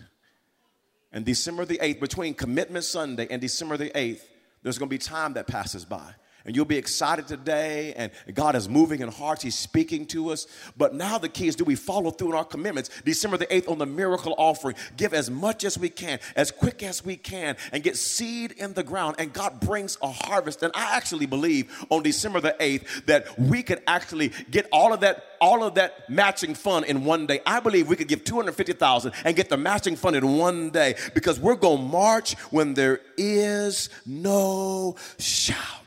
And 1.11 1.23
December 1.23 1.65
the 1.65 1.77
8th, 1.77 1.99
between 1.99 2.33
Commitment 2.33 2.83
Sunday 2.83 3.27
and 3.29 3.39
December 3.41 3.77
the 3.77 3.89
8th, 3.91 4.21
there's 4.63 4.77
going 4.77 4.89
to 4.89 4.93
be 4.93 4.97
time 4.97 5.33
that 5.33 5.47
passes 5.47 5.85
by 5.85 6.13
and 6.47 6.55
you'll 6.55 6.65
be 6.65 6.77
excited 6.77 7.27
today 7.27 7.93
and 7.95 8.12
God 8.33 8.55
is 8.55 8.67
moving 8.69 9.01
in 9.01 9.10
hearts. 9.10 9.43
He's 9.43 9.57
speaking 9.57 10.05
to 10.07 10.31
us. 10.31 10.47
But 10.77 10.95
now 10.95 11.17
the 11.17 11.29
key 11.29 11.47
is 11.47 11.55
do 11.55 11.65
we 11.65 11.75
follow 11.75 12.10
through 12.10 12.29
on 12.29 12.36
our 12.36 12.45
commitments? 12.45 12.89
December 13.03 13.38
the 13.38 13.45
8th 13.47 13.69
on 13.69 13.77
the 13.77 13.86
miracle 13.86 14.33
offering, 14.38 14.75
give 14.95 15.13
as 15.13 15.29
much 15.29 15.65
as 15.65 15.77
we 15.77 15.89
can, 15.89 16.19
as 16.36 16.49
quick 16.49 16.81
as 16.81 17.03
we 17.03 17.17
can, 17.17 17.57
and 17.73 17.83
get 17.83 17.97
seed 17.97 18.53
in 18.53 18.73
the 18.73 18.83
ground. 18.83 19.17
And 19.19 19.33
God 19.33 19.60
brings 19.60 19.97
a 20.01 20.10
harvest. 20.10 20.63
And 20.63 20.71
I 20.73 20.95
actually 20.95 21.25
believe 21.25 21.86
on 21.89 22.01
December 22.01 22.39
the 22.39 22.55
8th 22.60 23.05
that 23.05 23.38
we 23.38 23.62
could 23.62 23.81
actually 23.86 24.31
get 24.49 24.67
all 24.71 24.93
of 24.93 25.01
that, 25.01 25.23
all 25.41 25.63
of 25.63 25.75
that 25.75 26.10
matching 26.10 26.55
fund 26.55 26.86
in 26.86 27.03
one 27.03 27.27
day. 27.27 27.41
I 27.45 27.60
believe 27.60 27.89
we 27.89 27.97
could 27.97 28.07
give 28.07 28.23
250,000 28.23 29.12
and 29.25 29.36
get 29.36 29.49
the 29.49 29.57
matching 29.57 29.97
fund 29.97 30.15
in 30.15 30.38
one 30.38 30.69
day 30.69 30.95
because 31.13 31.41
we're 31.41 31.55
going 31.55 31.77
to 31.77 31.83
march 31.83 32.36
when 32.51 32.73
there 32.73 33.01
is 33.17 33.89
no 34.05 34.95
shout. 35.19 35.87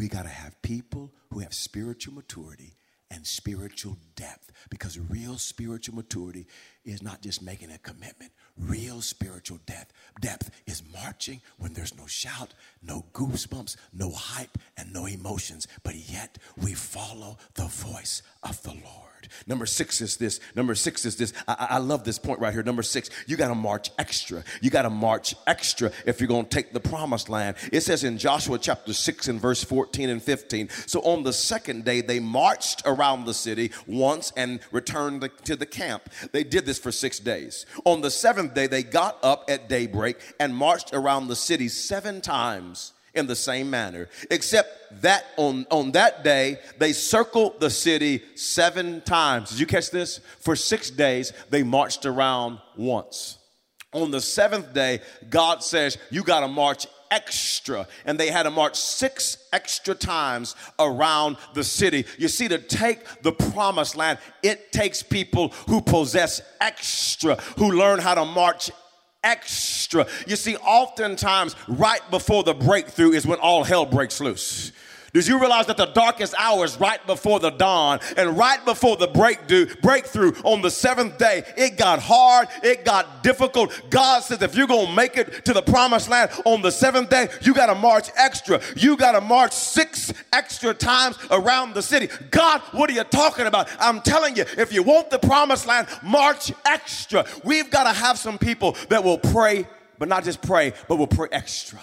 We 0.00 0.08
got 0.08 0.22
to 0.22 0.30
have 0.30 0.62
people 0.62 1.12
who 1.30 1.40
have 1.40 1.52
spiritual 1.52 2.14
maturity 2.14 2.78
and 3.10 3.26
spiritual 3.26 3.98
depth 4.16 4.50
because 4.70 4.98
real 4.98 5.36
spiritual 5.36 5.94
maturity 5.94 6.46
is 6.84 7.02
not 7.02 7.22
just 7.22 7.42
making 7.42 7.70
a 7.70 7.78
commitment. 7.78 8.32
Real 8.56 9.00
spiritual 9.00 9.58
depth, 9.66 9.92
depth 10.20 10.50
is 10.66 10.82
marching 10.92 11.40
when 11.58 11.72
there's 11.72 11.96
no 11.96 12.06
shout, 12.06 12.54
no 12.82 13.04
goosebumps, 13.12 13.76
no 13.92 14.10
hype, 14.10 14.58
and 14.76 14.92
no 14.92 15.06
emotions, 15.06 15.66
but 15.82 15.94
yet 15.94 16.38
we 16.62 16.74
follow 16.74 17.38
the 17.54 17.66
voice 17.66 18.22
of 18.42 18.62
the 18.62 18.70
Lord. 18.70 19.10
Number 19.46 19.66
six 19.66 20.00
is 20.00 20.16
this. 20.16 20.40
Number 20.54 20.74
six 20.74 21.04
is 21.04 21.16
this. 21.16 21.32
I, 21.46 21.66
I 21.70 21.78
love 21.78 22.04
this 22.04 22.18
point 22.18 22.40
right 22.40 22.52
here. 22.52 22.62
Number 22.62 22.82
six, 22.82 23.10
you 23.26 23.36
got 23.36 23.48
to 23.48 23.54
march 23.54 23.90
extra. 23.98 24.44
You 24.60 24.70
got 24.70 24.82
to 24.82 24.90
march 24.90 25.34
extra 25.46 25.92
if 26.06 26.20
you're 26.20 26.28
going 26.28 26.44
to 26.44 26.50
take 26.50 26.72
the 26.72 26.80
promised 26.80 27.28
land. 27.28 27.56
It 27.72 27.82
says 27.82 28.04
in 28.04 28.18
Joshua 28.18 28.58
chapter 28.58 28.92
6 28.92 29.28
and 29.28 29.40
verse 29.40 29.62
14 29.64 30.10
and 30.10 30.22
15. 30.22 30.68
So 30.86 31.00
on 31.00 31.22
the 31.22 31.32
second 31.32 31.84
day, 31.84 32.00
they 32.00 32.20
marched 32.20 32.82
around 32.84 33.24
the 33.24 33.34
city 33.34 33.72
once 33.86 34.32
and 34.36 34.60
returned 34.72 35.28
to 35.44 35.56
the 35.56 35.66
camp. 35.66 36.10
They 36.32 36.44
did 36.44 36.66
this 36.70 36.78
for 36.78 36.92
six 36.92 37.18
days. 37.18 37.66
On 37.84 38.00
the 38.00 38.12
seventh 38.12 38.54
day, 38.54 38.68
they 38.68 38.84
got 38.84 39.18
up 39.24 39.46
at 39.48 39.68
daybreak 39.68 40.16
and 40.38 40.54
marched 40.54 40.90
around 40.92 41.26
the 41.26 41.34
city 41.34 41.66
seven 41.66 42.20
times 42.20 42.92
in 43.12 43.26
the 43.26 43.34
same 43.34 43.70
manner, 43.70 44.08
except 44.30 45.02
that 45.02 45.24
on, 45.36 45.66
on 45.72 45.90
that 45.90 46.22
day, 46.22 46.60
they 46.78 46.92
circled 46.92 47.58
the 47.58 47.70
city 47.70 48.22
seven 48.36 49.00
times. 49.00 49.50
Did 49.50 49.58
you 49.58 49.66
catch 49.66 49.90
this? 49.90 50.20
For 50.38 50.54
six 50.54 50.90
days, 50.90 51.32
they 51.50 51.64
marched 51.64 52.06
around 52.06 52.60
once. 52.76 53.38
On 53.92 54.12
the 54.12 54.20
seventh 54.20 54.72
day, 54.72 55.00
God 55.28 55.64
says, 55.64 55.98
You 56.08 56.22
got 56.22 56.40
to 56.40 56.48
march 56.48 56.86
extra. 57.10 57.86
And 58.04 58.18
they 58.18 58.30
had 58.30 58.44
to 58.44 58.50
march 58.50 58.76
six 58.76 59.38
extra 59.52 59.94
times 59.94 60.54
around 60.78 61.36
the 61.54 61.64
city. 61.64 62.06
You 62.18 62.28
see, 62.28 62.48
to 62.48 62.58
take 62.58 63.22
the 63.22 63.32
promised 63.32 63.96
land, 63.96 64.18
it 64.42 64.72
takes 64.72 65.02
people 65.02 65.48
who 65.68 65.80
possess 65.80 66.40
extra, 66.60 67.36
who 67.56 67.72
learn 67.72 67.98
how 67.98 68.14
to 68.14 68.24
march 68.24 68.70
extra. 69.22 70.06
You 70.26 70.36
see, 70.36 70.56
oftentimes, 70.56 71.56
right 71.68 72.00
before 72.10 72.42
the 72.42 72.54
breakthrough 72.54 73.12
is 73.12 73.26
when 73.26 73.38
all 73.38 73.64
hell 73.64 73.86
breaks 73.86 74.20
loose. 74.20 74.72
Did 75.12 75.26
you 75.26 75.40
realize 75.40 75.66
that 75.66 75.76
the 75.76 75.86
darkest 75.86 76.34
hour 76.38 76.64
is 76.64 76.78
right 76.78 77.04
before 77.06 77.40
the 77.40 77.50
dawn 77.50 77.98
and 78.16 78.38
right 78.38 78.64
before 78.64 78.96
the 78.96 79.08
breakthrough, 79.08 79.66
breakthrough 79.82 80.32
on 80.44 80.62
the 80.62 80.70
seventh 80.70 81.18
day? 81.18 81.42
It 81.56 81.76
got 81.76 81.98
hard, 82.00 82.48
it 82.62 82.84
got 82.84 83.22
difficult. 83.22 83.72
God 83.90 84.22
says 84.22 84.40
if 84.42 84.54
you're 84.54 84.68
gonna 84.68 84.94
make 84.94 85.16
it 85.16 85.44
to 85.46 85.52
the 85.52 85.62
promised 85.62 86.08
land 86.08 86.30
on 86.44 86.62
the 86.62 86.70
seventh 86.70 87.10
day, 87.10 87.28
you 87.42 87.54
gotta 87.54 87.74
march 87.74 88.08
extra. 88.16 88.60
You 88.76 88.96
gotta 88.96 89.20
march 89.20 89.52
six 89.52 90.12
extra 90.32 90.72
times 90.74 91.18
around 91.30 91.74
the 91.74 91.82
city. 91.82 92.08
God, 92.30 92.60
what 92.72 92.88
are 92.88 92.94
you 92.94 93.04
talking 93.04 93.46
about? 93.46 93.68
I'm 93.80 94.00
telling 94.02 94.36
you, 94.36 94.44
if 94.56 94.72
you 94.72 94.82
want 94.82 95.10
the 95.10 95.18
promised 95.18 95.66
land, 95.66 95.88
march 96.02 96.52
extra. 96.64 97.26
We've 97.44 97.70
gotta 97.70 97.92
have 97.92 98.18
some 98.18 98.38
people 98.38 98.76
that 98.88 99.02
will 99.02 99.18
pray, 99.18 99.66
but 99.98 100.08
not 100.08 100.24
just 100.24 100.40
pray, 100.40 100.72
but 100.86 100.96
will 100.96 101.06
pray 101.08 101.28
extra. 101.32 101.80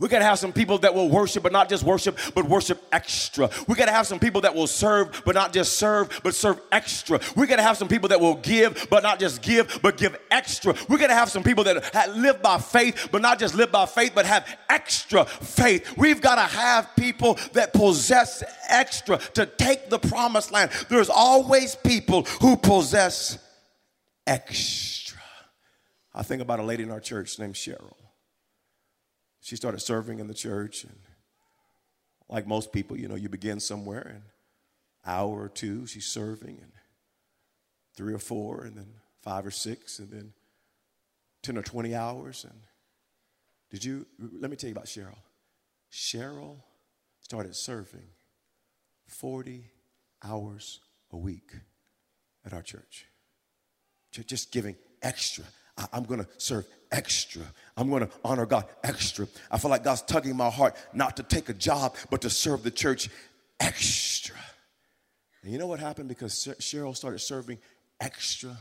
We 0.00 0.08
gotta 0.08 0.24
have 0.24 0.40
some 0.40 0.52
people 0.52 0.78
that 0.78 0.92
will 0.92 1.08
worship, 1.08 1.44
but 1.44 1.52
not 1.52 1.68
just 1.68 1.84
worship, 1.84 2.18
but 2.34 2.48
worship 2.48 2.82
extra. 2.90 3.48
We 3.68 3.76
gotta 3.76 3.92
have 3.92 4.08
some 4.08 4.18
people 4.18 4.40
that 4.40 4.52
will 4.52 4.66
serve, 4.66 5.22
but 5.24 5.36
not 5.36 5.52
just 5.52 5.76
serve, 5.76 6.20
but 6.24 6.34
serve 6.34 6.60
extra. 6.72 7.20
We 7.36 7.46
gotta 7.46 7.62
have 7.62 7.76
some 7.76 7.86
people 7.86 8.08
that 8.08 8.20
will 8.20 8.34
give, 8.34 8.88
but 8.90 9.04
not 9.04 9.20
just 9.20 9.40
give, 9.40 9.78
but 9.82 9.96
give 9.96 10.18
extra. 10.32 10.74
We 10.88 10.98
gotta 10.98 11.14
have 11.14 11.30
some 11.30 11.44
people 11.44 11.62
that 11.62 12.16
live 12.16 12.42
by 12.42 12.58
faith, 12.58 13.08
but 13.12 13.22
not 13.22 13.38
just 13.38 13.54
live 13.54 13.70
by 13.70 13.86
faith, 13.86 14.10
but 14.16 14.26
have 14.26 14.48
extra 14.68 15.24
faith. 15.26 15.96
We've 15.96 16.20
gotta 16.20 16.42
have 16.42 16.90
people 16.96 17.38
that 17.52 17.72
possess 17.72 18.42
extra 18.68 19.18
to 19.34 19.46
take 19.46 19.90
the 19.90 20.00
promised 20.00 20.50
land. 20.50 20.72
There's 20.88 21.08
always 21.08 21.76
people 21.76 22.24
who 22.40 22.56
possess 22.56 23.38
extra. 24.26 25.20
I 26.12 26.24
think 26.24 26.42
about 26.42 26.58
a 26.58 26.64
lady 26.64 26.82
in 26.82 26.90
our 26.90 27.00
church 27.00 27.38
named 27.38 27.54
Cheryl 27.54 27.94
she 29.44 29.56
started 29.56 29.80
serving 29.80 30.20
in 30.20 30.26
the 30.26 30.34
church. 30.34 30.84
And 30.84 30.96
like 32.30 32.46
most 32.46 32.72
people, 32.72 32.98
you 32.98 33.08
know, 33.08 33.14
you 33.14 33.28
begin 33.28 33.60
somewhere 33.60 34.06
and 34.08 34.22
hour 35.04 35.42
or 35.42 35.50
two, 35.50 35.86
she's 35.86 36.06
serving, 36.06 36.58
and 36.62 36.72
three 37.94 38.14
or 38.14 38.18
four, 38.18 38.64
and 38.64 38.74
then 38.74 38.86
five 39.20 39.44
or 39.44 39.50
six, 39.50 39.98
and 39.98 40.10
then 40.10 40.32
10 41.42 41.58
or 41.58 41.62
20 41.62 41.94
hours. 41.94 42.46
And 42.48 42.58
did 43.70 43.84
you, 43.84 44.06
let 44.18 44.50
me 44.50 44.56
tell 44.56 44.68
you 44.68 44.74
about 44.74 44.86
Cheryl. 44.86 45.18
Cheryl 45.92 46.56
started 47.20 47.54
serving 47.54 48.08
40 49.08 49.66
hours 50.24 50.80
a 51.12 51.18
week 51.18 51.52
at 52.46 52.54
our 52.54 52.62
church, 52.62 53.04
just 54.10 54.52
giving 54.52 54.76
extra. 55.02 55.44
I'm 55.92 56.04
going 56.04 56.20
to 56.20 56.28
serve 56.38 56.66
extra. 56.92 57.42
I'm 57.76 57.90
going 57.90 58.06
to 58.06 58.10
honor 58.24 58.46
God 58.46 58.66
extra. 58.82 59.26
I 59.50 59.58
feel 59.58 59.70
like 59.70 59.84
God's 59.84 60.02
tugging 60.02 60.36
my 60.36 60.50
heart 60.50 60.76
not 60.92 61.16
to 61.16 61.22
take 61.22 61.48
a 61.48 61.54
job, 61.54 61.96
but 62.10 62.22
to 62.22 62.30
serve 62.30 62.62
the 62.62 62.70
church 62.70 63.08
extra. 63.58 64.36
And 65.42 65.52
you 65.52 65.58
know 65.58 65.66
what 65.66 65.80
happened? 65.80 66.08
Because 66.08 66.32
Cheryl 66.60 66.96
started 66.96 67.18
serving 67.18 67.58
extra. 68.00 68.56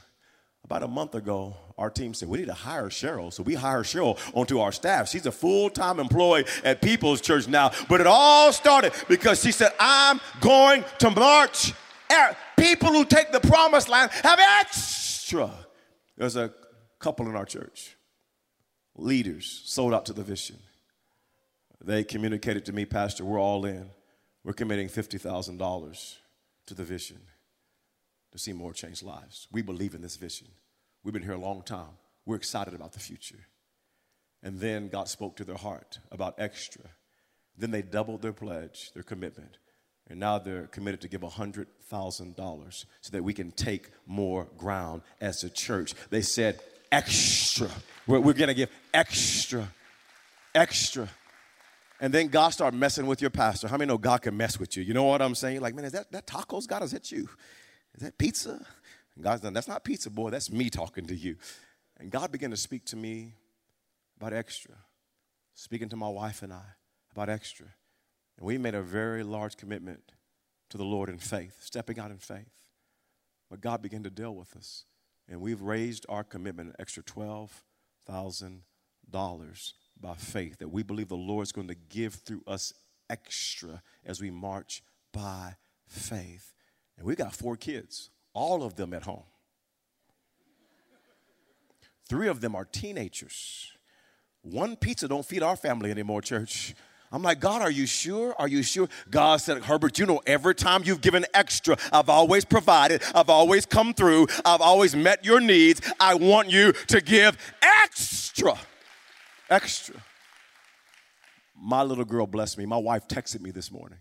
About 0.65 0.81
a 0.81 0.87
month 0.87 1.13
ago, 1.13 1.57
our 1.77 1.89
team 1.89 2.13
said, 2.13 2.29
We 2.29 2.37
need 2.37 2.47
to 2.47 2.53
hire 2.53 2.87
Cheryl. 2.87 3.33
So 3.33 3.43
we 3.43 3.53
hire 3.53 3.83
Cheryl 3.83 4.17
onto 4.33 4.59
our 4.59 4.71
staff. 4.71 5.09
She's 5.09 5.25
a 5.25 5.31
full 5.31 5.69
time 5.69 5.99
employee 5.99 6.45
at 6.63 6.81
People's 6.81 7.19
Church 7.19 7.49
now. 7.49 7.71
But 7.89 7.99
it 7.99 8.07
all 8.07 8.53
started 8.53 8.93
because 9.09 9.43
she 9.43 9.51
said, 9.51 9.73
I'm 9.77 10.21
going 10.39 10.85
to 10.99 11.09
march. 11.09 11.73
People 12.57 12.89
who 12.89 13.03
take 13.03 13.33
the 13.33 13.41
promised 13.41 13.89
land 13.89 14.11
have 14.23 14.39
extra. 14.61 15.51
There's 16.15 16.37
a 16.37 16.53
couple 17.03 17.27
in 17.27 17.35
our 17.35 17.45
church 17.45 17.97
leaders 18.95 19.61
sold 19.65 19.93
out 19.93 20.05
to 20.05 20.13
the 20.13 20.23
vision. 20.23 20.57
They 21.83 22.05
communicated 22.05 22.63
to 22.65 22.73
me, 22.73 22.85
Pastor, 22.85 23.25
we're 23.25 23.41
all 23.41 23.65
in. 23.65 23.89
We're 24.45 24.53
committing 24.53 24.87
$50,000 24.87 26.15
to 26.67 26.73
the 26.73 26.83
vision 26.85 27.19
to 28.31 28.37
see 28.37 28.53
more 28.53 28.71
change 28.71 29.03
lives. 29.03 29.47
We 29.51 29.61
believe 29.61 29.95
in 29.95 30.01
this 30.01 30.15
vision. 30.15 30.47
We've 31.03 31.13
been 31.13 31.23
here 31.23 31.33
a 31.33 31.37
long 31.37 31.63
time. 31.63 31.97
We're 32.25 32.37
excited 32.37 32.73
about 32.73 32.93
the 32.93 32.99
future. 32.99 33.47
And 34.41 34.59
then 34.61 34.87
God 34.87 35.09
spoke 35.09 35.35
to 35.37 35.43
their 35.43 35.57
heart 35.57 35.99
about 36.09 36.35
extra. 36.37 36.85
Then 37.57 37.71
they 37.71 37.81
doubled 37.81 38.21
their 38.21 38.31
pledge, 38.31 38.91
their 38.93 39.03
commitment. 39.03 39.57
And 40.09 40.19
now 40.19 40.39
they're 40.39 40.67
committed 40.67 41.01
to 41.01 41.07
give 41.09 41.21
$100,000 41.21 42.85
so 43.01 43.11
that 43.11 43.23
we 43.23 43.33
can 43.33 43.51
take 43.51 43.89
more 44.05 44.47
ground 44.57 45.01
as 45.19 45.43
a 45.43 45.49
church. 45.49 45.93
They 46.09 46.21
said, 46.21 46.59
extra. 46.93 47.69
We're, 48.05 48.19
we're 48.19 48.33
going 48.33 48.49
to 48.49 48.53
give 48.53 48.69
extra, 48.93 49.67
extra. 50.53 51.09
And 51.99 52.13
then 52.13 52.27
God 52.27 52.49
start 52.49 52.73
messing 52.73 53.07
with 53.07 53.19
your 53.21 53.31
pastor. 53.31 53.67
How 53.67 53.77
many 53.77 53.87
know 53.87 53.97
God 53.97 54.21
can 54.21 54.37
mess 54.37 54.59
with 54.59 54.77
you? 54.77 54.83
You 54.83 54.93
know 54.93 55.03
what 55.03 55.21
I'm 55.21 55.35
saying? 55.35 55.61
like, 55.61 55.73
man, 55.73 55.85
is 55.85 55.93
that, 55.93 56.11
that 56.11 56.27
tacos 56.27 56.67
God 56.67 56.81
has 56.81 56.91
hit 56.91 57.11
you? 57.11 57.27
Is 57.95 58.03
that 58.03 58.17
pizza? 58.17 58.63
And 59.15 59.23
God's 59.23 59.41
done, 59.41 59.53
that's 59.53 59.67
not 59.67 59.83
pizza, 59.83 60.09
boy. 60.09 60.29
That's 60.29 60.51
me 60.51 60.69
talking 60.69 61.07
to 61.07 61.15
you. 61.15 61.35
And 61.99 62.11
God 62.11 62.31
began 62.31 62.51
to 62.51 62.57
speak 62.57 62.85
to 62.85 62.95
me 62.95 63.33
about 64.17 64.33
extra, 64.33 64.75
speaking 65.55 65.89
to 65.89 65.95
my 65.95 66.09
wife 66.09 66.43
and 66.43 66.53
I 66.53 66.63
about 67.11 67.29
extra. 67.29 67.67
And 68.37 68.45
we 68.45 68.57
made 68.57 68.75
a 68.75 68.81
very 68.81 69.23
large 69.23 69.57
commitment 69.57 70.11
to 70.69 70.77
the 70.77 70.83
Lord 70.83 71.09
in 71.09 71.17
faith, 71.17 71.57
stepping 71.61 71.99
out 71.99 72.11
in 72.11 72.17
faith. 72.17 72.51
But 73.49 73.61
God 73.61 73.81
began 73.81 74.03
to 74.03 74.09
deal 74.09 74.35
with 74.35 74.55
us. 74.55 74.85
And 75.29 75.41
we've 75.41 75.61
raised 75.61 76.05
our 76.09 76.23
commitment 76.23 76.69
an 76.69 76.75
extra 76.79 77.03
$12,000 77.03 79.73
by 79.99 80.13
faith 80.15 80.57
that 80.59 80.69
we 80.69 80.83
believe 80.83 81.07
the 81.07 81.15
Lord 81.15 81.43
is 81.43 81.51
going 81.51 81.69
to 81.69 81.75
give 81.75 82.15
through 82.15 82.43
us 82.45 82.73
extra 83.09 83.81
as 84.05 84.21
we 84.21 84.31
march 84.31 84.83
by 85.11 85.55
faith. 85.87 86.53
And 86.97 87.05
we 87.05 87.15
got 87.15 87.33
four 87.33 87.55
kids, 87.55 88.09
all 88.33 88.63
of 88.63 88.75
them 88.75 88.93
at 88.93 89.03
home. 89.03 89.23
Three 92.07 92.27
of 92.27 92.41
them 92.41 92.55
are 92.55 92.65
teenagers. 92.65 93.71
One 94.41 94.75
pizza 94.75 95.07
don't 95.07 95.25
feed 95.25 95.41
our 95.41 95.55
family 95.55 95.89
anymore, 95.89 96.21
church. 96.21 96.75
I'm 97.13 97.21
like, 97.21 97.39
God, 97.39 97.61
are 97.61 97.69
you 97.69 97.85
sure? 97.85 98.33
Are 98.39 98.47
you 98.47 98.63
sure? 98.63 98.89
God 99.11 99.39
said, 99.39 99.63
Herbert, 99.63 99.99
you 99.99 100.07
know, 100.07 100.19
every 100.25 100.55
time 100.55 100.81
you've 100.83 100.99
given 100.99 101.27
extra, 101.35 101.77
I've 101.91 102.09
always 102.09 102.43
provided, 102.43 103.03
I've 103.13 103.29
always 103.29 103.67
come 103.67 103.93
through, 103.93 104.27
I've 104.43 104.61
always 104.61 104.95
met 104.95 105.23
your 105.23 105.39
needs. 105.39 105.79
I 105.99 106.15
want 106.15 106.49
you 106.49 106.73
to 106.87 107.01
give 107.01 107.37
extra. 107.61 108.57
Extra. 109.47 109.95
My 111.55 111.83
little 111.83 112.03
girl 112.03 112.25
blessed 112.25 112.57
me. 112.57 112.65
My 112.65 112.77
wife 112.77 113.07
texted 113.07 113.41
me 113.41 113.51
this 113.51 113.71
morning. 113.71 113.99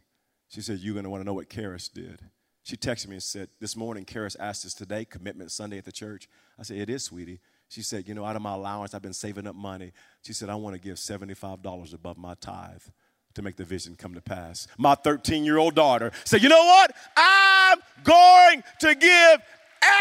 She 0.48 0.62
said, 0.62 0.78
You're 0.78 0.94
going 0.94 1.04
to 1.04 1.10
want 1.10 1.20
to 1.20 1.26
know 1.26 1.34
what 1.34 1.50
Karis 1.50 1.92
did. 1.92 2.18
She 2.62 2.78
texted 2.78 3.08
me 3.08 3.16
and 3.16 3.22
said, 3.22 3.50
This 3.60 3.76
morning, 3.76 4.06
Karis 4.06 4.36
asked 4.40 4.64
us 4.64 4.72
today, 4.72 5.04
commitment 5.04 5.52
Sunday 5.52 5.76
at 5.76 5.84
the 5.84 5.92
church. 5.92 6.30
I 6.58 6.62
said, 6.62 6.78
It 6.78 6.88
is, 6.88 7.04
sweetie. 7.04 7.40
She 7.68 7.82
said, 7.82 8.08
You 8.08 8.14
know, 8.14 8.24
out 8.24 8.36
of 8.36 8.42
my 8.42 8.54
allowance, 8.54 8.94
I've 8.94 9.02
been 9.02 9.12
saving 9.12 9.46
up 9.46 9.54
money. 9.54 9.92
She 10.22 10.32
said, 10.32 10.48
I 10.48 10.54
want 10.54 10.76
to 10.76 10.80
give 10.80 10.96
$75 10.96 11.92
above 11.92 12.16
my 12.16 12.34
tithe 12.40 12.80
to 13.35 13.43
make 13.43 13.57
the 13.57 13.64
vision 13.64 13.97
come 13.97 14.14
to 14.14 14.20
pass. 14.20 14.66
My 14.78 14.95
13 14.95 15.45
year 15.45 15.59
old 15.59 15.74
daughter 15.74 16.12
said, 16.24 16.43
You 16.43 16.49
know 16.49 16.64
what? 16.64 16.93
I'm 17.16 17.78
going 18.05 18.62
to 18.80 18.95
give 18.95 19.43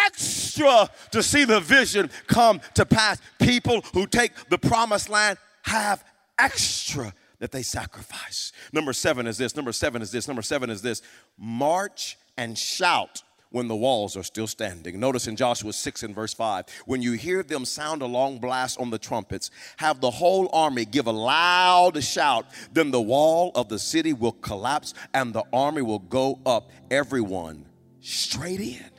extra 0.06 0.90
to 1.12 1.24
see 1.24 1.46
the 1.46 1.60
vision 1.60 2.10
come 2.28 2.62
to 2.76 2.86
pass. 2.86 3.20
People 3.40 3.82
who 3.94 4.06
take 4.06 4.32
the 4.50 4.58
promised 4.58 5.10
land 5.10 5.38
have 5.64 6.04
extra 6.38 7.14
that 7.40 7.52
they 7.52 7.64
sacrifice. 7.64 8.52
Number 8.72 8.94
seven 8.94 9.28
is 9.28 9.38
this. 9.38 9.56
Number 9.56 9.72
seven 9.72 10.02
is 10.02 10.12
this. 10.12 10.28
Number 10.28 10.44
seven 10.44 10.70
is 10.70 10.82
this. 10.82 11.02
March 11.38 12.18
and 12.38 12.58
shout 12.58 13.24
when 13.52 13.68
the 13.68 13.76
walls 13.76 14.18
are 14.18 14.24
still 14.24 14.47
standing. 14.47 14.99
Notice 14.99 15.28
in 15.28 15.36
Joshua 15.36 15.74
6 15.74 16.04
and 16.04 16.16
verse 16.16 16.34
5 16.34 16.66
when 16.86 17.02
you 17.02 17.14
hear 17.14 17.43
them 17.43 17.66
sound 17.66 18.02
a 18.02 18.06
long 18.06 18.39
blast 18.39 18.80
on 18.80 18.89
the 18.89 18.97
trumpets, 18.97 19.52
have 19.78 20.02
the 20.02 20.10
whole 20.10 20.49
army 20.52 20.86
give 20.86 21.08
a 21.08 21.12
loud 21.12 22.04
shout, 22.04 22.45
then 22.72 22.91
the 22.91 23.02
wall 23.02 23.52
of 23.54 23.70
the 23.70 23.80
city 23.80 24.14
will 24.14 24.32
collapse 24.32 24.93
and 25.14 25.34
the 25.34 25.43
army 25.54 25.82
will 25.82 25.99
go 25.99 26.39
up, 26.45 26.72
everyone 26.89 27.66
straight 27.99 28.60
in. 28.60 28.89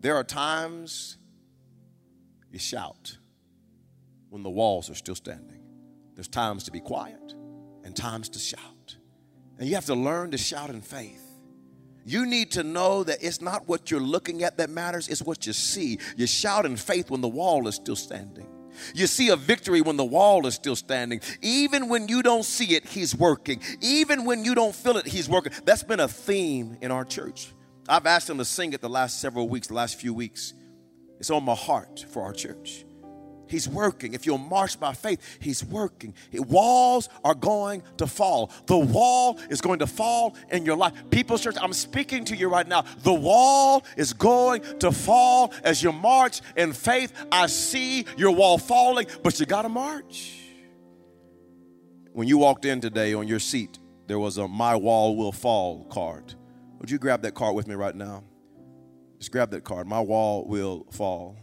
There 0.00 0.16
are 0.16 0.24
times 0.24 1.16
you 2.50 2.58
shout 2.58 3.16
when 4.28 4.42
the 4.42 4.50
walls 4.50 4.90
are 4.90 4.94
still 4.94 5.14
standing. 5.14 5.60
There's 6.14 6.28
times 6.28 6.64
to 6.64 6.72
be 6.72 6.80
quiet 6.80 7.34
and 7.84 7.94
times 7.94 8.28
to 8.30 8.38
shout. 8.38 8.96
And 9.58 9.68
you 9.68 9.76
have 9.76 9.86
to 9.86 9.94
learn 9.94 10.32
to 10.32 10.38
shout 10.38 10.70
in 10.70 10.80
faith. 10.80 11.21
You 12.04 12.26
need 12.26 12.50
to 12.52 12.62
know 12.62 13.04
that 13.04 13.18
it's 13.22 13.40
not 13.40 13.68
what 13.68 13.90
you're 13.90 14.00
looking 14.00 14.42
at 14.42 14.56
that 14.58 14.70
matters, 14.70 15.08
it's 15.08 15.22
what 15.22 15.46
you 15.46 15.52
see. 15.52 15.98
You 16.16 16.26
shout 16.26 16.66
in 16.66 16.76
faith 16.76 17.10
when 17.10 17.20
the 17.20 17.28
wall 17.28 17.68
is 17.68 17.76
still 17.76 17.96
standing. 17.96 18.46
You 18.94 19.06
see 19.06 19.28
a 19.28 19.36
victory 19.36 19.80
when 19.80 19.96
the 19.96 20.04
wall 20.04 20.46
is 20.46 20.54
still 20.54 20.76
standing. 20.76 21.20
Even 21.42 21.88
when 21.88 22.08
you 22.08 22.22
don't 22.22 22.44
see 22.44 22.74
it, 22.74 22.86
He's 22.86 23.14
working. 23.14 23.60
Even 23.80 24.24
when 24.24 24.44
you 24.44 24.54
don't 24.54 24.74
feel 24.74 24.96
it, 24.96 25.06
He's 25.06 25.28
working. 25.28 25.52
That's 25.64 25.82
been 25.82 26.00
a 26.00 26.08
theme 26.08 26.78
in 26.80 26.90
our 26.90 27.04
church. 27.04 27.52
I've 27.88 28.06
asked 28.06 28.30
Him 28.30 28.38
to 28.38 28.44
sing 28.44 28.72
it 28.72 28.80
the 28.80 28.88
last 28.88 29.20
several 29.20 29.48
weeks, 29.48 29.68
the 29.68 29.74
last 29.74 30.00
few 30.00 30.14
weeks. 30.14 30.54
It's 31.18 31.30
on 31.30 31.44
my 31.44 31.54
heart 31.54 32.04
for 32.10 32.22
our 32.22 32.32
church. 32.32 32.84
He's 33.52 33.68
working. 33.68 34.14
If 34.14 34.24
you'll 34.24 34.38
march 34.38 34.80
by 34.80 34.94
faith, 34.94 35.38
He's 35.38 35.62
working. 35.62 36.14
Walls 36.32 37.10
are 37.22 37.34
going 37.34 37.82
to 37.98 38.06
fall. 38.06 38.50
The 38.64 38.78
wall 38.78 39.38
is 39.50 39.60
going 39.60 39.80
to 39.80 39.86
fall 39.86 40.34
in 40.50 40.64
your 40.64 40.74
life. 40.74 40.94
People's 41.10 41.42
Church, 41.42 41.56
I'm 41.60 41.74
speaking 41.74 42.24
to 42.24 42.34
you 42.34 42.48
right 42.48 42.66
now. 42.66 42.86
The 43.02 43.12
wall 43.12 43.84
is 43.98 44.14
going 44.14 44.62
to 44.78 44.90
fall 44.90 45.52
as 45.64 45.82
you 45.82 45.92
march 45.92 46.40
in 46.56 46.72
faith. 46.72 47.12
I 47.30 47.46
see 47.46 48.06
your 48.16 48.30
wall 48.30 48.56
falling, 48.56 49.06
but 49.22 49.38
you 49.38 49.44
got 49.44 49.62
to 49.62 49.68
march. 49.68 50.38
When 52.14 52.26
you 52.26 52.38
walked 52.38 52.64
in 52.64 52.80
today 52.80 53.12
on 53.12 53.28
your 53.28 53.38
seat, 53.38 53.78
there 54.06 54.18
was 54.18 54.38
a 54.38 54.48
My 54.48 54.76
Wall 54.76 55.14
Will 55.14 55.32
Fall 55.32 55.84
card. 55.90 56.34
Would 56.78 56.90
you 56.90 56.98
grab 56.98 57.20
that 57.22 57.34
card 57.34 57.54
with 57.54 57.68
me 57.68 57.74
right 57.74 57.94
now? 57.94 58.24
Just 59.18 59.30
grab 59.30 59.50
that 59.50 59.62
card. 59.62 59.86
My 59.86 60.00
wall 60.00 60.46
will 60.46 60.86
fall. 60.90 61.36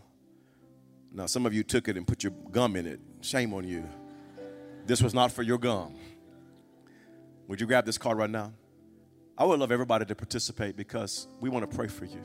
Now, 1.12 1.26
some 1.26 1.46
of 1.46 1.54
you 1.54 1.64
took 1.64 1.88
it 1.88 1.98
and 1.98 2.08
put 2.08 2.24
your 2.24 2.34
gum 2.52 2.76
in 2.76 2.86
it. 2.86 3.00
Shame 3.22 3.54
on 3.54 3.68
you. 3.68 3.84
This 4.86 5.02
was 5.02 5.14
not 5.14 5.32
for 5.32 5.44
your 5.44 5.58
gum. 5.58 5.96
Would 7.48 7.60
you 7.60 7.68
grab 7.68 7.86
this 7.86 7.98
card 7.98 8.18
right 8.18 8.30
now? 8.30 8.54
I 9.38 9.46
would 9.46 9.60
love 9.60 9.72
everybody 9.72 10.06
to 10.06 10.16
participate 10.16 10.76
because 10.76 11.28
we 11.40 11.50
want 11.50 11.70
to 11.70 11.76
pray 11.76 11.88
for 11.88 12.06
you. 12.06 12.22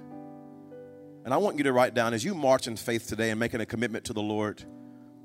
And 1.24 1.32
I 1.32 1.38
want 1.38 1.56
you 1.56 1.64
to 1.64 1.72
write 1.72 1.94
down, 1.94 2.12
as 2.12 2.24
you 2.24 2.34
march 2.34 2.66
in 2.66 2.76
faith 2.76 3.06
today 3.06 3.30
and 3.30 3.40
making 3.40 3.60
a 3.60 3.66
commitment 3.66 4.04
to 4.06 4.12
the 4.12 4.20
Lord, 4.20 4.62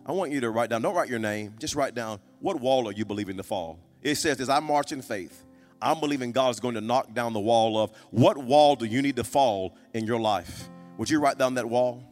I 0.06 0.14
want 0.14 0.32
you 0.32 0.40
to 0.42 0.50
write 0.50 0.70
down, 0.70 0.82
don't 0.82 0.96
write 0.96 1.10
your 1.10 1.20
name, 1.20 1.56
just 1.60 1.76
write 1.76 1.94
down, 1.96 2.20
what 2.40 2.60
wall 2.62 2.88
are 2.88 2.94
you 2.94 3.04
believing 3.04 3.36
to 3.38 3.44
fall? 3.44 3.80
It 4.02 4.16
says, 4.16 4.40
as 4.40 4.48
I 4.48 4.60
march 4.60 4.92
in 4.92 5.02
faith, 5.02 5.44
I'm 5.82 6.00
believing 6.00 6.32
God 6.32 6.52
is 6.52 6.60
going 6.60 6.76
to 6.76 6.82
knock 6.82 7.14
down 7.14 7.34
the 7.34 7.40
wall 7.40 7.78
of 7.78 7.92
what 8.12 8.38
wall 8.38 8.76
do 8.76 8.86
you 8.86 9.02
need 9.02 9.18
to 9.18 9.24
fall 9.24 9.76
in 9.94 10.06
your 10.06 10.20
life? 10.20 10.70
Would 10.98 11.10
you 11.10 11.20
write 11.20 11.38
down 11.38 11.56
that 11.56 11.68
wall? 11.68 12.04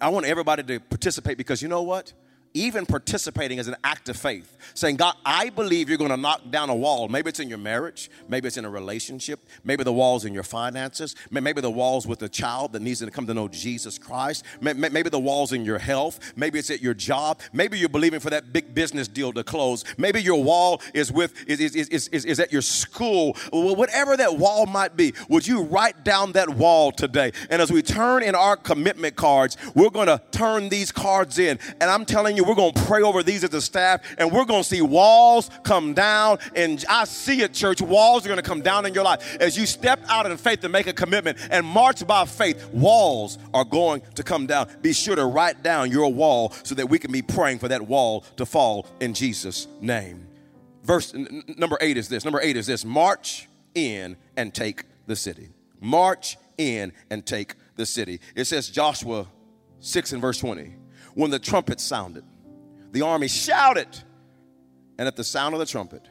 I 0.00 0.08
want 0.08 0.26
everybody 0.26 0.62
to 0.62 0.80
participate 0.80 1.36
because 1.36 1.60
you 1.60 1.68
know 1.68 1.82
what? 1.82 2.12
Even 2.54 2.86
participating 2.86 3.58
as 3.58 3.68
an 3.68 3.76
act 3.84 4.08
of 4.08 4.16
faith, 4.16 4.56
saying, 4.74 4.96
God, 4.96 5.14
I 5.24 5.50
believe 5.50 5.88
you're 5.88 5.98
going 5.98 6.10
to 6.10 6.16
knock 6.16 6.50
down 6.50 6.68
a 6.70 6.74
wall. 6.74 7.08
Maybe 7.08 7.28
it's 7.28 7.40
in 7.40 7.48
your 7.48 7.58
marriage, 7.58 8.10
maybe 8.28 8.48
it's 8.48 8.56
in 8.56 8.64
a 8.64 8.70
relationship, 8.70 9.40
maybe 9.64 9.84
the 9.84 9.92
walls 9.92 10.24
in 10.24 10.34
your 10.34 10.42
finances, 10.42 11.14
maybe 11.30 11.60
the 11.60 11.70
walls 11.70 12.06
with 12.06 12.22
a 12.22 12.28
child 12.28 12.72
that 12.72 12.82
needs 12.82 13.00
to 13.00 13.10
come 13.10 13.26
to 13.26 13.34
know 13.34 13.48
Jesus 13.48 13.98
Christ, 13.98 14.44
maybe 14.60 15.10
the 15.10 15.18
walls 15.18 15.52
in 15.52 15.64
your 15.64 15.78
health, 15.78 16.32
maybe 16.36 16.58
it's 16.58 16.70
at 16.70 16.82
your 16.82 16.94
job, 16.94 17.40
maybe 17.52 17.78
you're 17.78 17.88
believing 17.88 18.20
for 18.20 18.30
that 18.30 18.52
big 18.52 18.74
business 18.74 19.06
deal 19.08 19.32
to 19.32 19.44
close, 19.44 19.84
maybe 19.96 20.20
your 20.20 20.42
wall 20.42 20.80
is 20.94 21.12
with 21.12 21.34
is, 21.46 21.60
is, 21.60 21.88
is, 21.88 22.08
is, 22.08 22.24
is 22.24 22.40
at 22.40 22.52
your 22.52 22.62
school, 22.62 23.36
whatever 23.52 24.16
that 24.16 24.36
wall 24.36 24.66
might 24.66 24.96
be, 24.96 25.14
would 25.28 25.46
you 25.46 25.62
write 25.62 26.04
down 26.04 26.32
that 26.32 26.48
wall 26.48 26.90
today? 26.90 27.32
And 27.48 27.62
as 27.62 27.70
we 27.70 27.82
turn 27.82 28.22
in 28.22 28.34
our 28.34 28.56
commitment 28.56 29.16
cards, 29.16 29.56
we're 29.74 29.90
going 29.90 30.08
to 30.08 30.20
turn 30.30 30.68
these 30.68 30.90
cards 30.90 31.38
in, 31.38 31.58
and 31.80 31.90
I'm 31.90 32.04
telling 32.04 32.36
you 32.36 32.39
you, 32.40 32.48
we're 32.48 32.54
going 32.54 32.72
to 32.72 32.82
pray 32.84 33.02
over 33.02 33.22
these 33.22 33.44
as 33.44 33.54
a 33.54 33.60
staff, 33.60 34.02
and 34.18 34.32
we're 34.32 34.44
going 34.44 34.62
to 34.62 34.68
see 34.68 34.82
walls 34.82 35.50
come 35.62 35.94
down. 35.94 36.38
And 36.56 36.84
I 36.88 37.04
see 37.04 37.42
it, 37.42 37.54
church. 37.54 37.80
Walls 37.80 38.24
are 38.24 38.28
going 38.28 38.42
to 38.42 38.48
come 38.48 38.62
down 38.62 38.86
in 38.86 38.94
your 38.94 39.04
life. 39.04 39.36
As 39.40 39.56
you 39.56 39.66
step 39.66 40.00
out 40.08 40.30
in 40.30 40.36
faith 40.36 40.64
and 40.64 40.72
make 40.72 40.86
a 40.86 40.92
commitment 40.92 41.38
and 41.50 41.64
march 41.64 42.06
by 42.06 42.24
faith, 42.24 42.68
walls 42.72 43.38
are 43.54 43.64
going 43.64 44.02
to 44.14 44.22
come 44.22 44.46
down. 44.46 44.68
Be 44.82 44.92
sure 44.92 45.16
to 45.16 45.26
write 45.26 45.62
down 45.62 45.90
your 45.90 46.12
wall 46.12 46.52
so 46.62 46.74
that 46.74 46.88
we 46.88 46.98
can 46.98 47.12
be 47.12 47.22
praying 47.22 47.58
for 47.58 47.68
that 47.68 47.82
wall 47.82 48.22
to 48.36 48.46
fall 48.46 48.86
in 49.00 49.14
Jesus' 49.14 49.68
name. 49.80 50.26
Verse 50.82 51.14
n- 51.14 51.44
number 51.56 51.78
eight 51.80 51.96
is 51.96 52.08
this. 52.08 52.24
Number 52.24 52.40
eight 52.40 52.56
is 52.56 52.66
this 52.66 52.84
march 52.84 53.48
in 53.74 54.16
and 54.36 54.54
take 54.54 54.84
the 55.06 55.16
city. 55.16 55.50
March 55.80 56.36
in 56.58 56.92
and 57.10 57.24
take 57.24 57.54
the 57.76 57.86
city. 57.86 58.20
It 58.34 58.44
says 58.44 58.68
Joshua 58.68 59.26
6 59.80 60.12
and 60.12 60.20
verse 60.20 60.38
20. 60.38 60.74
When 61.14 61.30
the 61.30 61.38
trumpet 61.38 61.80
sounded, 61.80 62.24
the 62.92 63.02
army 63.02 63.28
shouted, 63.28 63.88
and 64.98 65.06
at 65.06 65.16
the 65.16 65.24
sound 65.24 65.54
of 65.54 65.60
the 65.60 65.66
trumpet, 65.66 66.06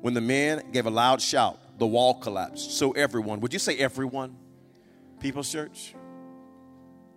when 0.00 0.14
the 0.14 0.20
men 0.20 0.70
gave 0.72 0.86
a 0.86 0.90
loud 0.90 1.20
shout, 1.20 1.78
the 1.78 1.86
wall 1.86 2.14
collapsed. 2.14 2.78
So 2.78 2.92
everyone, 2.92 3.40
would 3.40 3.52
you 3.52 3.58
say 3.58 3.76
everyone? 3.76 4.36
People's 5.20 5.50
Church, 5.50 5.94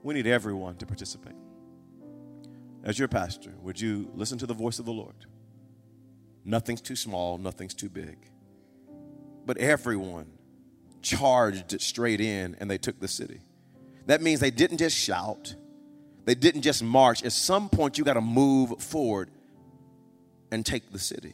we 0.04 0.14
need 0.14 0.28
everyone 0.28 0.76
to 0.78 0.86
participate. 0.86 1.36
As 2.84 2.98
your 2.98 3.08
pastor, 3.08 3.54
would 3.62 3.80
you 3.80 4.10
listen 4.16 4.38
to 4.38 4.46
the 4.46 4.54
voice 4.54 4.80
of 4.80 4.86
the 4.86 4.94
Lord? 4.94 5.26
Nothing's 6.46 6.82
too 6.82 6.96
small, 6.96 7.38
nothing's 7.38 7.74
too 7.74 7.90
big. 7.90 8.18
But 9.46 9.58
everyone 9.58 10.28
charged 11.02 11.82
straight 11.82 12.22
in 12.22 12.56
and 12.60 12.72
they 12.72 12.78
took 12.78 13.00
the 13.00 13.08
city. 13.08 13.42
That 14.06 14.22
means 14.22 14.40
they 14.40 14.52
didn't 14.52 14.78
just 14.78 14.98
shout, 14.98 15.56
they 16.30 16.36
didn't 16.36 16.62
just 16.62 16.84
march. 16.84 17.24
At 17.24 17.32
some 17.32 17.70
point, 17.70 17.98
you 17.98 18.04
got 18.04 18.14
to 18.14 18.22
move 18.22 18.80
forward 18.84 19.32
and 20.52 20.64
take 20.64 20.92
the 20.92 21.00
city. 21.00 21.34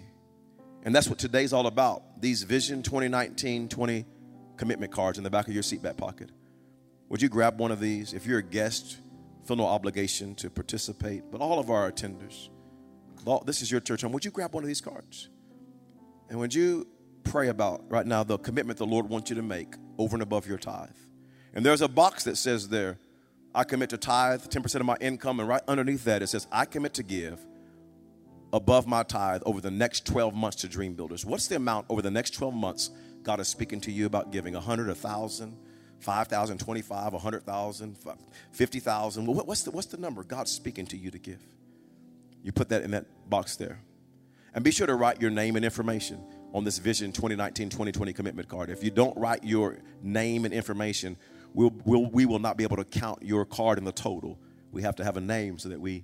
And 0.84 0.96
that's 0.96 1.10
what 1.10 1.20
today's 1.20 1.52
all 1.52 1.68
about. 1.68 2.22
These 2.22 2.44
Vision 2.44 2.82
2019 2.82 3.68
20 3.68 4.06
commitment 4.56 4.94
cards 4.94 5.18
in 5.18 5.26
the 5.26 5.30
back 5.30 5.50
of 5.50 5.54
your 5.54 5.64
seatback 5.64 5.98
pocket. 5.98 6.30
Would 7.10 7.22
you 7.22 7.28
grab 7.28 7.60
one 7.60 7.74
of 7.74 7.82
these? 7.82 8.14
If 8.14 8.26
you're 8.26 8.40
a 8.40 8.42
guest, 8.42 9.00
feel 9.46 9.58
no 9.58 9.66
obligation 9.66 10.34
to 10.36 10.50
participate, 10.50 11.24
but 11.30 11.42
all 11.42 11.60
of 11.60 11.70
our 11.70 11.92
attenders, 11.92 12.48
this 13.46 13.62
is 13.62 13.70
your 13.70 13.82
church 13.82 14.02
home. 14.02 14.14
Would 14.14 14.24
you 14.24 14.32
grab 14.32 14.54
one 14.54 14.64
of 14.64 14.68
these 14.70 14.80
cards? 14.80 15.28
And 16.30 16.40
would 16.40 16.54
you 16.54 16.88
pray 17.26 17.50
about 17.50 17.84
right 17.90 18.06
now 18.06 18.24
the 18.24 18.38
commitment 18.38 18.80
the 18.80 18.86
Lord 18.86 19.10
wants 19.10 19.30
you 19.30 19.36
to 19.36 19.44
make 19.44 19.76
over 19.98 20.16
and 20.16 20.24
above 20.24 20.48
your 20.48 20.58
tithe? 20.58 20.88
And 21.54 21.66
there's 21.66 21.82
a 21.82 21.90
box 21.90 22.24
that 22.24 22.38
says 22.38 22.70
there, 22.70 22.98
I 23.56 23.64
commit 23.64 23.90
to 23.92 23.98
tithe 23.98 24.42
10% 24.42 24.76
of 24.76 24.86
my 24.86 24.98
income, 25.00 25.40
and 25.40 25.48
right 25.48 25.62
underneath 25.68 26.04
that 26.04 26.22
it 26.22 26.28
says, 26.28 26.46
I 26.52 26.66
commit 26.66 26.94
to 26.96 27.04
give 27.04 27.40
above 28.52 28.86
my 28.86 29.02
tithe 29.04 29.42
over 29.46 29.62
the 29.62 29.72
next 29.72 30.06
12 30.06 30.36
months 30.36 30.58
to 30.58 30.68
Dream 30.68 30.94
Builders. 30.94 31.26
What's 31.26 31.48
the 31.48 31.56
amount 31.56 31.86
over 31.90 32.02
the 32.02 32.12
next 32.12 32.32
12 32.32 32.54
months 32.54 32.92
God 33.24 33.40
is 33.40 33.48
speaking 33.48 33.80
to 33.82 33.92
you 33.92 34.06
about 34.06 34.32
giving? 34.32 34.54
100, 34.54 34.88
1,000, 34.88 35.58
5,000, 36.00 36.58
25, 36.58 37.14
100,000, 37.14 37.98
50,000? 38.52 39.26
What's 39.26 39.64
the, 39.64 39.72
what's 39.72 39.88
the 39.88 39.98
number 39.98 40.24
God's 40.24 40.52
speaking 40.52 40.86
to 40.88 40.98
you 40.98 41.10
to 41.12 41.18
give? 41.18 41.40
You 42.44 42.52
put 42.52 42.70
that 42.70 42.84
in 42.84 42.92
that 42.92 43.06
box 43.30 43.56
there. 43.56 43.80
And 44.54 44.64
be 44.64 44.72
sure 44.72 44.88
to 44.88 44.96
write 44.96 45.22
your 45.22 45.32
name 45.32 45.56
and 45.56 45.64
information 45.64 46.22
on 46.54 46.64
this 46.64 46.78
Vision 46.78 47.12
2019 47.12 47.70
2020 47.70 48.14
commitment 48.14 48.48
card. 48.48 48.70
If 48.70 48.84
you 48.84 48.92
don't 48.92 49.18
write 49.18 49.44
your 49.44 49.80
name 50.02 50.46
and 50.46 50.54
information, 50.54 51.18
we'll, 51.56 51.74
we'll, 51.86 52.06
we 52.12 52.26
will 52.26 52.40
not 52.40 52.58
be 52.58 52.64
able 52.64 52.78
to 52.78 52.84
count 52.84 53.24
your 53.24 53.46
card 53.46 53.78
in 53.78 53.84
the 53.84 53.92
total. 53.92 54.40
We 54.72 54.84
have 54.84 54.96
to 54.98 55.04
have 55.04 55.18
a 55.18 55.22
name 55.22 55.58
so 55.58 55.70
that 55.70 55.80
we 55.80 56.04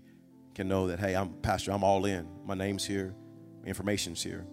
can 0.55 0.67
know 0.67 0.87
that, 0.87 0.99
hey, 0.99 1.15
I'm 1.15 1.33
pastor, 1.41 1.71
I'm 1.71 1.83
all 1.83 2.05
in. 2.05 2.27
My 2.45 2.55
name's 2.55 2.85
here, 2.85 3.13
my 3.61 3.67
information's 3.67 4.23
here. 4.23 4.45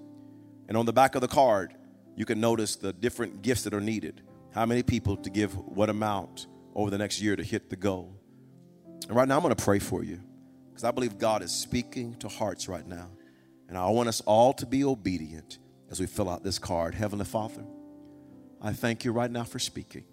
And 0.68 0.76
on 0.76 0.84
the 0.84 0.92
back 0.92 1.14
of 1.14 1.22
the 1.22 1.28
card, 1.28 1.74
you 2.16 2.26
can 2.26 2.40
notice 2.40 2.76
the 2.76 2.92
different 2.92 3.42
gifts 3.42 3.62
that 3.62 3.72
are 3.72 3.80
needed. 3.80 4.22
How 4.52 4.66
many 4.66 4.82
people 4.82 5.16
to 5.16 5.30
give 5.30 5.56
what 5.56 5.88
amount 5.88 6.46
over 6.78 6.90
the 6.90 6.98
next 6.98 7.20
year 7.20 7.34
to 7.34 7.42
hit 7.42 7.70
the 7.70 7.76
goal. 7.76 8.14
And 9.08 9.16
right 9.16 9.26
now, 9.26 9.36
I'm 9.36 9.42
going 9.42 9.54
to 9.54 9.62
pray 9.62 9.80
for 9.80 10.04
you 10.04 10.20
because 10.70 10.84
I 10.84 10.92
believe 10.92 11.18
God 11.18 11.42
is 11.42 11.50
speaking 11.50 12.14
to 12.20 12.28
hearts 12.28 12.68
right 12.68 12.86
now. 12.86 13.10
And 13.68 13.76
I 13.76 13.88
want 13.90 14.08
us 14.08 14.20
all 14.22 14.52
to 14.54 14.64
be 14.64 14.84
obedient 14.84 15.58
as 15.90 15.98
we 15.98 16.06
fill 16.06 16.30
out 16.30 16.44
this 16.44 16.58
card. 16.58 16.94
Heavenly 16.94 17.24
Father, 17.24 17.64
I 18.62 18.72
thank 18.72 19.04
you 19.04 19.12
right 19.12 19.30
now 19.30 19.44
for 19.44 19.58
speaking. 19.58 20.04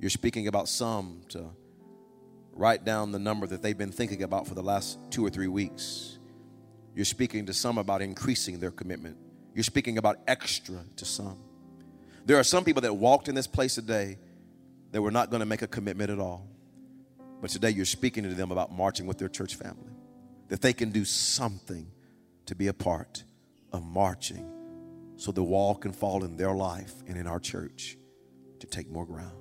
You're 0.00 0.10
speaking 0.10 0.48
about 0.48 0.68
some 0.68 1.20
to 1.28 1.44
write 2.52 2.84
down 2.84 3.12
the 3.12 3.18
number 3.18 3.46
that 3.46 3.60
they've 3.60 3.76
been 3.76 3.92
thinking 3.92 4.22
about 4.22 4.46
for 4.46 4.54
the 4.54 4.62
last 4.62 4.98
two 5.10 5.24
or 5.24 5.28
three 5.28 5.46
weeks. 5.46 6.18
You're 6.94 7.04
speaking 7.04 7.46
to 7.46 7.52
some 7.52 7.76
about 7.76 8.00
increasing 8.00 8.58
their 8.60 8.70
commitment. 8.70 9.18
You're 9.54 9.62
speaking 9.62 9.98
about 9.98 10.18
extra 10.26 10.78
to 10.96 11.04
some. 11.04 11.38
There 12.24 12.38
are 12.38 12.44
some 12.44 12.64
people 12.64 12.82
that 12.82 12.94
walked 12.94 13.28
in 13.28 13.34
this 13.34 13.46
place 13.46 13.74
today 13.74 14.18
that 14.92 15.02
were 15.02 15.10
not 15.10 15.30
going 15.30 15.40
to 15.40 15.46
make 15.46 15.62
a 15.62 15.66
commitment 15.66 16.10
at 16.10 16.18
all. 16.18 16.48
But 17.42 17.50
today 17.50 17.70
you're 17.70 17.84
speaking 17.84 18.24
to 18.24 18.30
them 18.30 18.52
about 18.52 18.72
marching 18.72 19.06
with 19.06 19.18
their 19.18 19.28
church 19.28 19.54
family, 19.54 19.92
that 20.48 20.62
they 20.62 20.72
can 20.72 20.90
do 20.90 21.04
something 21.04 21.86
to 22.46 22.54
be 22.54 22.68
a 22.68 22.74
part 22.74 23.22
of 23.72 23.84
marching 23.84 24.50
so 25.16 25.30
the 25.30 25.42
wall 25.42 25.74
can 25.74 25.92
fall 25.92 26.24
in 26.24 26.36
their 26.36 26.52
life 26.52 26.94
and 27.06 27.18
in 27.18 27.26
our 27.26 27.38
church 27.38 27.98
to 28.60 28.66
take 28.66 28.90
more 28.90 29.06
ground. 29.06 29.39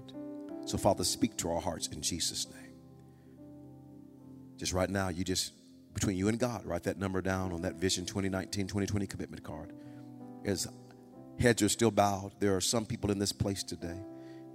So, 0.70 0.78
Father, 0.78 1.04
speak 1.04 1.36
to 1.38 1.50
our 1.50 1.60
hearts 1.60 1.88
in 1.88 2.00
Jesus' 2.00 2.48
name. 2.48 2.76
Just 4.56 4.72
right 4.72 4.88
now, 4.88 5.10
you 5.10 5.24
just, 5.24 5.54
between 5.96 6.16
you 6.16 6.28
and 6.28 6.38
God, 6.38 6.64
write 6.64 6.84
that 6.84 7.00
number 7.00 7.24
down 7.24 7.54
on 7.54 7.64
that 7.64 7.78
Vision 7.78 8.06
2019 8.06 8.68
2020 8.68 9.08
commitment 9.08 9.44
card. 9.44 9.74
As 10.46 10.68
heads 11.40 11.64
are 11.64 11.70
still 11.70 11.90
bowed, 11.90 12.34
there 12.40 12.56
are 12.56 12.62
some 12.62 12.86
people 12.86 13.10
in 13.10 13.18
this 13.18 13.32
place 13.32 13.64
today, 13.64 14.00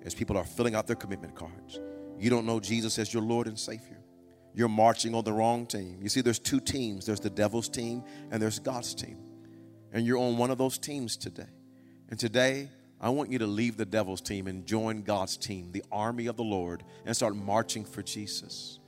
as 0.05 0.15
people 0.15 0.37
are 0.37 0.45
filling 0.45 0.77
out 0.77 0.87
their 0.87 0.95
commitment 0.95 1.35
cards. 1.35 1.81
You 2.17 2.31
don't 2.31 2.47
know 2.47 2.61
Jesus 2.61 2.97
as 3.01 3.12
your 3.12 3.25
Lord 3.25 3.49
and 3.49 3.59
Savior. 3.59 3.99
You're 4.55 4.69
marching 4.69 5.17
on 5.17 5.25
the 5.25 5.33
wrong 5.33 5.67
team. 5.67 5.99
You 6.01 6.09
see, 6.09 6.21
there's 6.21 6.39
two 6.39 6.61
teams 6.61 7.07
there's 7.07 7.19
the 7.19 7.29
devil's 7.29 7.69
team 7.69 8.05
and 8.31 8.41
there's 8.41 8.61
God's 8.61 8.95
team. 8.95 9.19
And 9.93 10.07
you're 10.07 10.19
on 10.19 10.37
one 10.37 10.53
of 10.53 10.59
those 10.59 10.79
teams 10.79 11.17
today. 11.17 11.51
And 12.09 12.21
today, 12.21 12.69
I 13.01 13.11
want 13.11 13.31
you 13.31 13.39
to 13.41 13.47
leave 13.47 13.77
the 13.77 13.85
devil's 13.85 14.21
team 14.21 14.47
and 14.47 14.67
join 14.67 15.03
God's 15.03 15.37
team, 15.37 15.73
the 15.73 15.85
army 15.93 16.27
of 16.27 16.37
the 16.37 16.45
Lord, 16.45 16.85
and 17.05 17.15
start 17.15 17.37
marching 17.37 17.85
for 17.85 18.03
Jesus. 18.03 18.79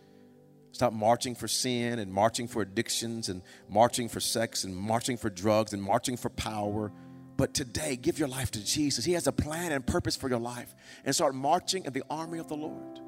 Stop 0.72 0.92
marching 0.92 1.34
for 1.34 1.48
sin 1.48 1.98
and 1.98 2.12
marching 2.12 2.46
for 2.46 2.62
addictions 2.62 3.28
and 3.28 3.42
marching 3.68 4.08
for 4.08 4.20
sex 4.20 4.64
and 4.64 4.76
marching 4.76 5.16
for 5.16 5.30
drugs 5.30 5.72
and 5.72 5.82
marching 5.82 6.16
for 6.16 6.28
power. 6.28 6.92
But 7.36 7.54
today, 7.54 7.96
give 7.96 8.18
your 8.18 8.28
life 8.28 8.50
to 8.52 8.64
Jesus. 8.64 9.04
He 9.04 9.12
has 9.12 9.26
a 9.26 9.32
plan 9.32 9.72
and 9.72 9.86
purpose 9.86 10.16
for 10.16 10.28
your 10.28 10.38
life. 10.38 10.74
And 11.04 11.14
start 11.14 11.34
marching 11.34 11.84
in 11.84 11.92
the 11.92 12.04
army 12.08 12.38
of 12.38 12.48
the 12.48 12.56
Lord. 12.56 13.00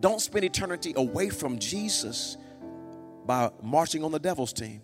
Don't 0.00 0.20
spend 0.20 0.44
eternity 0.44 0.92
away 0.96 1.28
from 1.28 1.58
Jesus 1.58 2.36
by 3.26 3.50
marching 3.62 4.04
on 4.04 4.12
the 4.12 4.18
devil's 4.18 4.52
team. 4.52 4.82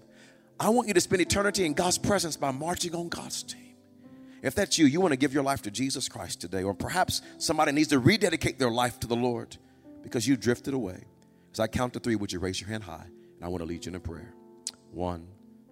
I 0.58 0.68
want 0.68 0.88
you 0.88 0.94
to 0.94 1.00
spend 1.00 1.22
eternity 1.22 1.64
in 1.64 1.74
God's 1.74 1.98
presence 1.98 2.36
by 2.36 2.50
marching 2.50 2.94
on 2.94 3.08
God's 3.08 3.42
team. 3.42 3.63
If 4.44 4.54
that's 4.54 4.78
you, 4.78 4.84
you 4.84 5.00
want 5.00 5.12
to 5.12 5.16
give 5.16 5.32
your 5.32 5.42
life 5.42 5.62
to 5.62 5.70
Jesus 5.70 6.06
Christ 6.06 6.42
today, 6.42 6.62
or 6.64 6.74
perhaps 6.74 7.22
somebody 7.38 7.72
needs 7.72 7.88
to 7.88 7.98
rededicate 7.98 8.58
their 8.58 8.70
life 8.70 9.00
to 9.00 9.06
the 9.06 9.16
Lord 9.16 9.56
because 10.02 10.28
you 10.28 10.36
drifted 10.36 10.74
away. 10.74 11.04
As 11.54 11.60
I 11.60 11.66
count 11.66 11.94
to 11.94 11.98
three, 11.98 12.14
would 12.14 12.30
you 12.30 12.40
raise 12.40 12.60
your 12.60 12.68
hand 12.68 12.82
high? 12.82 13.06
And 13.06 13.42
I 13.42 13.48
want 13.48 13.62
to 13.62 13.66
lead 13.66 13.86
you 13.86 13.90
in 13.90 13.96
a 13.96 14.00
prayer. 14.00 14.34
One, 14.90 15.26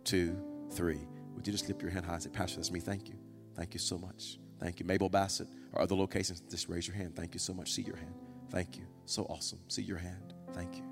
two, 0.04 0.42
three. 0.70 1.00
Would 1.34 1.46
you 1.46 1.52
just 1.52 1.68
lift 1.68 1.82
your 1.82 1.90
hand 1.90 2.06
high 2.06 2.14
and 2.14 2.22
say, 2.22 2.30
Pastor, 2.30 2.56
that's 2.56 2.70
me. 2.70 2.80
Thank 2.80 3.10
you. 3.10 3.16
Thank 3.54 3.74
you 3.74 3.80
so 3.80 3.98
much. 3.98 4.38
Thank 4.58 4.80
you. 4.80 4.86
Mabel 4.86 5.10
Bassett 5.10 5.48
or 5.74 5.82
other 5.82 5.94
locations, 5.94 6.40
just 6.40 6.70
raise 6.70 6.88
your 6.88 6.96
hand. 6.96 7.14
Thank 7.14 7.34
you 7.34 7.40
so 7.40 7.52
much. 7.52 7.72
See 7.72 7.82
your 7.82 7.96
hand. 7.96 8.14
Thank 8.48 8.78
you. 8.78 8.86
So 9.04 9.24
awesome. 9.24 9.58
See 9.68 9.82
your 9.82 9.98
hand. 9.98 10.32
Thank 10.54 10.76
you. 10.76 10.84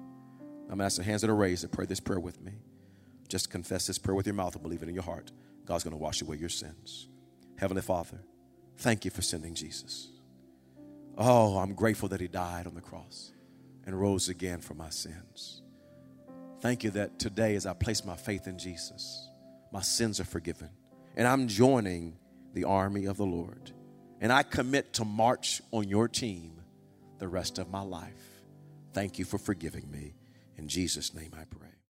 I'm 0.65 0.77
going 0.77 0.79
to 0.81 0.85
ask 0.85 0.99
the 0.99 1.03
hands 1.03 1.23
that 1.23 1.31
are 1.31 1.37
raised 1.37 1.63
to 1.63 1.69
pray 1.69 1.87
this 1.87 2.01
prayer 2.01 2.21
with 2.21 2.43
me. 2.43 2.53
Just 3.29 3.49
confess 3.49 3.87
this 3.87 3.97
prayer 3.97 4.15
with 4.15 4.27
your 4.27 4.35
mouth 4.35 4.55
and 4.55 4.63
believe 4.63 4.83
it 4.83 4.89
in 4.91 4.95
your 4.95 5.05
heart. 5.05 5.33
God's 5.65 5.85
going 5.85 5.93
to 5.93 6.03
wash 6.03 6.21
away 6.21 6.37
your 6.37 6.51
sins. 6.51 7.10
Heavenly 7.61 7.83
Father, 7.83 8.17
thank 8.79 9.05
you 9.05 9.11
for 9.11 9.21
sending 9.21 9.53
Jesus. 9.53 10.09
Oh, 11.19 11.59
I'm 11.59 11.75
grateful 11.75 12.09
that 12.09 12.21
He 12.23 12.27
died 12.27 12.67
on 12.67 12.75
the 12.75 12.81
cross 12.81 13.33
and 13.85 14.01
rose 14.01 14.31
again 14.31 14.61
for 14.61 14.73
my 14.73 14.89
sins. 14.89 15.61
Thank 16.61 16.85
you 16.85 16.91
that 16.93 17.19
today, 17.19 17.57
as 17.57 17.67
I 17.67 17.75
place 17.75 18.03
my 18.03 18.17
faith 18.17 18.47
in 18.47 18.59
Jesus, 18.59 19.29
my 19.73 19.83
sins 19.83 20.21
are 20.21 20.25
forgiven. 20.25 20.71
And 21.17 21.29
I'm 21.29 21.49
joining 21.49 22.17
the 22.55 22.65
army 22.65 23.05
of 23.05 23.19
the 23.19 23.27
Lord. 23.27 23.73
And 24.23 24.33
I 24.33 24.43
commit 24.43 24.95
to 24.95 25.05
march 25.05 25.61
on 25.71 25.87
your 25.87 26.09
team 26.09 26.63
the 27.19 27.29
rest 27.29 27.59
of 27.59 27.71
my 27.71 27.83
life. 27.83 28.43
Thank 28.95 29.19
you 29.19 29.27
for 29.27 29.37
forgiving 29.37 29.91
me. 29.91 30.15
In 30.57 30.67
Jesus' 30.67 31.13
name 31.13 31.33
I 31.39 31.45
pray. 31.45 31.80